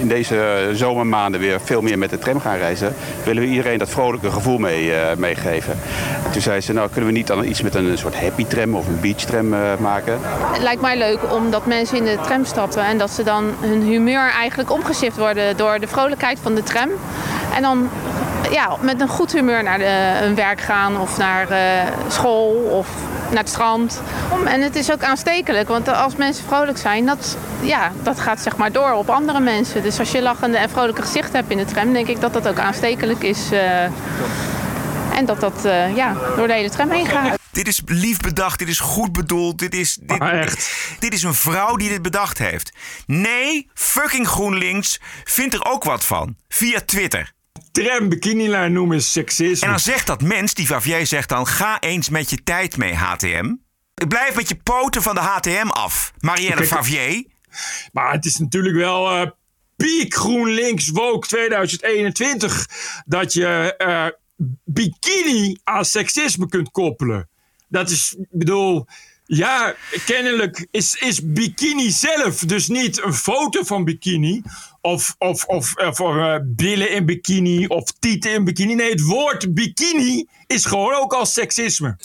in 0.00 0.09
deze 0.09 0.70
zomermaanden 0.72 1.40
weer 1.40 1.61
veel 1.61 1.82
meer 1.82 1.98
met 1.98 2.11
de 2.11 2.18
tram 2.18 2.40
gaan 2.40 2.56
reizen. 2.56 2.94
Willen 3.24 3.42
we 3.42 3.48
iedereen 3.48 3.78
dat 3.78 3.88
vrolijke 3.88 4.30
gevoel 4.30 4.59
mee, 4.59 4.94
eh, 4.94 5.16
meegeven. 5.16 5.78
En 6.24 6.30
toen 6.30 6.42
zei 6.42 6.61
ze, 6.61 6.72
nou 6.72 6.88
kunnen 6.88 7.11
we 7.11 7.16
niet 7.16 7.26
dan 7.26 7.44
iets 7.44 7.62
met 7.62 7.74
een 7.74 7.98
soort 7.98 8.20
happy 8.20 8.44
tram 8.44 8.74
of 8.74 8.87
een 8.87 9.00
beach 9.00 9.16
tram 9.24 9.54
eh, 9.54 9.61
maken. 9.78 10.18
Het 10.52 10.62
lijkt 10.62 10.80
mij 10.80 10.98
leuk 10.98 11.32
omdat 11.32 11.66
mensen 11.66 11.96
in 11.96 12.04
de 12.04 12.18
tram 12.22 12.44
stappen 12.44 12.85
en 12.85 12.98
dat 12.98 13.11
ze 13.11 13.22
dan 13.22 13.54
hun 13.61 13.82
humeur 13.82 14.30
eigenlijk 14.30 14.70
omgeshift 14.70 15.16
worden 15.16 15.56
door 15.56 15.78
de 15.78 15.88
vrolijkheid 15.88 16.38
van 16.42 16.54
de 16.54 16.62
tram. 16.62 16.88
En 17.54 17.62
dan 17.62 17.90
ja, 18.50 18.76
met 18.80 19.00
een 19.00 19.09
goed 19.09 19.32
humeur 19.32 19.62
naar 19.62 19.78
de, 19.78 20.18
hun 20.20 20.35
werk 20.35 20.61
gaan 20.61 21.00
of 21.00 21.16
naar 21.16 21.48
eh, 21.48 21.87
school 22.09 22.52
of 22.54 22.88
naar 23.28 23.38
het 23.38 23.48
strand. 23.48 24.02
Om- 24.32 24.46
En 24.46 24.61
het 24.61 24.76
is 24.76 24.92
ook 24.92 25.02
aanstekelijk, 25.02 25.68
want 25.68 25.88
als 25.88 26.16
mensen 26.16 26.44
vrolijk 26.46 26.78
zijn, 26.78 27.06
dat, 27.06 27.37
ja, 27.61 27.92
dat 28.02 28.20
gaat 28.20 28.40
zeg 28.40 28.56
maar 28.56 28.72
door 28.72 28.92
op 28.92 29.11
andere 29.11 29.40
mensen. 29.40 29.82
Dus 29.82 29.98
als 29.98 30.11
je 30.12 30.22
lachende 30.22 30.56
en 30.59 30.70
vrolijke 30.70 31.02
gezicht 31.02 31.32
hebt 31.32 31.50
in 31.50 31.56
de 31.56 31.64
tram, 31.64 31.92
denk 31.92 32.06
ik 32.09 32.20
dat 32.20 32.32
dat 32.32 32.48
ook 32.48 32.59
aanstekelijk 32.59 33.22
is. 33.22 33.50
eh, 33.52 33.82
en 35.14 35.24
dat 35.26 35.40
dat 35.40 35.64
eh, 35.64 35.96
ja, 35.96 36.16
door 36.37 36.46
de 36.46 36.52
hele 36.52 36.70
tram 36.70 36.90
heen 36.90 37.06
gaat. 37.06 37.38
Dit 37.52 37.68
is 37.68 37.82
lief 37.87 38.18
bedacht, 38.20 38.59
dit 38.59 38.68
is 38.68 38.80
goed 38.80 39.12
bedoeld, 39.12 39.59
dit 39.59 39.74
is, 39.74 39.98
dit, 40.00 40.18
Maar 40.18 40.32
echt. 40.32 40.70
dit 40.98 41.12
is 41.14 41.22
een 41.22 41.35
vrouw 41.35 41.76
die 41.76 41.88
dit 41.88 42.02
bedacht 42.02 42.38
heeft. 42.38 42.72
Nee, 43.06 43.70
fucking 43.74 44.28
GroenLinks 44.28 45.00
vindt 45.24 45.54
er 45.54 45.64
ook 45.64 45.85
wat 45.85 46.04
van. 46.04 46.37
Via 46.48 46.80
Twitter. 46.87 47.32
Tram 47.82 48.08
bikinilijn 48.08 48.72
noemen 48.72 48.96
is 48.96 49.12
seksisme. 49.12 49.66
En 49.66 49.70
dan 49.70 49.80
zegt 49.80 50.06
dat 50.06 50.22
mens, 50.22 50.54
die 50.54 50.66
Favier 50.66 51.06
zegt 51.06 51.28
dan... 51.28 51.46
ga 51.46 51.80
eens 51.80 52.08
met 52.08 52.30
je 52.30 52.42
tijd 52.42 52.76
mee, 52.76 52.94
HTM. 52.94 53.54
Blijf 54.08 54.34
met 54.34 54.48
je 54.48 54.54
poten 54.54 55.02
van 55.02 55.14
de 55.14 55.20
HTM 55.20 55.68
af. 55.68 56.12
Marielle 56.18 56.54
Kijk, 56.54 56.66
Favier. 56.66 57.24
Maar 57.92 58.12
het 58.12 58.24
is 58.24 58.38
natuurlijk 58.38 58.76
wel 58.76 59.10
eh 59.10 59.30
piek 59.76 60.14
GroenLinks 60.14 60.88
woke 60.90 61.26
2021 61.26 62.66
dat 63.06 63.32
je 63.32 63.74
eh, 63.76 64.06
bikini 64.64 65.58
aan 65.64 65.84
seksisme 65.84 66.48
kunt 66.48 66.70
koppelen. 66.70 67.28
Dat 67.68 67.90
is, 67.90 68.14
ik 68.18 68.38
bedoel, 68.38 68.86
ja, 69.26 69.74
kennelijk 70.06 70.66
is, 70.70 70.94
is 70.94 71.32
bikini 71.32 71.90
zelf 71.90 72.38
dus 72.38 72.68
niet 72.68 73.02
een 73.02 73.14
foto 73.14 73.62
van 73.62 73.84
bikini. 73.84 74.42
Of, 74.87 75.14
of, 75.18 75.44
of, 75.44 75.75
of 75.75 76.01
eh, 76.01 76.37
billen 76.42 76.90
in 76.90 77.07
bikini 77.07 77.66
of 77.66 77.90
tieten 77.99 78.33
in 78.33 78.44
bikini. 78.44 78.75
Nee, 78.75 78.90
het 78.90 79.03
woord 79.03 79.55
bikini 79.55 80.27
is 80.46 80.64
gewoon 80.64 80.94
ook 80.94 81.12
al 81.12 81.27
seksisme. 81.27 81.96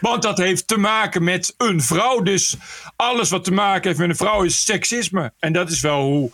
Want 0.00 0.22
dat 0.22 0.38
heeft 0.38 0.68
te 0.68 0.78
maken 0.78 1.24
met 1.24 1.54
een 1.56 1.82
vrouw. 1.82 2.20
Dus 2.20 2.56
alles 2.96 3.30
wat 3.30 3.44
te 3.44 3.52
maken 3.52 3.86
heeft 3.86 3.98
met 3.98 4.08
een 4.08 4.16
vrouw 4.16 4.42
is 4.42 4.64
seksisme. 4.64 5.32
En 5.38 5.52
dat 5.52 5.70
is 5.70 5.80
wel 5.80 6.02
hoe. 6.02 6.30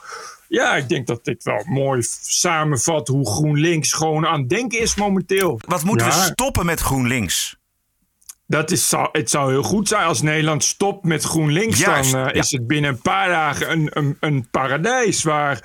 Ja, 0.48 0.76
ik 0.76 0.88
denk 0.88 1.06
dat 1.06 1.24
dit 1.24 1.44
wel 1.44 1.62
mooi 1.66 2.02
samenvat 2.22 3.08
hoe 3.08 3.26
GroenLinks 3.26 3.92
gewoon 3.92 4.26
aan 4.26 4.40
het 4.40 4.48
denken 4.48 4.80
is 4.80 4.94
momenteel. 4.94 5.60
Wat 5.66 5.84
moeten 5.84 6.06
we 6.06 6.12
stoppen 6.12 6.66
met 6.66 6.80
GroenLinks? 6.80 7.56
Dat 8.48 8.70
is, 8.70 8.88
zou- 8.88 9.08
het 9.12 9.30
zou 9.30 9.50
heel 9.50 9.62
goed 9.62 9.88
zijn 9.88 10.04
als 10.04 10.22
Nederland 10.22 10.64
stopt 10.64 11.04
met 11.04 11.22
GroenLinks. 11.24 11.78
Juist, 11.78 12.12
dan 12.12 12.26
eh, 12.26 12.34
ja. 12.34 12.40
is 12.40 12.50
het 12.50 12.66
binnen 12.66 12.90
een 12.90 13.00
paar 13.02 13.28
dagen 13.28 13.70
een, 13.72 13.90
een, 13.92 14.16
een 14.20 14.48
paradijs 14.50 15.22
waar 15.22 15.62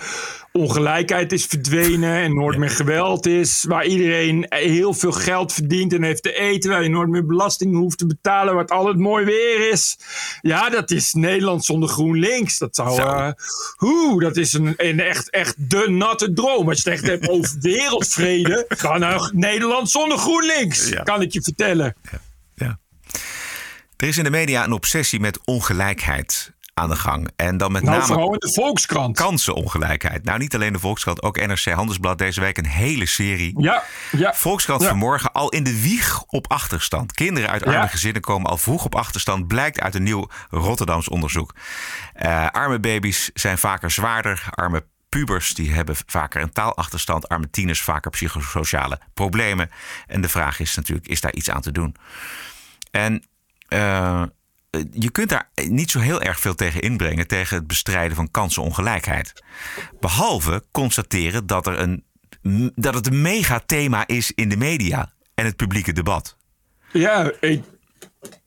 ongelijkheid 0.51 1.31
is 1.31 1.45
verdwenen 1.45 2.15
en 2.21 2.35
nooit 2.35 2.57
meer 2.57 2.69
geweld 2.69 3.25
is. 3.25 3.65
Waar 3.67 3.85
iedereen 3.85 4.45
heel 4.49 4.93
veel 4.93 5.11
geld 5.11 5.53
verdient 5.53 5.93
en 5.93 6.03
heeft 6.03 6.23
te 6.23 6.33
eten. 6.33 6.69
Waar 6.69 6.83
je 6.83 6.89
nooit 6.89 7.09
meer 7.09 7.25
belasting 7.25 7.75
hoeft 7.75 7.97
te 7.97 8.05
betalen. 8.07 8.53
Waar 8.53 8.61
het 8.63 8.71
altijd 8.71 8.97
mooi 8.97 9.25
weer 9.25 9.69
is. 9.71 9.97
Ja, 10.41 10.69
dat 10.69 10.91
is 10.91 11.13
Nederland 11.13 11.65
zonder 11.65 11.89
GroenLinks. 11.89 12.57
Dat 12.57 12.75
zou. 12.75 12.95
Zo. 12.95 13.01
eh, 13.01 13.29
hoe, 13.75 14.19
dat 14.21 14.37
is 14.37 14.53
een, 14.53 14.73
een 14.77 14.99
echt, 14.99 15.29
echt 15.29 15.69
de 15.69 15.85
natte 15.89 16.33
droom. 16.33 16.69
Als 16.69 16.81
je 16.81 16.89
het 16.89 16.99
echt 16.99 17.09
hebt 17.11 17.29
over 17.29 17.55
wereldvrede. 17.59 18.65
Ga 18.69 18.97
naar 18.97 19.31
Nederland 19.33 19.89
zonder 19.89 20.17
GroenLinks. 20.17 20.89
Ja. 20.89 21.03
Kan 21.03 21.21
ik 21.21 21.33
je 21.33 21.41
vertellen. 21.41 21.95
Ja. 22.11 22.19
Er 24.01 24.07
is 24.07 24.17
in 24.17 24.23
de 24.23 24.29
media 24.29 24.63
een 24.63 24.71
obsessie 24.71 25.19
met 25.19 25.39
ongelijkheid 25.45 26.51
aan 26.73 26.89
de 26.89 26.95
gang. 26.95 27.29
En 27.35 27.57
dan 27.57 27.71
met 27.71 27.83
Nou, 27.83 27.95
name 27.95 28.07
vooral 28.07 28.33
in 28.33 28.39
de 28.39 28.53
Volkskrant. 28.53 29.17
kansenongelijkheid. 29.17 30.23
Nou, 30.23 30.39
niet 30.39 30.55
alleen 30.55 30.73
de 30.73 30.79
Volkskrant, 30.79 31.21
ook 31.21 31.45
NRC 31.45 31.65
Handelsblad 31.65 32.17
deze 32.17 32.41
week 32.41 32.57
een 32.57 32.65
hele 32.65 33.05
serie. 33.05 33.53
Ja, 33.61 33.83
ja. 34.11 34.33
Volkskrant 34.33 34.81
Ja. 34.81 34.87
vanmorgen 34.87 35.31
al 35.31 35.49
in 35.49 35.63
de 35.63 35.81
wieg 35.81 36.23
op 36.23 36.51
achterstand. 36.51 37.13
Kinderen 37.13 37.49
uit 37.49 37.63
arme 37.63 37.75
Ja. 37.77 37.87
gezinnen 37.87 38.21
komen 38.21 38.49
al 38.49 38.57
vroeg 38.57 38.85
op 38.85 38.95
achterstand, 38.95 39.47
blijkt 39.47 39.79
uit 39.79 39.95
een 39.95 40.03
nieuw 40.03 40.27
Rotterdams 40.49 41.09
onderzoek. 41.09 41.55
Eh, 42.13 42.47
arme 42.49 42.79
baby's 42.79 43.29
zijn 43.33 43.57
vaker 43.57 43.91
zwaarder, 43.91 44.43
arme 44.49 44.85
pubers 45.09 45.53
die 45.53 45.71
hebben 45.73 45.95
vaker 46.05 46.41
een 46.41 46.53
taalachterstand, 46.53 47.29
arme 47.29 47.49
tieners 47.49 47.81
vaker 47.81 48.11
psychosociale 48.11 48.99
problemen. 49.13 49.69
En 50.07 50.21
de 50.21 50.29
vraag 50.29 50.59
is 50.59 50.75
natuurlijk, 50.75 51.07
is 51.07 51.21
daar 51.21 51.33
iets 51.33 51.49
aan 51.49 51.61
te 51.61 51.71
doen? 51.71 51.95
En 52.91 53.23
eh, 53.71 54.23
je 54.91 55.11
kunt 55.11 55.29
daar 55.29 55.49
niet 55.69 55.91
zo 55.91 55.99
heel 55.99 56.21
erg 56.21 56.39
veel 56.39 56.55
tegen 56.55 56.81
inbrengen 56.81 57.27
tegen 57.27 57.57
het 57.57 57.67
bestrijden 57.67 58.15
van 58.15 58.31
kansenongelijkheid. 58.31 59.43
Behalve 59.99 60.63
constateren 60.71 61.47
dat, 61.47 61.67
er 61.67 61.79
een, 61.79 62.03
dat 62.75 62.93
het 62.93 63.07
een 63.07 63.21
megathema 63.21 64.07
is 64.07 64.31
in 64.31 64.49
de 64.49 64.57
media 64.57 65.11
en 65.35 65.45
het 65.45 65.55
publieke 65.55 65.93
debat. 65.93 66.37
Ja, 66.91 67.31
een 67.39 67.65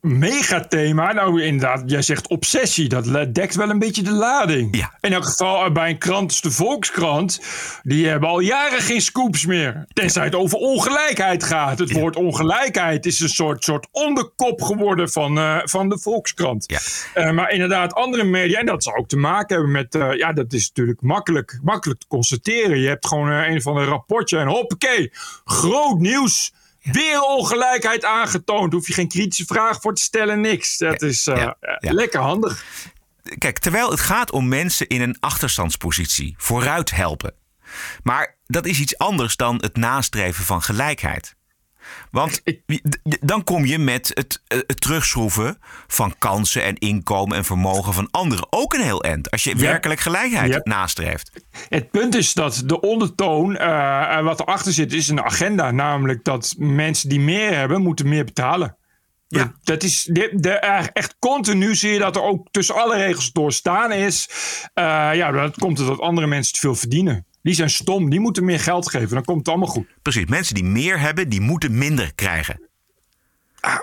megathema. 0.00 1.12
Nou, 1.12 1.42
inderdaad, 1.42 1.82
jij 1.86 2.02
zegt 2.02 2.28
obsessie. 2.28 2.88
Dat 2.88 3.34
dekt 3.34 3.54
wel 3.54 3.70
een 3.70 3.78
beetje 3.78 4.02
de 4.02 4.12
lading. 4.12 4.76
Ja. 4.76 4.98
In 5.00 5.12
elk 5.12 5.24
geval 5.24 5.64
eh, 5.64 5.72
bij 5.72 5.90
een 5.90 5.98
krant 5.98 6.30
als 6.30 6.40
de 6.40 6.50
Volkskrant. 6.50 7.40
Die 7.82 8.08
hebben 8.08 8.28
al 8.28 8.40
jaren 8.40 8.80
geen 8.80 9.00
scoops 9.00 9.46
meer. 9.46 9.84
Tenzij 9.92 10.24
het 10.24 10.34
over 10.34 10.58
ongelijkheid 10.58 11.44
gaat. 11.44 11.78
Het 11.78 11.92
woord 11.92 12.16
ongelijkheid 12.16 13.06
is 13.06 13.20
een 13.20 13.28
soort, 13.28 13.64
soort 13.64 13.88
onderkop 13.90 14.62
geworden 14.62 15.10
van, 15.10 15.38
eh, 15.38 15.60
van 15.64 15.88
de 15.88 15.98
Volkskrant. 15.98 16.64
Ja. 16.66 16.78
Eh, 17.22 17.30
maar 17.30 17.50
inderdaad, 17.50 17.94
andere 17.94 18.24
media, 18.24 18.58
en 18.58 18.66
dat 18.66 18.82
zou 18.82 18.96
ook 18.96 19.08
te 19.08 19.16
maken 19.16 19.54
hebben 19.56 19.72
met, 19.72 20.18
ja, 20.18 20.32
dat 20.32 20.52
is 20.52 20.68
natuurlijk 20.68 21.02
makkelijk, 21.02 21.58
makkelijk 21.62 22.00
te 22.00 22.06
constateren. 22.06 22.78
Je 22.78 22.88
hebt 22.88 23.06
gewoon 23.06 23.28
een 23.28 23.62
van 23.62 23.76
een 23.76 23.84
rapportje 23.84 24.38
en 24.38 24.46
hoppakee, 24.46 25.12
groot 25.44 25.98
nieuws. 25.98 26.52
Weer 26.92 27.22
ongelijkheid 27.22 28.04
aangetoond. 28.04 28.72
Hoef 28.72 28.86
je 28.86 28.92
geen 28.92 29.08
kritische 29.08 29.44
vraag 29.44 29.80
voor 29.80 29.94
te 29.94 30.02
stellen, 30.02 30.40
niks. 30.40 30.78
Dat 30.78 31.02
is 31.02 31.26
eh, 31.26 31.42
eh, 31.42 31.50
ja. 31.60 31.92
lekker 31.92 32.20
handig. 32.20 32.64
Kijk, 33.38 33.58
terwijl 33.58 33.90
het 33.90 34.00
gaat 34.00 34.30
om 34.30 34.48
mensen 34.48 34.88
in 34.88 35.00
een 35.00 35.16
achterstandspositie 35.20 36.34
vooruit 36.38 36.90
helpen. 36.90 37.34
Maar 38.02 38.36
dat 38.46 38.66
is 38.66 38.80
iets 38.80 38.98
anders 38.98 39.36
dan 39.36 39.56
het 39.56 39.76
nastreven 39.76 40.44
van 40.44 40.62
gelijkheid. 40.62 41.36
Want 42.10 42.42
dan 43.20 43.44
kom 43.44 43.64
je 43.64 43.78
met 43.78 44.10
het, 44.14 44.42
eh, 44.46 44.58
het 44.66 44.80
terugschroeven 44.80 45.58
van 45.86 46.14
kansen 46.18 46.64
en 46.64 46.78
inkomen 46.78 47.36
en 47.36 47.44
vermogen 47.44 47.94
van 47.94 48.08
anderen 48.10 48.46
ook 48.50 48.74
een 48.74 48.80
heel 48.80 49.02
eind. 49.02 49.30
Als 49.30 49.44
je 49.44 49.56
werkelijk 49.56 50.00
gelijkheid 50.00 50.52
Ja. 50.52 50.60
nastreeft. 50.62 51.30
Het 51.68 51.90
punt 51.90 52.14
is 52.14 52.32
dat 52.32 52.62
de 52.66 52.80
ondertoon, 52.80 53.56
eh, 53.56 54.22
wat 54.22 54.40
erachter 54.40 54.72
zit, 54.72 54.92
is 54.92 55.08
een 55.08 55.22
agenda. 55.22 55.70
Namelijk 55.70 56.24
dat 56.24 56.54
mensen 56.58 57.08
die 57.08 57.20
meer 57.20 57.54
hebben, 57.56 57.82
moeten 57.82 58.08
meer 58.08 58.24
betalen. 58.24 58.76
Ja. 59.28 59.52
Dat 59.64 59.82
is 59.82 60.08
de, 60.12 60.30
de, 60.34 60.50
echt 60.92 61.16
continu 61.18 61.74
zie 61.74 61.92
je 61.92 61.98
dat 61.98 62.16
er 62.16 62.22
ook 62.22 62.48
tussen 62.50 62.74
alle 62.74 62.96
regels 62.96 63.32
door 63.32 63.52
staan 63.52 63.92
is. 63.92 64.28
Eh, 64.74 64.84
ja, 65.14 65.30
dat 65.30 65.58
komt 65.58 65.78
er 65.78 65.86
dat 65.86 66.00
andere 66.00 66.26
mensen 66.26 66.52
te 66.52 66.60
veel 66.60 66.74
verdienen. 66.74 67.26
Die 67.44 67.54
zijn 67.54 67.70
stom, 67.70 68.10
die 68.10 68.20
moeten 68.20 68.44
meer 68.44 68.60
geld 68.60 68.90
geven. 68.90 69.08
Dan 69.08 69.24
komt 69.24 69.38
het 69.38 69.48
allemaal 69.48 69.68
goed. 69.68 69.86
Precies, 70.02 70.26
mensen 70.26 70.54
die 70.54 70.64
meer 70.64 71.00
hebben, 71.00 71.28
die 71.28 71.40
moeten 71.40 71.78
minder 71.78 72.14
krijgen. 72.14 72.60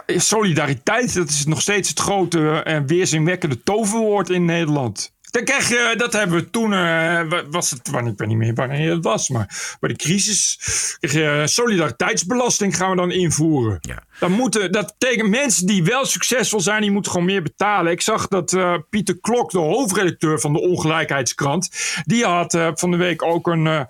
Solidariteit, 0.08 1.14
dat 1.14 1.30
is 1.30 1.46
nog 1.46 1.62
steeds 1.62 1.90
het 1.90 2.00
grote 2.00 2.64
en 2.64 2.88
weerzinwekkende 2.88 3.64
toverwoord 3.64 4.30
in 4.30 4.46
Nederland. 4.46 5.14
Dan 5.32 5.44
krijg 5.44 5.70
je, 5.70 5.94
dat 5.98 6.14
hebben 6.14 6.38
we 6.38 6.50
toen, 6.50 6.72
uh, 6.72 7.22
was 7.50 7.72
het, 7.72 7.88
ik 7.88 8.18
weet 8.18 8.28
niet 8.28 8.38
meer 8.38 8.54
wanneer 8.54 8.92
het 8.92 9.04
was, 9.04 9.30
maar 9.30 9.76
bij 9.80 9.90
de 9.90 9.96
crisis 9.96 10.60
krijg 11.00 11.14
je 11.14 11.48
solidariteitsbelasting 11.48 12.78
gaan 12.78 12.90
we 12.90 12.96
dan 12.96 13.12
invoeren. 13.12 13.78
Ja. 13.82 14.04
Dan 14.20 14.32
moeten, 14.32 14.72
dat 14.72 14.96
tegen 14.98 15.30
mensen 15.30 15.68
die 15.68 15.84
wel 15.84 16.06
succesvol 16.06 16.60
zijn, 16.60 16.82
die 16.82 16.92
moeten 16.92 17.12
gewoon 17.12 17.28
meer 17.28 17.42
betalen. 17.42 17.92
Ik 17.92 18.02
zag 18.02 18.28
dat 18.28 18.52
uh, 18.52 18.76
Pieter 18.90 19.20
Klok, 19.20 19.52
de 19.52 19.58
hoofdredacteur 19.58 20.40
van 20.40 20.54
de 20.54 20.60
Ongelijkheidskrant, 20.60 21.70
die 22.06 22.26
had 22.26 22.54
uh, 22.54 22.70
van 22.74 22.92
de 22.92 22.98
week 22.98 23.24
ook 23.24 23.48
een 23.48 23.88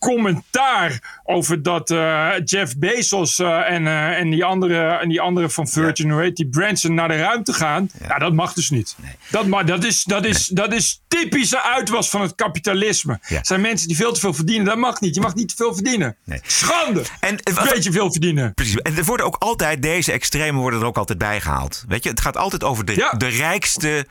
commentaar 0.00 1.20
over 1.24 1.62
dat 1.62 1.90
uh, 1.90 2.30
Jeff 2.44 2.76
Bezos 2.76 3.38
uh, 3.38 3.70
en, 3.70 3.82
uh, 3.82 4.18
en, 4.18 4.30
die 4.30 4.44
andere, 4.44 4.88
en 4.88 5.08
die 5.08 5.20
andere 5.20 5.50
van 5.50 5.68
Virgin, 5.68 6.06
ja. 6.06 6.12
hoe 6.12 6.22
heet 6.22 6.36
die, 6.36 6.48
Branson, 6.48 6.94
naar 6.94 7.08
de 7.08 7.16
ruimte 7.16 7.52
gaan. 7.52 7.90
Ja, 8.00 8.06
ja 8.08 8.18
dat 8.18 8.32
mag 8.32 8.52
dus 8.52 8.70
niet. 8.70 8.96
Nee. 9.02 9.12
Dat, 9.30 9.46
maar 9.46 9.66
dat, 9.66 9.84
is, 9.84 10.04
dat, 10.04 10.24
is, 10.24 10.48
nee. 10.48 10.66
dat 10.66 10.74
is 10.74 11.02
typische 11.08 11.62
uitwas 11.62 12.10
van 12.10 12.20
het 12.20 12.34
kapitalisme. 12.34 13.18
Ja. 13.26 13.38
Er 13.38 13.46
zijn 13.46 13.60
mensen 13.60 13.88
die 13.88 13.96
veel 13.96 14.12
te 14.12 14.20
veel 14.20 14.34
verdienen. 14.34 14.64
Dat 14.64 14.76
mag 14.76 15.00
niet. 15.00 15.14
Je 15.14 15.20
mag 15.20 15.34
niet 15.34 15.48
te 15.48 15.56
veel 15.56 15.74
verdienen. 15.74 16.16
Nee. 16.24 16.40
Schande. 16.46 17.02
En, 17.20 17.38
een 17.42 17.54
beetje 17.72 17.92
veel 17.92 18.10
verdienen. 18.10 18.54
Precies. 18.54 18.76
En 18.76 18.96
er 18.96 19.04
worden 19.04 19.26
ook 19.26 19.36
altijd, 19.38 19.82
deze 19.82 20.12
extremen 20.12 20.60
worden 20.60 20.80
er 20.80 20.86
ook 20.86 20.98
altijd 20.98 21.18
bijgehaald. 21.18 21.84
Weet 21.88 22.04
je, 22.04 22.10
het 22.10 22.20
gaat 22.20 22.36
altijd 22.36 22.64
over 22.64 22.84
de, 22.84 23.14
de 23.16 23.28
rijkste 23.28 24.06
1% 24.06 24.08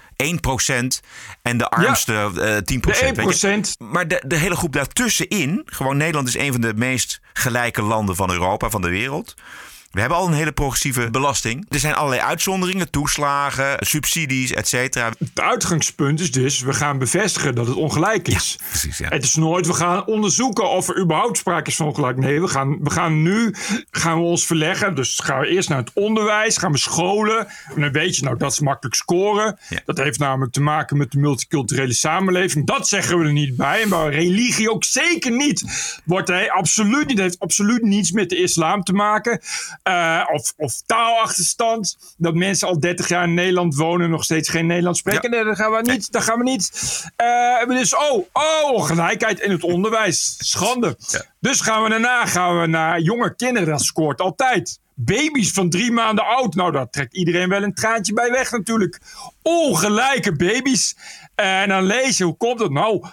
en 1.42 1.58
de 1.58 1.70
armste 1.70 2.14
ja. 2.14 2.30
10%. 2.30 2.64
De 2.64 2.80
1%. 3.14 3.16
Weet 3.16 3.42
je? 3.42 3.76
Maar 3.78 4.08
de, 4.08 4.24
de 4.28 4.36
hele 4.36 4.56
groep 4.56 4.74
daartussenin, 4.74 5.68
gewoon 5.80 5.98
Nederland 5.98 6.28
is 6.28 6.38
een 6.38 6.52
van 6.52 6.62
de 6.62 6.74
meest 6.76 7.22
gelijke 7.34 7.82
landen 7.82 8.16
van 8.16 8.32
Europa, 8.32 8.70
van 8.70 8.82
de 8.82 8.90
wereld. 8.90 9.34
We 9.92 10.00
hebben 10.00 10.18
al 10.18 10.28
een 10.28 10.34
hele 10.34 10.52
progressieve 10.52 11.10
belasting. 11.10 11.66
Er 11.70 11.80
zijn 11.80 11.94
allerlei 11.94 12.22
uitzonderingen, 12.22 12.90
toeslagen, 12.90 13.76
subsidies, 13.80 14.52
et 14.52 14.68
cetera. 14.68 15.12
Het 15.20 15.42
uitgangspunt 15.42 16.20
is 16.20 16.32
dus, 16.32 16.62
we 16.62 16.74
gaan 16.74 16.98
bevestigen 16.98 17.56
dat 17.56 17.68
het 17.68 17.76
ongelijk 17.76 18.28
is. 18.28 18.58
Ja, 18.60 18.66
precies, 18.70 18.98
ja. 18.98 19.08
Het 19.10 19.24
is 19.24 19.36
nooit, 19.36 19.68
we 19.68 19.74
gaan 19.74 20.06
onderzoeken 20.06 20.70
of 20.70 20.90
er 20.90 21.00
überhaupt 21.00 21.38
sprake 21.38 21.70
is 21.70 21.76
van 21.76 21.88
ongelijk. 21.88 22.18
Nee, 22.18 22.42
we 22.42 22.48
gaan, 22.48 22.78
we 22.84 22.90
gaan 22.90 23.22
nu 23.22 23.56
gaan 23.92 24.18
we 24.18 24.24
ons 24.24 24.46
verleggen. 24.46 24.96
Dus 24.96 25.20
gaan 25.24 25.40
we 25.40 25.48
eerst 25.48 25.70
naar 25.70 25.78
het 25.78 25.92
onderwijs, 25.94 26.58
gaan 26.58 26.72
we 26.72 26.78
scholen. 26.78 27.48
En 27.76 27.82
dan 27.82 27.92
weet 27.92 28.16
je, 28.16 28.24
nou, 28.24 28.38
dat 28.38 28.52
is 28.52 28.60
makkelijk 28.60 28.96
scoren. 28.96 29.60
Ja. 29.70 29.80
Dat 29.86 29.98
heeft 29.98 30.20
namelijk 30.20 30.54
te 30.54 30.62
maken 30.62 30.98
met 30.98 31.12
de 31.12 31.20
multiculturele 31.20 31.94
samenleving. 31.94 32.68
Dat 32.68 32.88
zeggen 32.88 33.20
we 33.20 33.26
er 33.26 33.32
niet 33.32 33.56
bij. 33.56 33.82
En 33.82 33.90
bij 33.90 34.10
religie 34.10 34.72
ook 34.72 34.84
zeker 34.84 35.32
niet. 35.32 35.64
Wordt 36.06 36.28
hij 36.28 36.52
absoluut 36.52 37.08
niet, 37.08 37.20
heeft 37.20 37.40
absoluut 37.40 37.82
niets 37.82 38.12
met 38.12 38.30
de 38.30 38.38
islam 38.38 38.84
te 38.84 38.94
maken. 38.94 39.42
Uh, 39.90 40.24
of, 40.34 40.54
of 40.58 40.82
taalachterstand. 40.86 41.98
Dat 42.18 42.36
mensen 42.36 42.68
al 42.68 42.80
30 42.80 43.08
jaar 43.08 43.24
in 43.24 43.34
Nederland 43.34 43.76
wonen 43.76 44.06
en 44.06 44.12
nog 44.12 44.24
steeds 44.24 44.50
geen 44.50 44.66
Nederlands 44.66 45.00
spreken. 45.00 45.32
Ja. 45.32 45.36
Nee, 45.36 45.46
dat 45.46 45.56
gaan 45.56 45.72
we 45.72 45.92
niet. 45.92 46.12
Dat 46.12 46.24
gaan 46.24 46.38
we 46.38 46.44
niet. 46.44 46.72
Uh, 47.18 47.78
dus, 47.78 47.96
oh, 47.96 48.26
oh, 48.34 48.86
gelijkheid 48.86 49.40
in 49.40 49.52
het 49.52 49.64
onderwijs. 49.64 50.36
Schande. 50.38 50.98
Ja. 51.08 51.22
Dus 51.40 51.62
gaan 51.62 51.84
we 51.84 51.90
daarna 51.90 52.26
gaan 52.26 52.60
we 52.60 52.68
naar 52.68 53.00
jonge 53.00 53.36
kinderen. 53.36 53.70
Dat 53.70 53.82
scoort 53.82 54.22
altijd. 54.22 54.80
Baby's 54.96 55.52
van 55.52 55.70
drie 55.70 55.92
maanden 55.92 56.26
oud. 56.26 56.56
Nou, 56.56 56.72
daar 56.72 56.90
trekt 56.90 57.16
iedereen 57.16 57.50
wel 57.50 57.64
een 57.64 57.74
traantje 57.74 58.14
bij 58.14 58.32
weg 58.32 58.52
natuurlijk. 58.52 59.00
Ongelijke 59.42 60.36
baby's. 60.36 60.96
En 61.36 61.70
dan 61.70 61.84
lees 61.84 62.18
je, 62.18 62.24
hoe 62.24 62.38
komt 62.38 62.60
het 62.60 62.72
nou? 62.72 63.06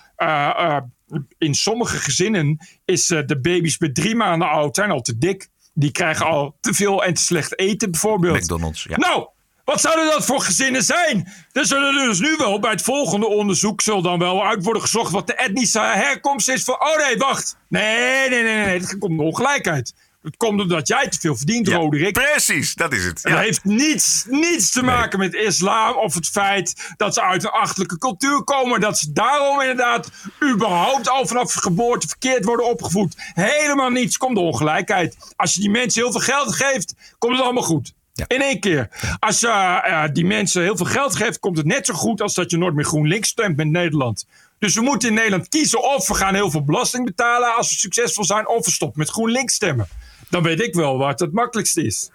In 1.38 1.54
sommige 1.54 1.96
gezinnen 1.96 2.66
is 2.84 3.06
de 3.06 3.38
baby's 3.40 3.76
bij 3.76 3.92
drie 3.92 4.14
maanden 4.14 4.48
oud 4.48 4.76
zijn 4.76 4.90
al 4.90 5.00
te 5.00 5.18
dik. 5.18 5.48
Die 5.78 5.90
krijgen 5.90 6.26
al 6.26 6.56
te 6.60 6.74
veel 6.74 7.04
en 7.04 7.14
te 7.14 7.22
slecht 7.22 7.58
eten, 7.58 7.90
bijvoorbeeld. 7.90 8.40
McDonald's, 8.40 8.86
ja. 8.88 8.96
Nou, 8.96 9.28
wat 9.64 9.80
zouden 9.80 10.06
dat 10.06 10.24
voor 10.24 10.40
gezinnen 10.40 10.82
zijn? 10.82 11.32
Er 11.52 11.66
zullen 11.66 12.06
dus 12.06 12.18
nu 12.18 12.34
wel 12.36 12.60
bij 12.60 12.70
het 12.70 12.82
volgende 12.82 13.26
onderzoek... 13.26 13.80
zal 13.80 14.02
dan 14.02 14.18
wel 14.18 14.44
uit 14.44 14.64
worden 14.64 14.82
gezocht 14.82 15.12
wat 15.12 15.26
de 15.26 15.34
etnische 15.34 15.80
herkomst 15.80 16.48
is 16.48 16.64
van... 16.64 16.74
Oh 16.74 16.96
nee, 17.06 17.16
wacht. 17.16 17.56
Nee, 17.68 18.28
nee, 18.28 18.42
nee, 18.42 18.64
nee. 18.64 18.80
Dat 18.80 18.98
komt 18.98 19.18
door 19.18 19.26
ongelijkheid. 19.26 19.94
Het 20.26 20.36
komt 20.36 20.60
omdat 20.60 20.88
jij 20.88 21.08
te 21.08 21.20
veel 21.20 21.36
verdient, 21.36 21.68
Ja, 21.68 21.76
Roderick. 21.76 22.12
Precies, 22.12 22.74
dat 22.74 22.92
is 22.92 23.04
het. 23.04 23.20
Ja. 23.22 23.30
Dat 23.30 23.38
heeft 23.38 23.64
niets, 23.64 24.24
niets 24.28 24.70
te 24.70 24.82
maken 24.82 25.18
met 25.18 25.34
islam 25.34 25.96
of 25.96 26.14
het 26.14 26.28
feit 26.28 26.94
dat 26.96 27.14
ze 27.14 27.22
uit 27.22 27.44
een 27.44 27.50
achterlijke 27.50 27.98
cultuur 27.98 28.44
komen. 28.44 28.80
Dat 28.80 28.98
ze 28.98 29.12
daarom 29.12 29.60
inderdaad 29.60 30.10
überhaupt 30.52 31.08
al 31.08 31.26
vanaf 31.26 31.52
geboorte 31.52 32.08
verkeerd 32.08 32.44
worden 32.44 32.66
opgevoed. 32.66 33.14
Helemaal 33.16 33.90
niets. 33.90 34.16
Komt 34.16 34.34
de 34.34 34.40
ongelijkheid. 34.40 35.16
Als 35.36 35.54
je 35.54 35.60
die 35.60 35.70
mensen 35.70 36.02
heel 36.02 36.12
veel 36.12 36.20
geld 36.20 36.54
geeft, 36.54 36.94
komt 37.18 37.32
het 37.32 37.42
allemaal 37.42 37.62
goed. 37.62 37.92
Ja. 38.12 38.24
In 38.28 38.42
één 38.42 38.60
keer. 38.60 38.88
Als 39.18 39.40
je 39.40 39.48
eh, 39.48 40.04
die 40.12 40.24
mensen 40.26 40.62
heel 40.62 40.76
veel 40.76 40.86
geld 40.86 41.16
geeft, 41.16 41.38
komt 41.38 41.56
het 41.56 41.66
net 41.66 41.86
zo 41.86 41.94
goed 41.94 42.20
als 42.20 42.34
dat 42.34 42.50
je 42.50 42.56
nooit 42.56 42.74
meer 42.74 42.84
GroenLinks 42.84 43.28
stemt 43.28 43.56
met 43.56 43.68
Nederland. 43.68 44.26
Dus 44.58 44.74
we 44.74 44.80
moeten 44.80 45.08
in 45.08 45.14
Nederland 45.14 45.48
kiezen 45.48 45.82
of 45.82 46.08
we 46.08 46.14
gaan 46.14 46.34
heel 46.34 46.50
veel 46.50 46.64
belasting 46.64 47.04
betalen 47.04 47.54
als 47.54 47.68
we 47.68 47.74
succesvol 47.76 48.24
zijn, 48.24 48.48
of 48.48 48.64
we 48.64 48.70
stoppen 48.70 48.98
met 48.98 49.10
GroenLinks 49.10 49.54
stemmen. 49.54 49.88
Dan 50.28 50.42
weet 50.42 50.60
ik 50.60 50.74
wel 50.74 50.98
wat 50.98 51.20
het 51.20 51.32
makkelijkste 51.32 51.84
is. 51.84 52.10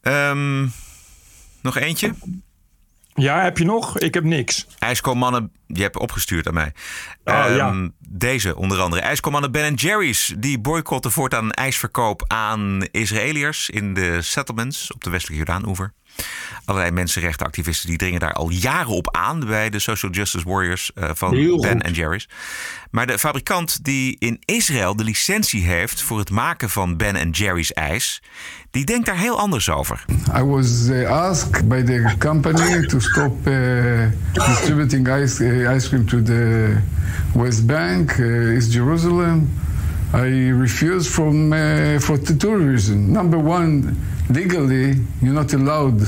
Ehm, 0.00 0.66
nog 1.62 1.76
eentje? 1.76 2.14
Ja, 3.14 3.42
heb 3.42 3.58
je 3.58 3.64
nog? 3.64 3.98
Ik 3.98 4.14
heb 4.14 4.24
niks. 4.24 4.66
IJskomannen, 4.78 5.52
je 5.66 5.82
hebt 5.82 5.96
opgestuurd 5.98 6.46
aan 6.46 6.54
mij. 6.54 6.72
Oh, 7.24 7.34
Ehm, 7.34 7.54
ja. 7.56 7.90
Deze 8.08 8.56
onder 8.56 8.80
andere. 8.80 9.02
IJskomannen 9.02 9.52
Ben 9.52 9.74
Jerry's. 9.74 10.34
Die 10.38 10.58
boycotten 10.58 11.10
voortaan 11.10 11.50
ijsverkoop 11.50 12.24
aan 12.26 12.82
Israëliërs 12.90 13.70
in 13.70 13.94
de 13.94 14.22
settlements 14.22 14.92
op 14.92 15.04
de 15.04 15.10
westelijke 15.10 15.44
Jordaan-oever. 15.44 15.92
Allerlei 16.64 16.92
mensenrechtenactivisten 16.92 17.88
die 17.88 17.98
dringen 17.98 18.20
daar 18.20 18.32
al 18.32 18.50
jaren 18.50 18.92
op 18.92 19.16
aan 19.16 19.40
bij 19.40 19.70
de 19.70 19.78
Social 19.78 20.12
Justice 20.12 20.48
Warriors 20.48 20.90
eh, 20.94 21.10
van 21.14 21.34
Heel 21.34 21.60
Ben 21.60 21.80
en 21.80 21.92
Jerry's. 21.92 22.28
Maar 22.90 23.06
de 23.06 23.18
fabrikant 23.18 23.84
die 23.84 24.16
in 24.18 24.42
Israël 24.44 24.96
de 24.96 25.04
licentie 25.04 25.64
heeft 25.64 26.02
voor 26.02 26.18
het 26.18 26.30
maken 26.30 26.70
van 26.70 26.96
Ben 26.96 27.16
en 27.16 27.30
Jerry's 27.30 27.72
ijs, 27.72 28.22
die 28.70 28.84
denkt 28.84 29.06
daar 29.06 29.18
heel 29.18 29.38
anders 29.38 29.70
over. 29.70 30.04
I 30.36 30.42
was 30.42 30.88
uh, 30.88 31.10
asked 31.10 31.68
by 31.68 31.82
the 31.82 32.14
company 32.18 32.86
to 32.86 33.00
stop 33.00 33.46
uh, 33.46 34.06
distributing 34.32 35.08
ice, 35.08 35.44
uh, 35.44 35.74
ice 35.74 35.88
cream 35.88 36.06
to 36.06 36.22
the 36.22 36.76
West 37.32 37.66
Bank, 37.66 38.10
East 38.10 38.72
Jerusalem. 38.72 39.48
I 40.14 40.26
refused 40.50 41.10
from 41.10 41.54
uh, 41.54 41.98
for 41.98 42.18
two 42.18 42.56
reasons. 42.56 43.08
Number 43.08 43.38
one, 43.38 43.96
legally, 44.28 44.94
you're 45.22 45.32
not 45.32 45.54
allowed 45.54 46.00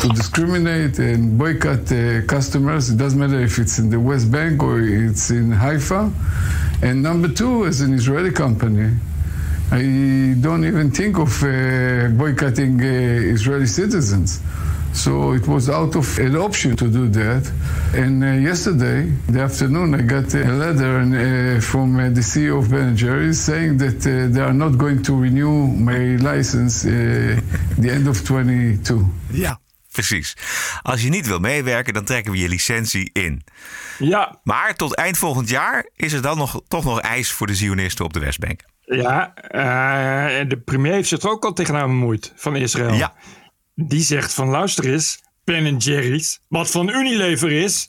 to 0.00 0.08
discriminate 0.10 1.00
and 1.00 1.36
boycott 1.36 1.90
uh, 1.90 2.22
customers. 2.26 2.88
It 2.88 2.98
doesn't 2.98 3.18
matter 3.18 3.40
if 3.40 3.58
it's 3.58 3.80
in 3.80 3.90
the 3.90 3.98
West 3.98 4.30
Bank 4.30 4.62
or 4.62 4.78
it's 4.80 5.30
in 5.30 5.50
Haifa. 5.50 6.12
And 6.82 7.02
number 7.02 7.26
two, 7.26 7.66
as 7.66 7.80
an 7.80 7.92
Israeli 7.94 8.30
company, 8.30 8.94
I 9.70 10.34
don't 10.40 10.64
even 10.64 10.90
think 10.90 11.18
of 11.18 11.42
uh, 11.42 12.08
boycotting 12.16 12.80
uh, 12.80 13.34
Israeli 13.34 13.66
citizens. 13.66 14.40
So 14.94 15.32
it 15.32 15.46
was 15.46 15.68
out 15.68 15.94
of 15.94 16.18
an 16.18 16.36
option 16.36 16.74
to 16.76 16.88
do 16.88 17.08
that. 17.08 17.52
And 17.94 18.24
uh, 18.24 18.26
yesterday, 18.50 19.12
the 19.28 19.42
afternoon, 19.42 19.94
I 19.94 20.02
got 20.02 20.34
a 20.34 20.44
letter 20.52 21.00
uh, 21.00 21.60
from 21.60 21.96
uh, 21.96 22.08
the 22.08 22.22
CEO 22.22 22.58
of 22.58 22.70
Ben 22.70 22.96
Jerry's 22.96 23.40
saying 23.40 23.76
that 23.78 24.06
uh, 24.06 24.32
they 24.32 24.40
are 24.40 24.54
not 24.54 24.78
going 24.78 25.02
to 25.04 25.14
renew 25.14 25.66
my 25.66 26.16
license 26.16 26.84
uh, 26.84 27.38
the 27.78 27.90
end 27.90 28.08
of 28.08 28.24
22. 28.24 29.04
Ja, 29.32 29.60
precies. 29.98 30.36
Als 30.82 31.02
je 31.02 31.08
niet 31.08 31.26
wil 31.26 31.38
meewerken, 31.38 31.94
dan 31.94 32.04
trekken 32.04 32.32
we 32.32 32.38
je 32.38 32.48
licentie 32.48 33.10
in. 33.12 33.44
Ja, 33.98 34.40
Maar 34.42 34.74
tot 34.74 34.94
eind 34.94 35.18
volgend 35.18 35.48
jaar 35.48 35.88
is 35.96 36.12
er 36.12 36.22
dan 36.22 36.38
nog, 36.38 36.60
toch 36.68 36.84
nog 36.84 37.00
ijs 37.00 37.30
voor 37.32 37.46
de 37.46 37.54
Zionisten 37.54 38.04
op 38.04 38.12
de 38.12 38.18
Westbank. 38.20 38.60
ja 38.84 39.34
en 39.34 40.48
de 40.48 40.58
premier 40.58 40.92
heeft 40.92 41.08
zich 41.08 41.22
er 41.22 41.30
ook 41.30 41.44
al 41.44 41.52
tegenaan 41.52 41.86
bemoeid 41.86 42.32
van 42.36 42.56
Israël. 42.56 42.92
Ja. 42.94 43.12
Die 43.74 44.02
zegt 44.02 44.34
van 44.34 44.48
luister 44.48 44.92
eens, 44.92 45.22
Ben 45.44 45.76
Jerry's, 45.76 46.40
wat 46.48 46.70
van 46.70 46.88
Unilever 46.88 47.52
is. 47.52 47.88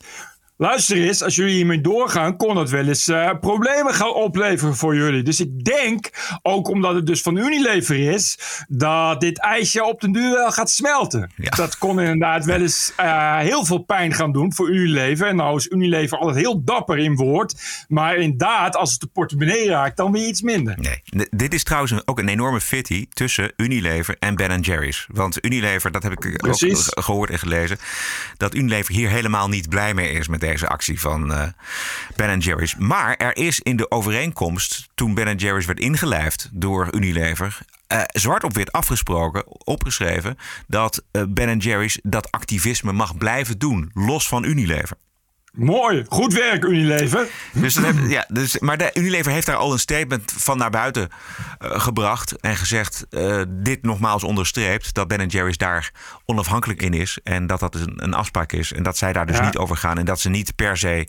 Luister 0.62 0.98
eens, 0.98 1.24
als 1.24 1.36
jullie 1.36 1.56
hiermee 1.56 1.82
doorgaan, 1.82 2.38
kon 2.38 2.56
dat 2.56 2.70
wel 2.70 2.88
eens 2.88 3.08
eh, 3.08 3.30
problemen 3.40 3.94
gaan 3.94 4.14
opleveren 4.14 4.76
voor 4.76 4.96
jullie. 4.96 5.24
Dus 5.24 5.40
ik 5.40 5.64
denk, 5.64 6.10
ook 6.42 6.68
omdat 6.68 6.96
het 6.96 7.06
dus 7.06 7.22
van 7.22 7.38
Unilever 7.38 8.00
is, 8.00 8.40
dat 8.68 9.22
dit 9.22 9.40
ijsje 9.40 9.84
op 9.84 10.02
den 10.02 10.12
duur 10.12 10.32
wel 10.32 10.52
gaat 10.52 10.70
smelten. 10.70 11.32
Ja. 11.36 11.50
Dat 11.50 11.78
kon 11.78 12.00
inderdaad 12.00 12.46
wel 12.46 12.62
eens 12.62 12.94
eh, 12.96 13.38
heel 13.38 13.66
veel 13.66 13.78
pijn 13.78 14.14
gaan 14.14 14.32
doen 14.32 14.54
voor 14.54 14.70
Unilever. 14.70 15.28
En 15.28 15.36
nou 15.36 15.58
is 15.58 15.68
Unilever 15.68 16.18
altijd 16.18 16.38
heel 16.38 16.64
dapper 16.64 16.98
in 16.98 17.16
woord. 17.16 17.86
Maar 17.88 18.16
inderdaad, 18.16 18.76
als 18.76 18.92
het 18.92 19.00
de 19.00 19.08
portemonnee 19.08 19.70
raakt, 19.70 19.98
dan 19.98 20.12
weer 20.12 20.28
iets 20.28 20.42
minder. 20.42 20.76
Nee. 20.80 21.28
Dit 21.30 21.54
is 21.54 21.64
trouwens 21.64 22.08
ook 22.08 22.20
een 22.20 22.30
enorme 22.30 22.62
fitty 22.62 23.08
tussen 23.14 23.52
Unilever 23.58 24.16
en 24.20 24.36
Ben 24.36 24.60
Jerry's. 24.60 25.08
Want 25.12 25.46
Unilever, 25.46 25.92
dat 25.92 26.04
heb 26.04 26.12
ik 26.12 26.26
ook 26.26 26.38
Precies. 26.38 26.88
gehoord 26.90 27.30
en 27.30 27.40
gelezen, 27.40 27.78
dat 28.38 28.56
Unilever 28.56 28.94
hier 28.94 29.10
helemaal 29.10 29.50
niet 29.50 29.70
blij 29.70 29.94
mee 29.94 30.12
is 30.12 30.28
met 30.28 30.40
deze 30.40 30.48
actie 30.58 31.00
van 31.00 31.34
eh 31.34 31.48
Ben 32.16 32.40
Jerry's. 32.40 32.76
Maar 32.76 33.16
er 33.16 33.38
is 33.38 33.60
in 33.60 33.76
de 33.76 33.92
overeenkomst, 33.92 34.90
toen 34.96 35.14
Ben 35.14 35.36
Jerry's 35.36 35.66
werd 35.66 35.80
ingelijfd 35.80 36.50
door 36.52 36.88
Unilever, 36.96 37.60
eh, 37.88 38.02
zwart 38.06 38.44
op 38.44 38.54
wit 38.54 38.72
afgesproken, 38.72 39.68
opgeschreven, 39.68 40.38
dat 40.68 41.04
eh 41.12 41.24
Ben 41.30 41.58
Jerry's 41.58 42.00
dat 42.04 42.32
activisme 42.32 42.92
mag 42.92 43.18
blijven 43.18 43.58
doen, 43.58 43.92
los 43.94 44.28
van 44.28 44.44
Unilever. 44.44 44.98
Mooi, 45.54 46.06
goed 46.08 46.34
werk 46.34 46.64
Unilever. 46.64 47.28
Dus 47.54 47.80
ja, 48.08 48.26
dus, 48.28 48.60
maar 48.60 48.78
de 48.78 48.92
Unilever 48.94 49.32
heeft 49.32 49.46
daar 49.46 49.56
al 49.56 49.72
een 49.72 49.80
statement 49.80 50.34
van 50.38 50.58
naar 50.58 50.70
buiten 50.70 51.10
eh, 51.58 51.80
gebracht. 51.80 52.40
En 52.40 52.56
gezegd, 52.56 53.06
eh, 53.10 53.42
dit 53.48 53.84
nogmaals 53.84 54.24
onderstreept, 54.24 54.94
dat 54.94 55.08
Ben 55.08 55.28
Jerry's 55.28 55.58
daar 55.58 55.92
onafhankelijk 56.26 56.82
in 56.82 56.94
is. 56.94 57.20
En 57.24 57.48
dat 57.48 57.60
dat 57.60 57.72
dus 57.72 57.82
een, 57.82 58.04
een 58.04 58.14
afspraak 58.14 58.52
is. 58.52 58.74
En 58.74 58.84
dat 58.84 58.98
zij 58.98 59.14
daar 59.14 59.26
dus 59.26 59.38
Ja. 59.38 59.46
niet 59.46 59.58
over 59.58 59.78
gaan. 59.78 59.98
En 59.98 60.06
dat 60.06 60.20
ze 60.20 60.30
niet 60.30 60.56
per 60.56 60.78
se 60.78 61.08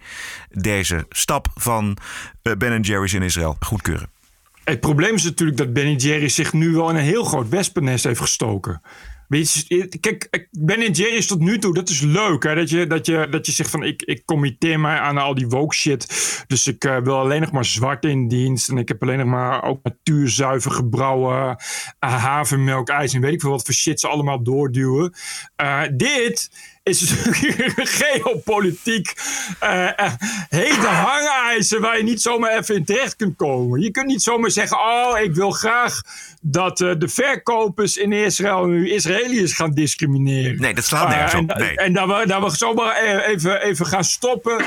deze 0.51 1.07
stap 1.09 1.47
van 1.55 1.97
eh, 2.43 2.53
Ben 2.57 2.81
Jerry's 2.81 3.13
in 3.13 3.23
Israël 3.23 3.57
goedkeuren. 3.61 4.11
Het 4.65 4.81
probleem 4.81 5.15
is 5.15 5.25
natuurlijk 5.25 5.59
dat 5.59 5.73
Ben 5.73 5.97
Jerry 5.97 6.29
zich 6.29 6.53
nu 6.53 6.73
wel 6.73 6.91
in 6.91 6.97
een 6.97 7.03
heel 7.03 7.25
groot 7.25 7.49
wespennest 7.49 8.05
heeft 8.05 8.21
gestoken. 8.21 8.83
Kijk, 10.01 10.49
Ben 10.51 10.91
Jerry's 10.91 11.27
tot 11.27 11.41
nu 11.41 11.59
toe, 11.59 11.75
dat 11.75 11.89
is 11.89 12.01
leuk. 12.01 12.43
Hè? 12.43 12.55
Dat, 12.55 12.71
je, 12.71 12.87
dat, 12.87 13.07
je, 13.07 13.27
dat 13.31 13.47
je 13.47 13.53
zegt 13.53 13.71
van 13.71 13.83
ik, 13.83 14.03
ik 14.03 14.25
committeer 14.25 14.81
mij 14.81 14.99
aan 14.99 15.19
al 15.19 15.35
die 15.35 15.49
woke 15.49 15.75
shit. 15.75 16.07
Dus 16.47 16.67
ik 16.67 16.85
eh, 16.85 16.99
wil 16.99 17.19
alleen 17.19 17.41
nog 17.41 17.53
maar 17.53 17.65
zwart 17.65 18.05
in 18.05 18.29
dienst. 18.29 18.69
En 18.69 18.79
ik 18.79 18.89
heb 18.89 19.03
alleen 19.03 19.19
nog 19.19 19.27
maar 19.27 19.63
ook 19.63 19.83
natuurzuiver 19.83 20.71
gebrouwen 20.71 21.57
eh, 21.99 22.25
havermelk, 22.25 22.89
ijs 22.89 23.15
en 23.15 23.21
weet 23.21 23.33
ik 23.33 23.41
veel 23.41 23.51
wat 23.51 23.65
voor 23.65 23.75
shit 23.75 24.01
ze 24.01 24.09
allemaal 24.09 24.43
doorduwen. 24.43 25.15
Eh, 25.57 25.83
dit 25.93 26.51
is 26.83 27.13
geopolitiek 28.01 29.13
eh 29.61 29.99
eh, 29.99 30.13
hete 30.49 30.87
hangijzer 30.87 31.81
waar 31.81 31.97
je 31.97 32.03
niet 32.03 32.23
zomaar 32.23 32.59
even 32.59 32.75
in 32.75 32.85
terecht 32.85 33.17
kunt 33.17 33.37
komen. 33.37 33.81
Je 33.81 33.91
kunt 33.91 34.07
niet 34.07 34.23
zomaar 34.23 34.51
zeggen, 34.51 34.79
oh, 34.79 35.19
ik 35.23 35.35
wil 35.35 35.51
graag 35.51 36.01
dat 36.41 36.81
eh, 36.81 36.93
de 36.99 37.09
verkopers 37.09 37.97
in 37.97 38.13
Israël 38.13 38.65
nu 38.67 38.91
Israëliërs 38.91 39.53
gaan 39.53 39.71
discrimineren. 39.71 40.61
Nee, 40.61 40.75
dat 40.75 40.85
slaat 40.85 41.09
nergens 41.09 41.33
Eh, 41.33 41.41
op. 41.41 41.51
En, 41.51 41.59
Nee. 41.59 41.77
en 41.77 41.93
dat 41.93 42.07
we, 42.07 42.27
dat 42.27 42.43
we 42.51 42.57
zomaar 42.57 42.97
eh, 42.97 43.29
even, 43.29 43.63
even 43.63 43.87
gaan 43.87 44.05
stoppen. 44.05 44.65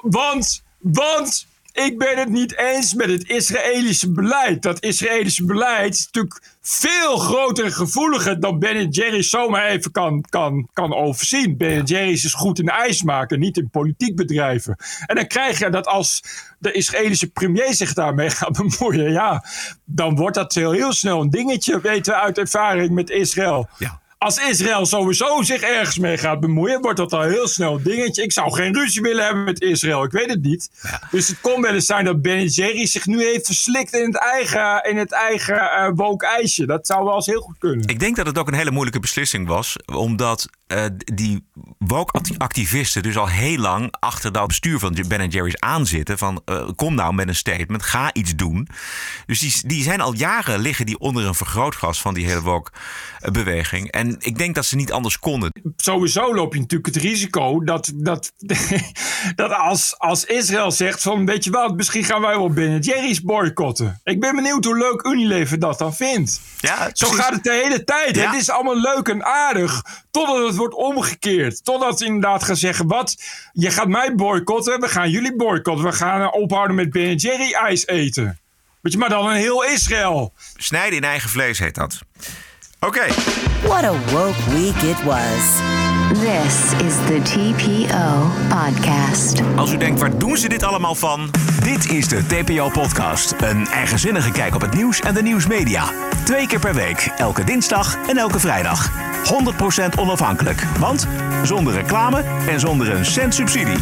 Want, 0.00 0.62
want 0.78 1.46
ik 1.72 1.98
ben 1.98 2.18
het 2.18 2.28
niet 2.28 2.56
eens 2.56 2.94
met 2.94 3.08
het 3.10 3.28
Israëlische 3.28 4.10
beleid. 4.12 4.62
Dat 4.62 4.82
Israëlische 4.84 5.44
beleid 5.44 5.94
is 5.94 6.04
natuurlijk 6.04 6.40
veel 6.62 7.16
groter 7.16 7.64
en 7.64 7.72
gevoeliger 7.72 8.40
dan 8.40 8.58
Ben 8.58 8.88
Jerry 8.88 9.22
zomaar 9.22 9.66
even 9.66 9.90
kan, 9.90 10.24
kan, 10.28 10.68
kan 10.72 10.94
overzien. 10.94 11.56
Ben 11.56 11.84
Jerry's 11.84 12.24
is 12.24 12.34
goed 12.34 12.58
in 12.58 12.68
ijs 12.68 13.02
maken, 13.02 13.38
niet 13.38 13.56
in 13.56 13.70
politiek 13.70 14.16
bedrijven. 14.16 14.76
En 15.06 15.16
dan 15.16 15.26
krijg 15.26 15.58
je 15.58 15.70
dat 15.70 15.86
als 15.86 16.22
de 16.58 16.72
Israëlische 16.72 17.30
premier 17.30 17.74
zich 17.74 17.92
daarmee 17.92 18.30
gaat 18.40 18.56
bemoeien, 18.56 19.12
ja, 19.12 19.44
dan 19.84 20.16
wordt 20.16 20.34
dat 20.34 20.54
heel, 20.54 20.72
heel 20.72 20.92
snel 20.92 21.20
een 21.20 21.30
dingetje, 21.30 21.80
weten 21.80 22.12
we 22.12 22.20
uit 22.20 22.38
ervaring 22.38 22.90
met 22.90 23.10
Israël. 23.10 23.68
Als 24.22 24.36
Israël 24.36 24.86
sowieso 24.86 25.42
zich 25.42 25.60
ergens 25.60 25.98
mee 25.98 26.18
gaat 26.18 26.40
bemoeien, 26.40 26.80
wordt 26.80 26.96
dat 26.96 27.12
al 27.12 27.22
heel 27.22 27.48
snel 27.48 27.74
een 27.74 27.82
dingetje. 27.82 28.22
Ik 28.22 28.32
zou 28.32 28.52
geen 28.52 28.74
ruzie 28.74 29.02
willen 29.02 29.24
hebben 29.24 29.44
met 29.44 29.60
Israël, 29.60 30.04
ik 30.04 30.10
weet 30.10 30.30
het 30.30 30.42
niet. 30.42 30.70
Dus 31.10 31.28
het 31.28 31.40
kon 31.40 31.62
wel 31.62 31.74
eens 31.74 31.86
zijn 31.86 32.04
dat 32.04 32.22
Ben 32.22 32.46
Jerry 32.46 32.86
zich 32.86 33.06
nu 33.06 33.22
heeft 33.22 33.46
verslikt 33.46 33.94
in 33.94 34.04
het 34.04 34.18
eigen, 34.18 34.82
in 34.82 34.96
het 34.96 35.12
eigen 35.12 35.96
ijsje. 36.18 36.66
Dat 36.66 36.86
zou 36.86 37.04
wel 37.04 37.14
eens 37.14 37.26
heel 37.26 37.40
goed 37.40 37.58
kunnen. 37.58 37.88
Ik 37.88 38.00
denk 38.00 38.16
dat 38.16 38.26
het 38.26 38.38
ook 38.38 38.48
een 38.48 38.54
hele 38.54 38.70
moeilijke 38.70 39.00
beslissing 39.00 39.46
was. 39.46 39.76
Omdat 39.86 40.48
eh, 40.70 40.84
die 40.96 41.46
woke-activisten 41.78 43.02
dus 43.02 43.16
al 43.16 43.28
heel 43.28 43.58
lang 43.58 43.94
achter 44.00 44.32
dat 44.32 44.46
bestuur 44.46 44.78
van 44.78 44.96
Ben 45.08 45.28
Jerry's 45.28 45.56
aanzitten. 45.56 46.18
Van 46.18 46.42
eh, 46.44 46.68
kom 46.76 46.94
nou 46.94 47.14
met 47.14 47.28
een 47.28 47.34
statement, 47.34 47.82
ga 47.82 48.14
iets 48.14 48.36
doen. 48.36 48.68
Dus 49.26 49.38
die, 49.38 49.54
die 49.66 49.82
zijn 49.82 50.00
al 50.00 50.14
jaren 50.14 50.60
liggen 50.60 50.86
die 50.86 50.98
onder 50.98 51.26
een 51.26 51.34
vergrootglas 51.34 52.00
van 52.00 52.14
die 52.14 52.26
hele 52.26 52.42
woke-beweging. 52.42 53.90
En 53.90 54.16
ik 54.18 54.38
denk 54.38 54.54
dat 54.54 54.64
ze 54.64 54.76
niet 54.76 54.92
anders 54.92 55.18
konden. 55.18 55.52
Sowieso 55.76 56.34
loop 56.34 56.54
je 56.54 56.60
natuurlijk 56.60 56.94
het 56.94 57.04
risico 57.04 57.64
dat, 57.64 57.92
dat, 57.94 58.32
dat 59.34 59.52
als, 59.52 59.98
als 59.98 60.24
Israël 60.24 60.70
zegt 60.70 61.02
van 61.02 61.26
weet 61.26 61.44
je 61.44 61.50
wat, 61.50 61.76
misschien 61.76 62.04
gaan 62.04 62.20
wij 62.20 62.36
wel 62.36 62.50
Ben 62.50 62.78
Jerry's 62.78 63.22
boycotten. 63.22 64.00
Ik 64.04 64.20
ben 64.20 64.34
benieuwd 64.34 64.64
hoe 64.64 64.78
leuk 64.78 65.06
Unilever 65.06 65.58
dat 65.58 65.78
dan 65.78 65.94
vindt. 65.94 66.40
Ja, 66.58 66.90
Zo 66.92 67.08
gaat 67.08 67.32
het 67.32 67.44
de 67.44 67.60
hele 67.64 67.84
tijd. 67.84 68.16
Ja. 68.16 68.30
Het 68.30 68.40
is 68.40 68.50
allemaal 68.50 68.80
leuk 68.80 69.08
en 69.08 69.24
aardig. 69.24 69.84
Totdat 70.10 70.46
het 70.46 70.59
wordt 70.60 70.74
omgekeerd. 70.74 71.64
Totdat 71.64 71.98
ze 71.98 72.04
inderdaad 72.04 72.44
gaan 72.44 72.56
zeggen: 72.56 72.86
wat? 72.86 73.16
Je 73.52 73.70
gaat 73.70 73.88
mij 73.88 74.14
boycotten. 74.14 74.80
We 74.80 74.88
gaan 74.88 75.10
jullie 75.10 75.36
boycotten. 75.36 75.84
We 75.84 75.92
gaan 75.92 76.32
ophouden 76.32 76.76
met 76.76 76.90
Ben 76.90 77.14
Jerry 77.14 77.52
ijs 77.52 77.86
eten. 77.86 78.38
Weet 78.80 78.92
je, 78.92 78.98
maar 78.98 79.08
dan 79.08 79.26
een 79.26 79.36
heel 79.36 79.64
Israël. 79.64 80.32
Snijden 80.56 80.96
in 80.96 81.04
eigen 81.04 81.30
vlees 81.30 81.58
heet 81.58 81.74
dat. 81.74 81.98
Oké. 82.80 83.06
What 83.62 83.84
a 83.84 83.92
woke 84.12 84.50
week 84.50 84.76
it 84.76 85.02
was. 85.04 85.89
This 86.20 86.72
is 86.86 86.94
the 87.06 87.20
TPO 87.22 88.30
podcast. 88.48 89.42
Als 89.56 89.72
u 89.72 89.76
denkt, 89.76 90.00
waar 90.00 90.18
doen 90.18 90.36
ze 90.36 90.48
dit 90.48 90.62
allemaal 90.62 90.94
van? 90.94 91.30
Dit 91.62 91.90
is 91.90 92.08
de 92.08 92.26
TPO-podcast. 92.26 93.34
Een 93.38 93.66
eigenzinnige 93.66 94.30
kijk 94.30 94.54
op 94.54 94.60
het 94.60 94.74
nieuws 94.74 95.00
en 95.00 95.14
de 95.14 95.22
nieuwsmedia. 95.22 95.84
Twee 96.24 96.46
keer 96.46 96.58
per 96.58 96.74
week, 96.74 97.12
elke 97.16 97.44
dinsdag 97.44 97.96
en 98.08 98.16
elke 98.16 98.40
vrijdag. 98.40 98.90
100% 99.94 99.98
onafhankelijk, 99.98 100.62
want 100.78 101.06
zonder 101.44 101.74
reclame 101.74 102.22
en 102.48 102.60
zonder 102.60 102.94
een 102.94 103.04
cent 103.04 103.34
subsidie. 103.34 103.78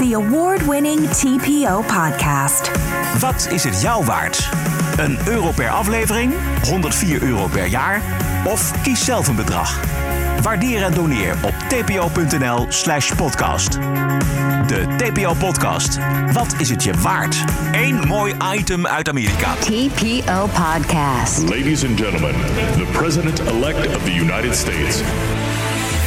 The 0.00 0.14
award 0.14 0.66
winning 0.66 1.08
TPO 1.08 1.80
podcast. 1.80 2.70
Wat 3.18 3.48
is 3.50 3.64
het 3.64 3.80
jou 3.80 4.04
waard? 4.04 4.48
Een 4.96 5.18
euro 5.26 5.50
per 5.50 5.70
aflevering? 5.70 6.32
104 6.64 7.22
euro 7.22 7.46
per 7.46 7.66
jaar? 7.66 8.02
Of 8.44 8.82
kies 8.82 9.04
zelf 9.04 9.28
een 9.28 9.36
bedrag? 9.36 9.80
Waardeer 10.42 10.82
en 10.82 10.94
doneer 10.94 11.36
op 11.44 11.54
tpo.nl 11.68 12.66
slash 12.68 13.14
podcast. 13.14 13.72
De 14.66 14.86
TPO-podcast. 14.96 15.98
Wat 16.32 16.54
is 16.58 16.70
het 16.70 16.82
je 16.82 16.92
waard? 16.92 17.44
Eén 17.72 18.06
mooi 18.06 18.34
item 18.54 18.86
uit 18.86 19.08
Amerika. 19.08 19.54
TPO 19.54 20.46
podcast. 20.46 21.48
Ladies 21.48 21.84
and 21.84 22.00
gentlemen, 22.00 22.34
the 22.76 22.86
President-elect 22.92 23.96
of 23.96 24.02
the 24.04 24.14
United 24.14 24.56
States. 24.56 25.02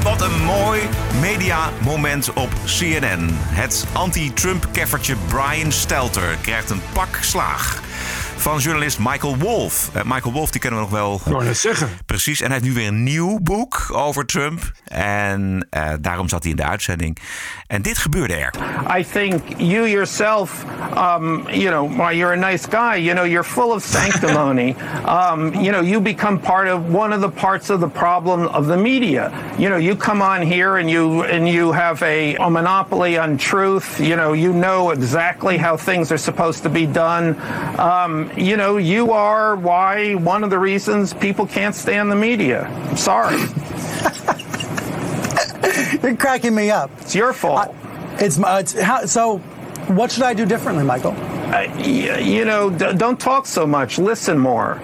wat 0.00 0.22
een 0.22 0.44
mooi 0.44 0.80
mediamoment 1.20 2.32
op 2.32 2.50
CNN. 2.64 3.28
Het 3.32 3.86
anti-Trump-keffertje 3.92 5.16
Brian 5.28 5.72
Stelter 5.72 6.36
krijgt 6.40 6.70
een 6.70 6.82
pak 6.92 7.18
slaag 7.20 7.80
van 8.42 8.58
journalist 8.58 8.98
Michael 8.98 9.36
Wolff. 9.36 9.90
Eh, 9.94 10.02
Michael 10.04 10.32
Wolff, 10.32 10.50
die 10.50 10.60
kennen 10.60 10.80
we 10.80 10.84
nog 10.86 10.94
wel. 10.94 11.20
Ik 11.24 11.32
wou 11.32 11.44
net 11.44 11.58
zeggen. 11.58 11.88
Precies, 12.06 12.40
en 12.40 12.46
hij 12.46 12.54
heeft 12.54 12.68
nu 12.68 12.74
weer 12.74 12.86
een 12.88 13.02
nieuw 13.02 13.38
boek 13.42 13.88
over 13.92 14.26
Trump. 14.26 14.72
En 14.84 15.66
eh, 15.70 15.88
daarom 16.00 16.28
zat 16.28 16.42
hij 16.42 16.50
in 16.50 16.56
de 16.56 16.64
uitzending. 16.64 17.18
En 17.66 17.82
dit 17.82 17.98
gebeurde 17.98 18.34
er. 18.34 18.54
I 18.98 19.04
think 19.12 19.42
you 19.56 19.88
yourself, 19.88 20.64
um, 20.96 21.48
you 21.50 21.68
know, 21.68 21.96
while 21.96 22.16
you're 22.16 22.32
a 22.32 22.50
nice 22.50 22.68
guy, 22.70 23.02
you 23.02 23.14
know, 23.14 23.26
you're 23.26 23.48
full 23.48 23.70
of 23.70 23.82
sanctimony. 23.82 24.74
um, 25.06 25.54
you 25.54 25.70
know, 25.70 25.84
you 25.84 26.00
become 26.00 26.38
part 26.38 26.70
of 26.70 26.94
one 26.94 27.14
of 27.14 27.20
the 27.20 27.40
parts 27.40 27.70
of 27.70 27.80
the 27.80 27.88
problem 27.88 28.46
of 28.46 28.66
the 28.66 28.76
media. 28.76 29.30
You 29.58 29.68
know, 29.68 29.78
you 29.78 29.96
come 29.96 30.22
on 30.22 30.42
here 30.42 30.76
and 30.76 30.90
you 30.90 31.22
and 31.22 31.48
you 31.48 31.72
have 31.72 32.02
a, 32.02 32.36
a 32.36 32.50
monopoly 32.50 33.18
on 33.18 33.36
truth. 33.36 34.00
You 34.00 34.16
know, 34.16 34.34
you 34.34 34.52
know 34.52 34.90
exactly 34.90 35.58
how 35.58 35.76
things 35.76 36.10
are 36.10 36.18
supposed 36.18 36.62
to 36.62 36.68
be 36.68 36.86
done. 36.86 37.36
Um, 37.78 38.30
you 38.36 38.56
know, 38.56 38.76
you 38.78 39.12
are 39.12 39.56
why 39.56 40.14
one 40.14 40.42
of 40.44 40.50
the 40.50 40.58
reasons 40.58 41.12
people 41.14 41.46
can't 41.46 41.74
stand 41.74 42.10
the 42.10 42.16
media. 42.16 42.64
I'm 42.66 42.96
sorry. 42.96 43.38
You're 46.02 46.16
cracking 46.16 46.54
me 46.54 46.70
up. 46.70 46.90
It's 46.98 47.14
your 47.14 47.32
fault. 47.32 47.74
it's, 48.18 48.38
my- 48.38 48.60
it's 48.60 48.78
how, 48.80 49.04
so. 49.06 49.38
What 49.88 50.12
should 50.12 50.22
I 50.22 50.32
do 50.32 50.46
differently, 50.46 50.84
Michael? 50.84 51.10
Uh, 51.10 51.66
y- 51.76 52.18
you 52.20 52.44
know, 52.44 52.70
d- 52.70 52.92
don't 52.96 53.18
talk 53.18 53.46
so 53.46 53.66
much. 53.66 53.98
Listen 53.98 54.38
more. 54.38 54.80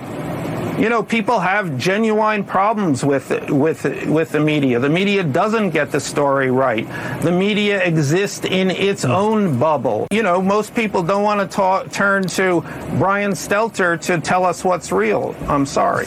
You 0.78 0.88
know, 0.88 1.02
people 1.02 1.40
have 1.40 1.76
genuine 1.76 2.44
problems 2.44 3.04
with 3.04 3.30
with 3.50 3.84
with 4.06 4.30
the 4.30 4.38
media. 4.38 4.78
The 4.78 4.88
media 4.88 5.24
doesn't 5.24 5.70
get 5.70 5.90
the 5.90 5.98
story 5.98 6.52
right. 6.52 6.86
The 7.22 7.32
media 7.32 7.82
exists 7.82 8.44
in 8.44 8.70
its 8.70 9.04
own 9.04 9.58
bubble. 9.58 10.06
You 10.12 10.22
know, 10.22 10.40
most 10.40 10.76
people 10.76 11.02
don't 11.02 11.24
want 11.24 11.40
to 11.40 11.56
talk, 11.56 11.90
turn 11.90 12.28
to 12.38 12.60
Brian 12.96 13.32
Stelter 13.32 14.00
to 14.02 14.20
tell 14.20 14.44
us 14.44 14.62
what's 14.64 14.92
real. 14.92 15.34
I'm 15.48 15.66
sorry. 15.66 16.06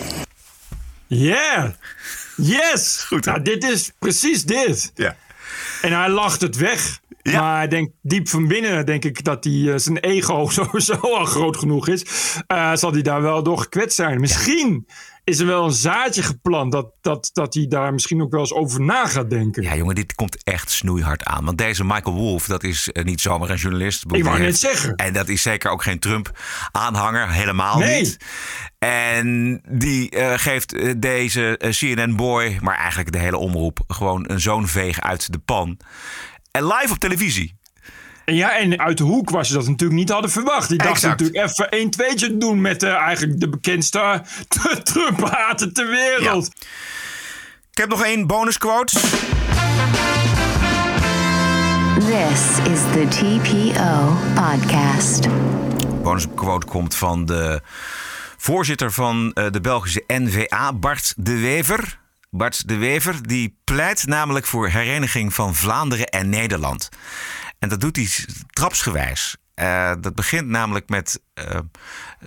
Yeah. 1.09 1.73
Yes. 2.37 3.03
Goed, 3.09 3.25
nou, 3.25 3.41
dit 3.41 3.63
is 3.63 3.91
precies 3.99 4.45
dit. 4.45 4.91
Ja. 4.95 5.15
En 5.81 5.91
hij 5.91 6.09
lacht 6.09 6.41
het 6.41 6.55
weg. 6.55 7.00
Maar 7.23 7.63
ik 7.63 7.69
denk, 7.69 7.91
diep 8.01 8.29
van 8.29 8.47
binnen 8.47 8.85
denk 8.85 9.05
ik 9.05 9.23
dat 9.23 9.43
hij, 9.43 9.71
eh, 9.71 9.77
zijn 9.77 9.97
ego 9.97 10.47
sowieso 10.49 10.93
al 10.93 11.25
groot 11.25 11.57
genoeg 11.57 11.87
is. 11.87 12.05
Eh, 12.47 12.75
zal 12.75 12.91
hij 12.91 13.01
daar 13.01 13.21
wel 13.21 13.43
door 13.43 13.57
gekwetst 13.59 13.95
zijn. 13.95 14.19
Misschien 14.19 14.87
is 15.23 15.39
er 15.39 15.45
wel 15.45 15.65
een 15.65 15.71
zaadje 15.71 16.23
geplant 16.23 16.71
dat, 16.71 16.91
dat, 17.01 17.29
dat 17.33 17.53
hij 17.53 17.67
daar 17.67 17.93
misschien 17.93 18.21
ook 18.21 18.31
wel 18.31 18.39
eens 18.39 18.53
over 18.53 18.81
na 18.81 19.07
gaat 19.07 19.29
denken. 19.29 19.63
Ja, 19.63 19.75
jongen, 19.75 19.95
dit 19.95 20.15
komt 20.15 20.43
echt 20.43 20.71
snoeihard 20.71 21.23
aan. 21.23 21.45
Want 21.45 21.57
deze 21.57 21.83
Michael 21.83 22.15
Wolff, 22.15 22.47
dat 22.47 22.63
is 22.63 22.89
eh, 22.91 23.03
niet 23.03 23.21
zomaar 23.21 23.49
een 23.49 23.57
journalist. 23.57 24.03
Ik 24.11 24.23
wou 24.23 24.39
net 24.39 24.57
zeggen. 24.57 24.95
En 24.95 25.13
dat 25.13 25.27
is 25.29 25.41
zeker 25.41 25.71
ook 25.71 25.83
geen 25.83 25.99
Trump-aanhanger, 25.99 27.29
helemaal 27.31 27.77
Nee. 27.77 28.01
niet. 28.01 28.17
En 28.79 29.61
die 29.69 30.17
geeft 30.37 31.01
deze 31.01 31.59
CNN-boy, 31.69 32.57
maar 32.61 32.75
eigenlijk 32.77 33.11
de 33.11 33.17
hele 33.17 33.37
omroep, 33.37 33.79
gewoon 33.87 34.23
een 34.27 34.39
zo'n 34.39 34.67
veeg 34.67 35.01
uit 35.01 35.31
de 35.31 35.39
pan. 35.39 35.77
En 36.51 36.67
live 36.67 36.91
op 36.91 36.97
televisie. 36.97 37.59
En 38.25 38.35
ja, 38.35 38.57
en 38.57 38.79
uit 38.79 38.97
de 38.97 39.03
hoek 39.03 39.29
was 39.29 39.47
ze 39.47 39.53
dat 39.53 39.67
natuurlijk 39.67 39.99
niet 39.99 40.09
hadden 40.09 40.31
verwacht. 40.31 40.69
Die 40.69 40.77
dachten 40.77 41.09
natuurlijk 41.09 41.49
even 41.49 41.67
een 41.69 41.89
tweetje 41.89 42.27
te 42.27 42.37
doen 42.37 42.61
met 42.61 42.83
eh, 42.83 42.93
eigenlijk 42.93 43.39
de 43.39 43.49
bekendste 43.49 44.23
Trump-hater 44.83 45.73
ter 45.73 45.89
wereld. 45.89 46.47
Ik 47.71 47.77
heb 47.77 47.89
nog 47.89 48.03
één 48.03 48.27
bonusquote. 48.27 48.99
This 51.99 52.71
is 52.71 52.79
the 52.91 53.05
TPO 53.09 54.17
Podcast. 54.35 55.27
bonusquote 56.03 56.65
komt 56.65 56.95
van 56.95 57.25
de 57.25 57.61
voorzitter 58.37 58.91
van 58.91 59.31
eh, 59.33 59.45
de 59.51 59.61
Belgische 59.61 60.03
NVA, 60.07 60.73
Bart 60.73 61.13
de 61.17 61.39
Wever. 61.39 62.00
Bart 62.35 62.67
de 62.67 62.75
Wever 62.75 63.27
die 63.27 63.57
pleit 63.63 64.05
namelijk 64.05 64.45
voor 64.45 64.69
hereniging 64.69 65.33
van 65.33 65.55
Vlaanderen 65.55 66.07
en 66.07 66.29
Nederland. 66.29 66.89
En 67.59 67.69
dat 67.69 67.81
doet 67.81 67.95
hij 67.95 68.09
trapsgewijs. 68.47 69.37
Eh, 69.61 69.91
dat 69.99 70.15
begint 70.15 70.47
namelijk 70.47 70.89
met 70.89 71.21
eh, 71.33 71.45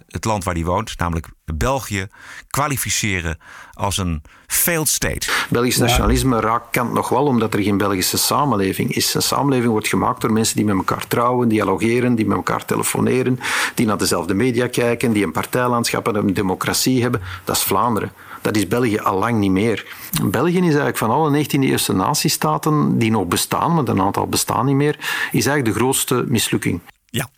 het 0.09 0.25
land 0.25 0.45
waar 0.45 0.55
hij 0.55 0.65
woont, 0.65 0.99
namelijk 0.99 1.29
België, 1.45 2.07
kwalificeren 2.51 3.39
als 3.73 3.97
een 3.97 4.23
failed 4.47 4.89
state. 4.89 5.27
Belgisch 5.51 5.77
nationalisme 5.77 6.41
raakt 6.41 6.71
kant 6.71 6.93
nog 6.93 7.09
wel 7.09 7.27
omdat 7.27 7.55
er 7.55 7.63
geen 7.63 7.77
Belgische 7.77 8.19
samenleving 8.19 8.95
is. 8.95 9.15
Een 9.15 9.23
samenleving 9.23 9.71
wordt 9.71 9.89
gemaakt 9.89 10.21
door 10.21 10.33
mensen 10.33 10.57
die 10.57 10.65
met 10.65 10.77
elkaar 10.77 11.07
trouwen, 11.07 11.49
dialogeren, 11.49 12.15
die 12.15 12.27
met 12.27 12.37
elkaar 12.37 12.65
telefoneren, 12.65 13.39
die 13.75 13.87
naar 13.87 13.99
dezelfde 13.99 14.35
media 14.35 14.69
kijken, 14.69 15.13
die 15.13 15.25
een 15.25 15.33
partijlandschap 15.33 16.09
en 16.09 16.15
een 16.15 16.35
democratie 16.35 17.03
hebben. 17.03 17.21
Dat 17.45 17.57
is 17.57 17.63
Vlaanderen. 17.63 18.13
Dat 18.41 18.57
is 18.57 18.69
België 18.69 18.99
al 18.99 19.19
lang 19.19 19.39
niet 19.39 19.51
meer. 19.51 19.87
België 20.25 20.57
is 20.57 20.63
eigenlijk 20.63 20.97
van 20.97 21.11
alle 21.11 21.45
19e-eeuwse 21.45 21.95
natiestaten 21.95 22.99
die 22.99 23.11
nog 23.11 23.27
bestaan, 23.27 23.75
want 23.75 23.89
een 23.89 24.01
aantal 24.01 24.27
bestaan 24.27 24.67
niet 24.67 24.77
meer, 24.77 24.97
is 25.33 25.47
eigenlijk 25.47 25.65
de 25.65 25.73
grootste 25.73 26.25
mislukking. 26.29 26.81
Ja. 27.15 27.29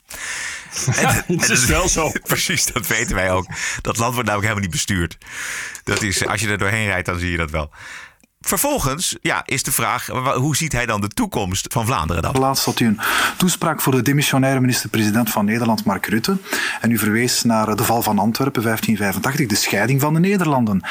het 1.27 1.49
is 1.51 1.65
wel 1.65 1.89
zo. 1.89 2.13
Precies, 2.23 2.67
dat 2.67 2.87
weten 2.87 3.15
wij 3.15 3.31
ook. 3.31 3.47
Dat 3.81 3.99
land 3.99 4.15
wordt 4.15 4.29
namelijk 4.29 4.49
helemaal 4.49 4.61
niet 4.61 4.71
bestuurd. 4.71 5.19
Dat 5.85 6.03
is, 6.03 6.27
als 6.27 6.41
je 6.41 6.49
er 6.49 6.59
doorheen 6.59 6.87
rijdt, 6.87 7.07
dan 7.07 7.19
zie 7.19 7.31
je 7.31 7.37
dat 7.37 7.51
wel. 7.51 7.71
Vervolgens 8.41 9.17
ja, 9.21 9.43
is 9.47 9.63
de 9.63 9.73
vraag, 9.73 10.07
hoe 10.35 10.57
ziet 10.57 10.73
hij 10.73 10.87
dan 10.87 11.01
de 11.01 11.09
toekomst 11.09 11.73
van 11.73 11.87
Vlaanderen 11.87 12.23
dan? 12.23 12.39
Laatst 12.39 12.65
had 12.65 12.81
u 12.81 12.87
een 12.87 13.01
toespraak 13.37 13.81
voor 13.81 13.93
de 13.93 14.03
demissionaire 14.03 14.61
minister-president 14.61 15.31
van 15.31 15.45
Nederland, 15.45 15.85
Mark 15.85 16.07
Rutte. 16.07 16.37
En 16.81 16.91
u 16.91 16.99
verwees 16.99 17.43
naar 17.43 17.77
de 17.77 17.85
val 17.85 18.03
van 18.03 18.19
Antwerpen 18.19 18.63
1585, 18.63 19.47
de 19.47 19.65
scheiding 19.65 20.01
van 20.01 20.15
de 20.15 20.21
Nederlanden. 20.21 20.83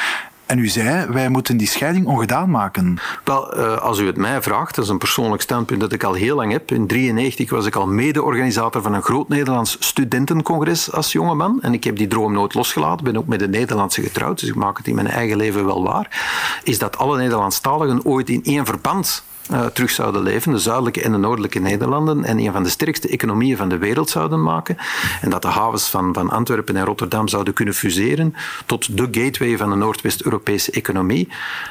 En 0.46 0.58
u 0.58 0.68
zei, 0.68 1.06
wij 1.06 1.28
moeten 1.28 1.56
die 1.56 1.66
scheiding 1.66 2.06
ongedaan 2.06 2.50
maken. 2.50 2.98
Wel, 3.24 3.52
eh, 3.52 3.76
als 3.76 3.98
u 3.98 4.06
het 4.06 4.16
mij 4.16 4.42
vraagt, 4.42 4.74
dat 4.74 4.84
is 4.84 4.90
een 4.90 4.98
persoonlijk 4.98 5.42
standpunt 5.42 5.80
dat 5.80 5.92
ik 5.92 6.04
al 6.04 6.12
heel 6.12 6.36
lang 6.36 6.52
heb. 6.52 6.70
In 6.70 6.86
1993 6.86 7.50
was 7.50 7.66
ik 7.66 7.74
al 7.74 7.86
mede-organisator 7.86 8.82
van 8.82 8.94
een 8.94 9.02
groot 9.02 9.28
Nederlands 9.28 9.76
studentencongres 9.80 10.92
als 10.92 11.12
jongeman. 11.12 11.62
En 11.62 11.72
ik 11.72 11.84
heb 11.84 11.96
die 11.96 12.06
droom 12.06 12.32
nooit 12.32 12.54
losgelaten. 12.54 13.04
ben 13.04 13.16
ook 13.16 13.26
met 13.26 13.42
een 13.42 13.50
Nederlandse 13.50 14.02
getrouwd, 14.02 14.40
dus 14.40 14.48
ik 14.48 14.54
maak 14.54 14.76
het 14.76 14.86
in 14.86 14.94
mijn 14.94 15.08
eigen 15.08 15.36
leven 15.36 15.64
wel 15.64 15.82
waar. 15.82 16.24
Is 16.62 16.78
dat 16.78 16.98
alle 16.98 17.16
Nederlandstaligen 17.16 18.04
ooit 18.04 18.28
in 18.28 18.44
één 18.44 18.66
verband 18.66 19.24
eh, 19.50 19.66
terug 19.66 19.90
zouden 19.90 20.22
leven, 20.22 20.52
de 20.52 20.58
zuidelijke 20.58 21.02
en 21.02 21.12
de 21.12 21.18
noordelijke 21.18 21.58
Nederlanden, 21.58 22.24
en 22.24 22.38
een 22.38 22.52
van 22.52 22.62
de 22.62 22.68
sterkste 22.68 23.08
economieën 23.08 23.56
van 23.56 23.68
de 23.68 23.78
wereld 23.78 24.10
zouden 24.10 24.42
maken. 24.42 24.76
En 25.20 25.30
dat 25.30 25.42
de 25.42 25.48
havens 25.48 25.88
van, 25.88 26.14
van 26.14 26.30
Antwerpen 26.30 26.76
en 26.76 26.84
Rotterdam 26.84 27.28
zouden 27.28 27.54
kunnen 27.54 27.74
fuseren 27.74 28.34
tot 28.66 28.96
de 28.96 29.08
gateway 29.10 29.56
van 29.56 29.70
de 29.70 29.76
Noordwest-Europese 29.76 30.70
economie. 30.70 31.28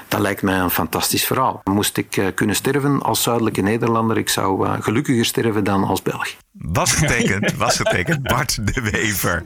Dat 0.07 0.19
lijkt 0.19 0.41
mij 0.41 0.59
een 0.59 0.69
fantastisch 0.69 1.26
verhaal. 1.26 1.61
Moest 1.63 1.97
ik 1.97 2.17
eh, 2.17 2.26
kunnen 2.36 2.55
sterven 2.55 3.01
als 3.01 3.23
zuidelijke 3.23 3.61
Nederlander, 3.61 4.17
ik 4.17 4.30
zou 4.30 4.67
eh, 4.67 4.73
gelukkiger 4.80 5.26
sterven 5.26 5.63
dan 5.63 5.84
als 5.84 6.01
Belg. 6.01 6.28
Was 6.51 6.93
getekend, 6.93 7.53
was 7.55 7.76
getekend. 7.78 8.23
Bart 8.23 8.73
de 8.73 8.82
Wever. 8.91 9.41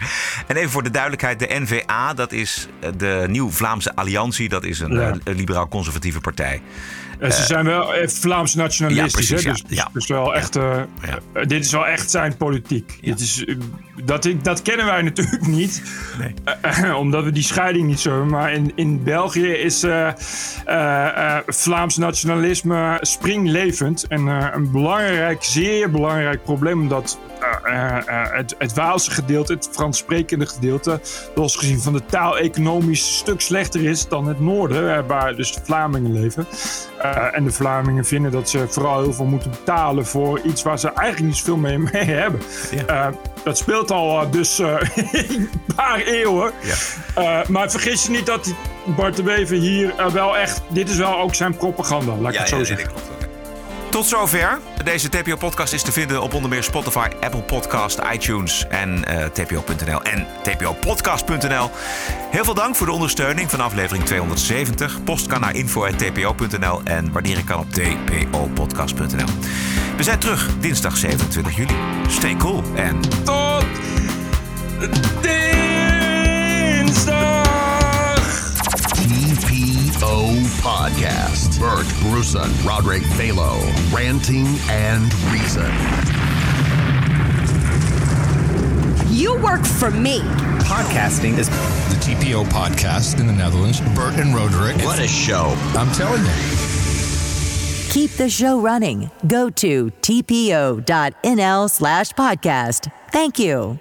En 0.48 0.56
even 0.56 0.70
voor 0.70 0.84
de 0.84 0.90
duidelijkheid, 0.92 1.40
de 1.40 1.48
NVA, 1.50 2.14
dat 2.14 2.32
is 2.32 2.68
de 2.98 3.26
Nieuw 3.30 3.50
Vlaamse 3.50 3.96
Alliantie. 3.96 4.50
Dat 4.50 4.64
is 4.64 4.80
een, 4.80 4.94
Ja. 4.94 5.16
een 5.24 5.36
liberaal-conservatieve 5.36 6.20
partij. 6.20 6.62
Ze 7.20 7.26
Eh, 7.26 7.32
zijn 7.32 7.66
wel 7.66 7.94
Vlaams 8.06 8.56
nationalistisch. 8.56 9.28
Ja, 9.30 9.36
precies, 9.36 9.46
hè? 9.62 9.68
Dus, 9.68 9.78
Ja. 9.78 9.90
dus 9.94 10.08
wel 10.08 10.36
echt, 10.36 10.56
eh, 10.56 10.80
eh, 10.80 10.86
dit 11.48 11.66
is 11.66 11.72
wel 11.72 11.88
echt 11.88 12.12
zijn 12.12 12.38
politiek. 12.38 12.98
Dit 13.02 13.20
is, 13.20 13.46
dat, 14.04 14.26
ik- 14.26 14.44
dat 14.44 14.62
kennen 14.62 14.86
wij 14.86 15.02
natuurlijk 15.12 15.48
niet. 15.48 15.82
Eh, 16.62 16.96
omdat 16.98 17.24
we 17.24 17.32
die 17.32 17.44
scheiding 17.44 17.88
niet 17.88 18.00
zo 18.00 18.10
hebben. 18.10 18.30
Maar 18.30 18.54
in, 18.54 18.72
in 18.76 19.04
België 19.04 19.48
is 19.52 19.86
Vlaams 21.48 21.98
nationalisme 21.98 22.98
springlevend. 23.02 24.08
En 24.08 24.26
een 24.28 24.72
belangrijk, 24.72 25.44
zeer 25.44 25.92
belangrijk 25.92 26.44
probleem. 26.44 26.82
Omdat 26.82 27.20
het, 27.72 28.56
het 28.58 28.74
Waalse 28.74 29.12
gedeelte, 29.12 29.54
het 29.54 29.70
Frans 29.72 29.98
sprekende 29.98 30.46
gedeelte, 30.46 31.00
los 31.36 31.56
gezien 31.56 31.80
van 31.80 31.94
de 31.94 32.06
taal 32.06 32.38
economisch 32.38 33.08
een 33.08 33.14
stuk 33.14 33.42
slechter 33.42 33.86
is 33.86 34.08
dan 34.08 34.28
het 34.28 34.40
noorden, 34.40 34.96
eh, 34.96 35.04
waar 35.08 35.36
dus 35.36 35.54
de 35.54 35.62
Vlamingen 35.64 36.14
leven. 36.14 36.48
Eh, 37.02 37.38
en 37.38 37.44
de 37.44 37.52
Vlamingen 37.52 38.06
vinden 38.06 38.32
dat 38.32 38.50
ze 38.50 38.68
vooral 38.68 39.02
heel 39.02 39.14
veel 39.14 39.26
moeten 39.26 39.50
betalen 39.52 40.06
voor 40.06 40.40
iets 40.40 40.64
waar 40.64 40.80
ze 40.80 40.88
eigenlijk 40.94 41.28
niet 41.28 41.38
zoveel 41.38 41.58
mee, 41.58 41.78
mee 41.92 42.04
hebben. 42.04 42.42
Eh, 42.88 43.08
dat 43.44 43.58
speelt 43.58 43.92
al 43.92 44.22
eh, 44.22 44.32
dus 44.32 44.60
eh, 44.60 44.76
een 45.30 45.50
paar 45.76 46.00
eeuwen. 46.00 46.52
Eh, 47.16 47.46
maar 47.48 47.72
vergis 47.72 48.04
je 48.04 48.10
niet 48.12 48.26
dat 48.26 48.54
Bart 48.96 49.16
de 49.16 49.24
Wever 49.24 49.58
hier 49.58 49.94
eh, 49.98 50.06
wel 50.06 50.38
echt... 50.38 50.62
Dit 50.68 50.90
is 50.90 50.98
wel 50.98 51.20
ook 51.20 51.36
zijn 51.36 51.58
propaganda, 51.58 52.16
laat 52.16 52.28
ik 52.30 52.34
Ja, 52.34 52.40
het 52.40 52.50
zo 52.50 52.58
ja, 52.58 52.64
zeggen. 52.64 52.92
Tot 53.90 54.06
zover. 54.06 54.60
Deze 54.84 55.10
TPO-podcast 55.10 55.74
is 55.74 55.82
te 55.82 55.92
vinden 55.92 56.22
op 56.22 56.34
onder 56.34 56.50
meer 56.50 56.64
Spotify, 56.64 57.08
Apple 57.20 57.42
Podcast, 57.42 58.00
iTunes 58.14 58.68
en 58.68 59.06
eh, 59.06 59.26
tpo.nl 59.26 60.04
en 60.04 60.28
tpopodcast.nl. 60.44 61.70
Heel 62.32 62.44
veel 62.44 62.54
dank 62.54 62.76
voor 62.76 62.86
de 62.86 62.94
ondersteuning 62.94 63.50
van 63.50 63.60
aflevering 63.60 64.06
270. 64.06 65.04
Post 65.04 65.28
kan 65.28 65.42
naar 65.42 65.56
info.tpo.nl 65.56 66.82
en 66.84 67.12
waarderen 67.12 67.44
kan 67.44 67.60
op 67.60 67.70
tpopodcast.nl. 67.72 69.28
We 69.98 70.04
zijn 70.04 70.20
terug 70.20 70.50
dinsdag 70.60 70.98
27 70.98 71.56
juli. 71.56 71.76
Stay 72.08 72.36
cool 72.36 72.64
en 72.76 73.00
tot 73.24 73.66
TPO 80.10 80.44
Podcast. 80.62 81.60
Bert 81.60 81.88
Bruson, 82.02 82.50
Roderick 82.66 83.04
Balo, 83.14 83.60
ranting 83.94 84.48
and 84.70 85.14
reason. 85.32 85.70
You 89.14 89.38
work 89.44 89.64
for 89.64 89.92
me. 89.92 90.22
Podcasting 90.62 91.38
is 91.38 91.48
the 91.50 91.96
TPO 92.02 92.46
podcast 92.46 93.20
in 93.20 93.28
the 93.28 93.34
Netherlands. 93.34 93.82
Bert 93.94 94.16
and 94.16 94.34
Roderick. 94.34 94.78
What 94.78 95.00
a 95.00 95.08
show. 95.08 95.54
I'm 95.76 95.92
telling 95.92 96.24
you. 96.26 96.32
Keep 97.92 98.12
the 98.12 98.30
show 98.30 98.60
running. 98.60 99.12
Go 99.28 99.52
to 99.52 99.92
tpo.nl 100.02 101.70
slash 101.70 102.12
podcast. 102.14 102.92
Thank 103.12 103.38
you. 103.38 103.80